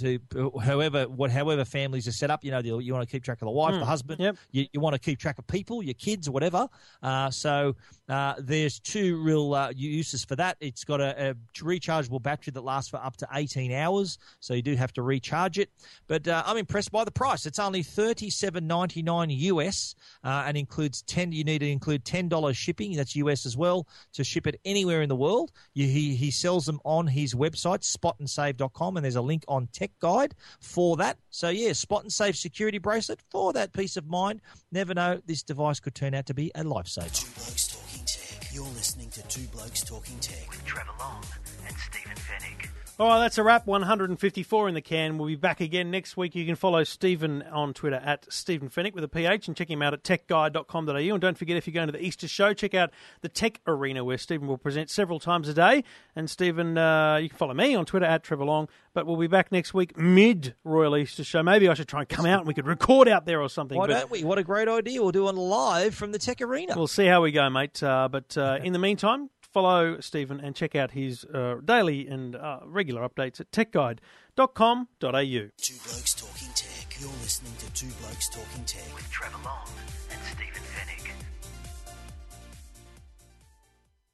To 0.00 0.18
however 0.62 1.04
what 1.08 1.30
however 1.30 1.64
families 1.64 2.06
are 2.08 2.12
set 2.12 2.30
up, 2.30 2.44
you 2.44 2.50
know, 2.50 2.58
you, 2.60 2.78
you 2.80 2.92
want 2.94 3.06
to 3.08 3.10
keep 3.10 3.24
track 3.24 3.40
of 3.42 3.46
the 3.46 3.52
wife, 3.52 3.74
the 3.78 3.84
husband, 3.84 4.20
Yep. 4.20 4.36
you, 4.52 4.66
you 4.72 4.80
want 4.80 4.94
to 4.94 4.98
keep 5.00 5.18
track 5.18 5.38
of 5.38 5.46
people, 5.46 5.82
your 5.82 5.94
kids, 5.94 6.28
or 6.28 6.32
whatever. 6.32 6.68
Uh, 7.02 7.30
so 7.30 7.74
uh, 8.08 8.34
there's 8.38 8.78
two 8.78 9.22
real 9.22 9.54
uh, 9.54 9.70
uses 9.74 10.24
for 10.24 10.36
that. 10.36 10.56
It's 10.60 10.84
got 10.84 11.00
a, 11.00 11.30
a 11.30 11.34
rechargeable 11.62 12.22
battery 12.22 12.52
that 12.52 12.64
lasts 12.64 12.90
for 12.90 12.96
up 12.98 13.16
to 13.18 13.28
18 13.32 13.72
hours, 13.72 14.18
so 14.40 14.54
you 14.54 14.62
do 14.62 14.74
have 14.76 14.92
to 14.94 15.02
recharge 15.02 15.58
it. 15.58 15.70
But 16.06 16.26
uh, 16.28 16.42
I'm 16.46 16.56
impressed 16.56 16.90
by 16.92 17.04
the 17.04 17.10
price. 17.10 17.46
It's 17.46 17.58
only 17.58 17.82
37.99 17.82 19.36
US 19.38 19.94
uh, 20.24 20.44
and 20.46 20.56
includes 20.56 21.02
10. 21.02 21.32
You 21.32 21.44
need 21.44 21.58
to 21.60 21.70
include 21.70 22.04
$10 22.04 22.54
shipping. 22.54 22.96
That's 22.96 23.16
US 23.16 23.46
as 23.46 23.56
well 23.56 23.86
to 24.14 24.24
ship 24.24 24.46
it 24.46 24.60
anywhere 24.64 25.02
in 25.02 25.08
the 25.08 25.16
world. 25.16 25.52
You, 25.74 25.86
he 25.86 26.14
he 26.14 26.30
sells 26.30 26.64
them 26.66 26.80
on 26.84 27.06
his 27.06 27.34
website 27.34 27.82
spotandsave.com, 27.84 28.96
and 28.96 29.04
there's 29.04 29.16
a 29.16 29.20
link 29.22 29.44
on 29.48 29.68
Tech 29.78 29.92
Guide 30.00 30.34
for 30.60 30.96
that. 30.96 31.18
So, 31.30 31.50
yeah, 31.50 31.72
spot 31.72 32.02
and 32.02 32.12
save 32.12 32.36
security 32.36 32.78
bracelet 32.78 33.20
for 33.30 33.52
that 33.52 33.72
peace 33.72 33.96
of 33.96 34.08
mind. 34.08 34.40
Never 34.72 34.92
know, 34.92 35.20
this 35.24 35.44
device 35.44 35.78
could 35.78 35.94
turn 35.94 36.14
out 36.14 36.26
to 36.26 36.34
be 36.34 36.50
a 36.56 36.64
lifesaver. 36.64 37.12
Two 37.14 37.26
Blokes 37.36 37.68
Talking 37.68 38.04
Tech. 38.04 38.52
You're 38.52 38.64
listening 38.64 39.10
to 39.10 39.22
Two 39.28 39.46
Blokes 39.48 39.82
Talking 39.82 40.18
Tech 40.18 40.50
with 40.50 40.64
Trevor 40.64 40.90
Long 40.98 41.22
and 41.64 41.76
Stephen 41.76 42.16
Fenech. 42.16 42.68
All 43.00 43.06
right, 43.06 43.20
that's 43.20 43.38
a 43.38 43.44
wrap. 43.44 43.64
154 43.64 44.68
in 44.68 44.74
the 44.74 44.80
can. 44.80 45.18
We'll 45.18 45.28
be 45.28 45.36
back 45.36 45.60
again 45.60 45.92
next 45.92 46.16
week. 46.16 46.34
You 46.34 46.44
can 46.44 46.56
follow 46.56 46.82
Stephen 46.82 47.42
on 47.42 47.72
Twitter 47.72 48.02
at 48.04 48.26
Stephen 48.28 48.68
Fenech 48.68 48.92
with 48.92 49.04
a 49.04 49.08
PH 49.08 49.46
and 49.46 49.56
check 49.56 49.70
him 49.70 49.82
out 49.82 49.94
at 49.94 50.02
techguide.com.au. 50.02 50.96
And 50.96 51.20
don't 51.20 51.38
forget, 51.38 51.56
if 51.56 51.68
you're 51.68 51.74
going 51.74 51.86
to 51.86 51.92
the 51.92 52.04
Easter 52.04 52.26
show, 52.26 52.52
check 52.54 52.74
out 52.74 52.90
the 53.20 53.28
Tech 53.28 53.60
Arena 53.68 54.02
where 54.02 54.18
Stephen 54.18 54.48
will 54.48 54.58
present 54.58 54.90
several 54.90 55.20
times 55.20 55.48
a 55.48 55.54
day. 55.54 55.84
And 56.16 56.28
Stephen, 56.28 56.76
uh, 56.76 57.18
you 57.18 57.28
can 57.28 57.38
follow 57.38 57.54
me 57.54 57.76
on 57.76 57.86
Twitter 57.86 58.04
at 58.04 58.24
Trevor 58.24 58.44
Long. 58.44 58.68
But 58.94 59.06
we'll 59.06 59.16
be 59.16 59.26
back 59.26 59.52
next 59.52 59.74
week 59.74 59.96
mid 59.96 60.54
Royal 60.64 60.96
Easter 60.96 61.24
show. 61.24 61.42
Maybe 61.42 61.68
I 61.68 61.74
should 61.74 61.88
try 61.88 62.00
and 62.00 62.08
come 62.08 62.26
out 62.26 62.40
and 62.40 62.48
we 62.48 62.54
could 62.54 62.66
record 62.66 63.08
out 63.08 63.26
there 63.26 63.40
or 63.40 63.48
something. 63.48 63.78
Why 63.78 63.86
but 63.86 64.00
don't 64.00 64.10
we? 64.10 64.24
What 64.24 64.38
a 64.38 64.44
great 64.44 64.68
idea. 64.68 65.02
We'll 65.02 65.12
do 65.12 65.28
it 65.28 65.34
live 65.34 65.94
from 65.94 66.12
the 66.12 66.18
Tech 66.18 66.40
Arena. 66.40 66.74
We'll 66.76 66.86
see 66.86 67.06
how 67.06 67.22
we 67.22 67.32
go, 67.32 67.48
mate. 67.50 67.82
Uh, 67.82 68.08
but 68.10 68.36
uh, 68.36 68.58
in 68.62 68.72
the 68.72 68.78
meantime, 68.78 69.30
follow 69.52 70.00
Stephen 70.00 70.40
and 70.40 70.54
check 70.54 70.74
out 70.74 70.92
his 70.92 71.24
uh, 71.24 71.56
daily 71.64 72.06
and 72.06 72.36
uh, 72.36 72.60
regular 72.64 73.08
updates 73.08 73.40
at 73.40 73.50
techguide.com.au. 73.50 74.86
Two 74.96 75.74
Blokes 75.84 76.14
Talking 76.14 76.48
Tech. 76.54 76.96
You're 77.00 77.10
listening 77.22 77.52
to 77.58 77.72
Two 77.72 77.92
Blokes 78.00 78.28
Talking 78.28 78.64
Tech 78.64 78.94
with 78.94 79.08
Trevor 79.10 79.38
Long 79.44 79.68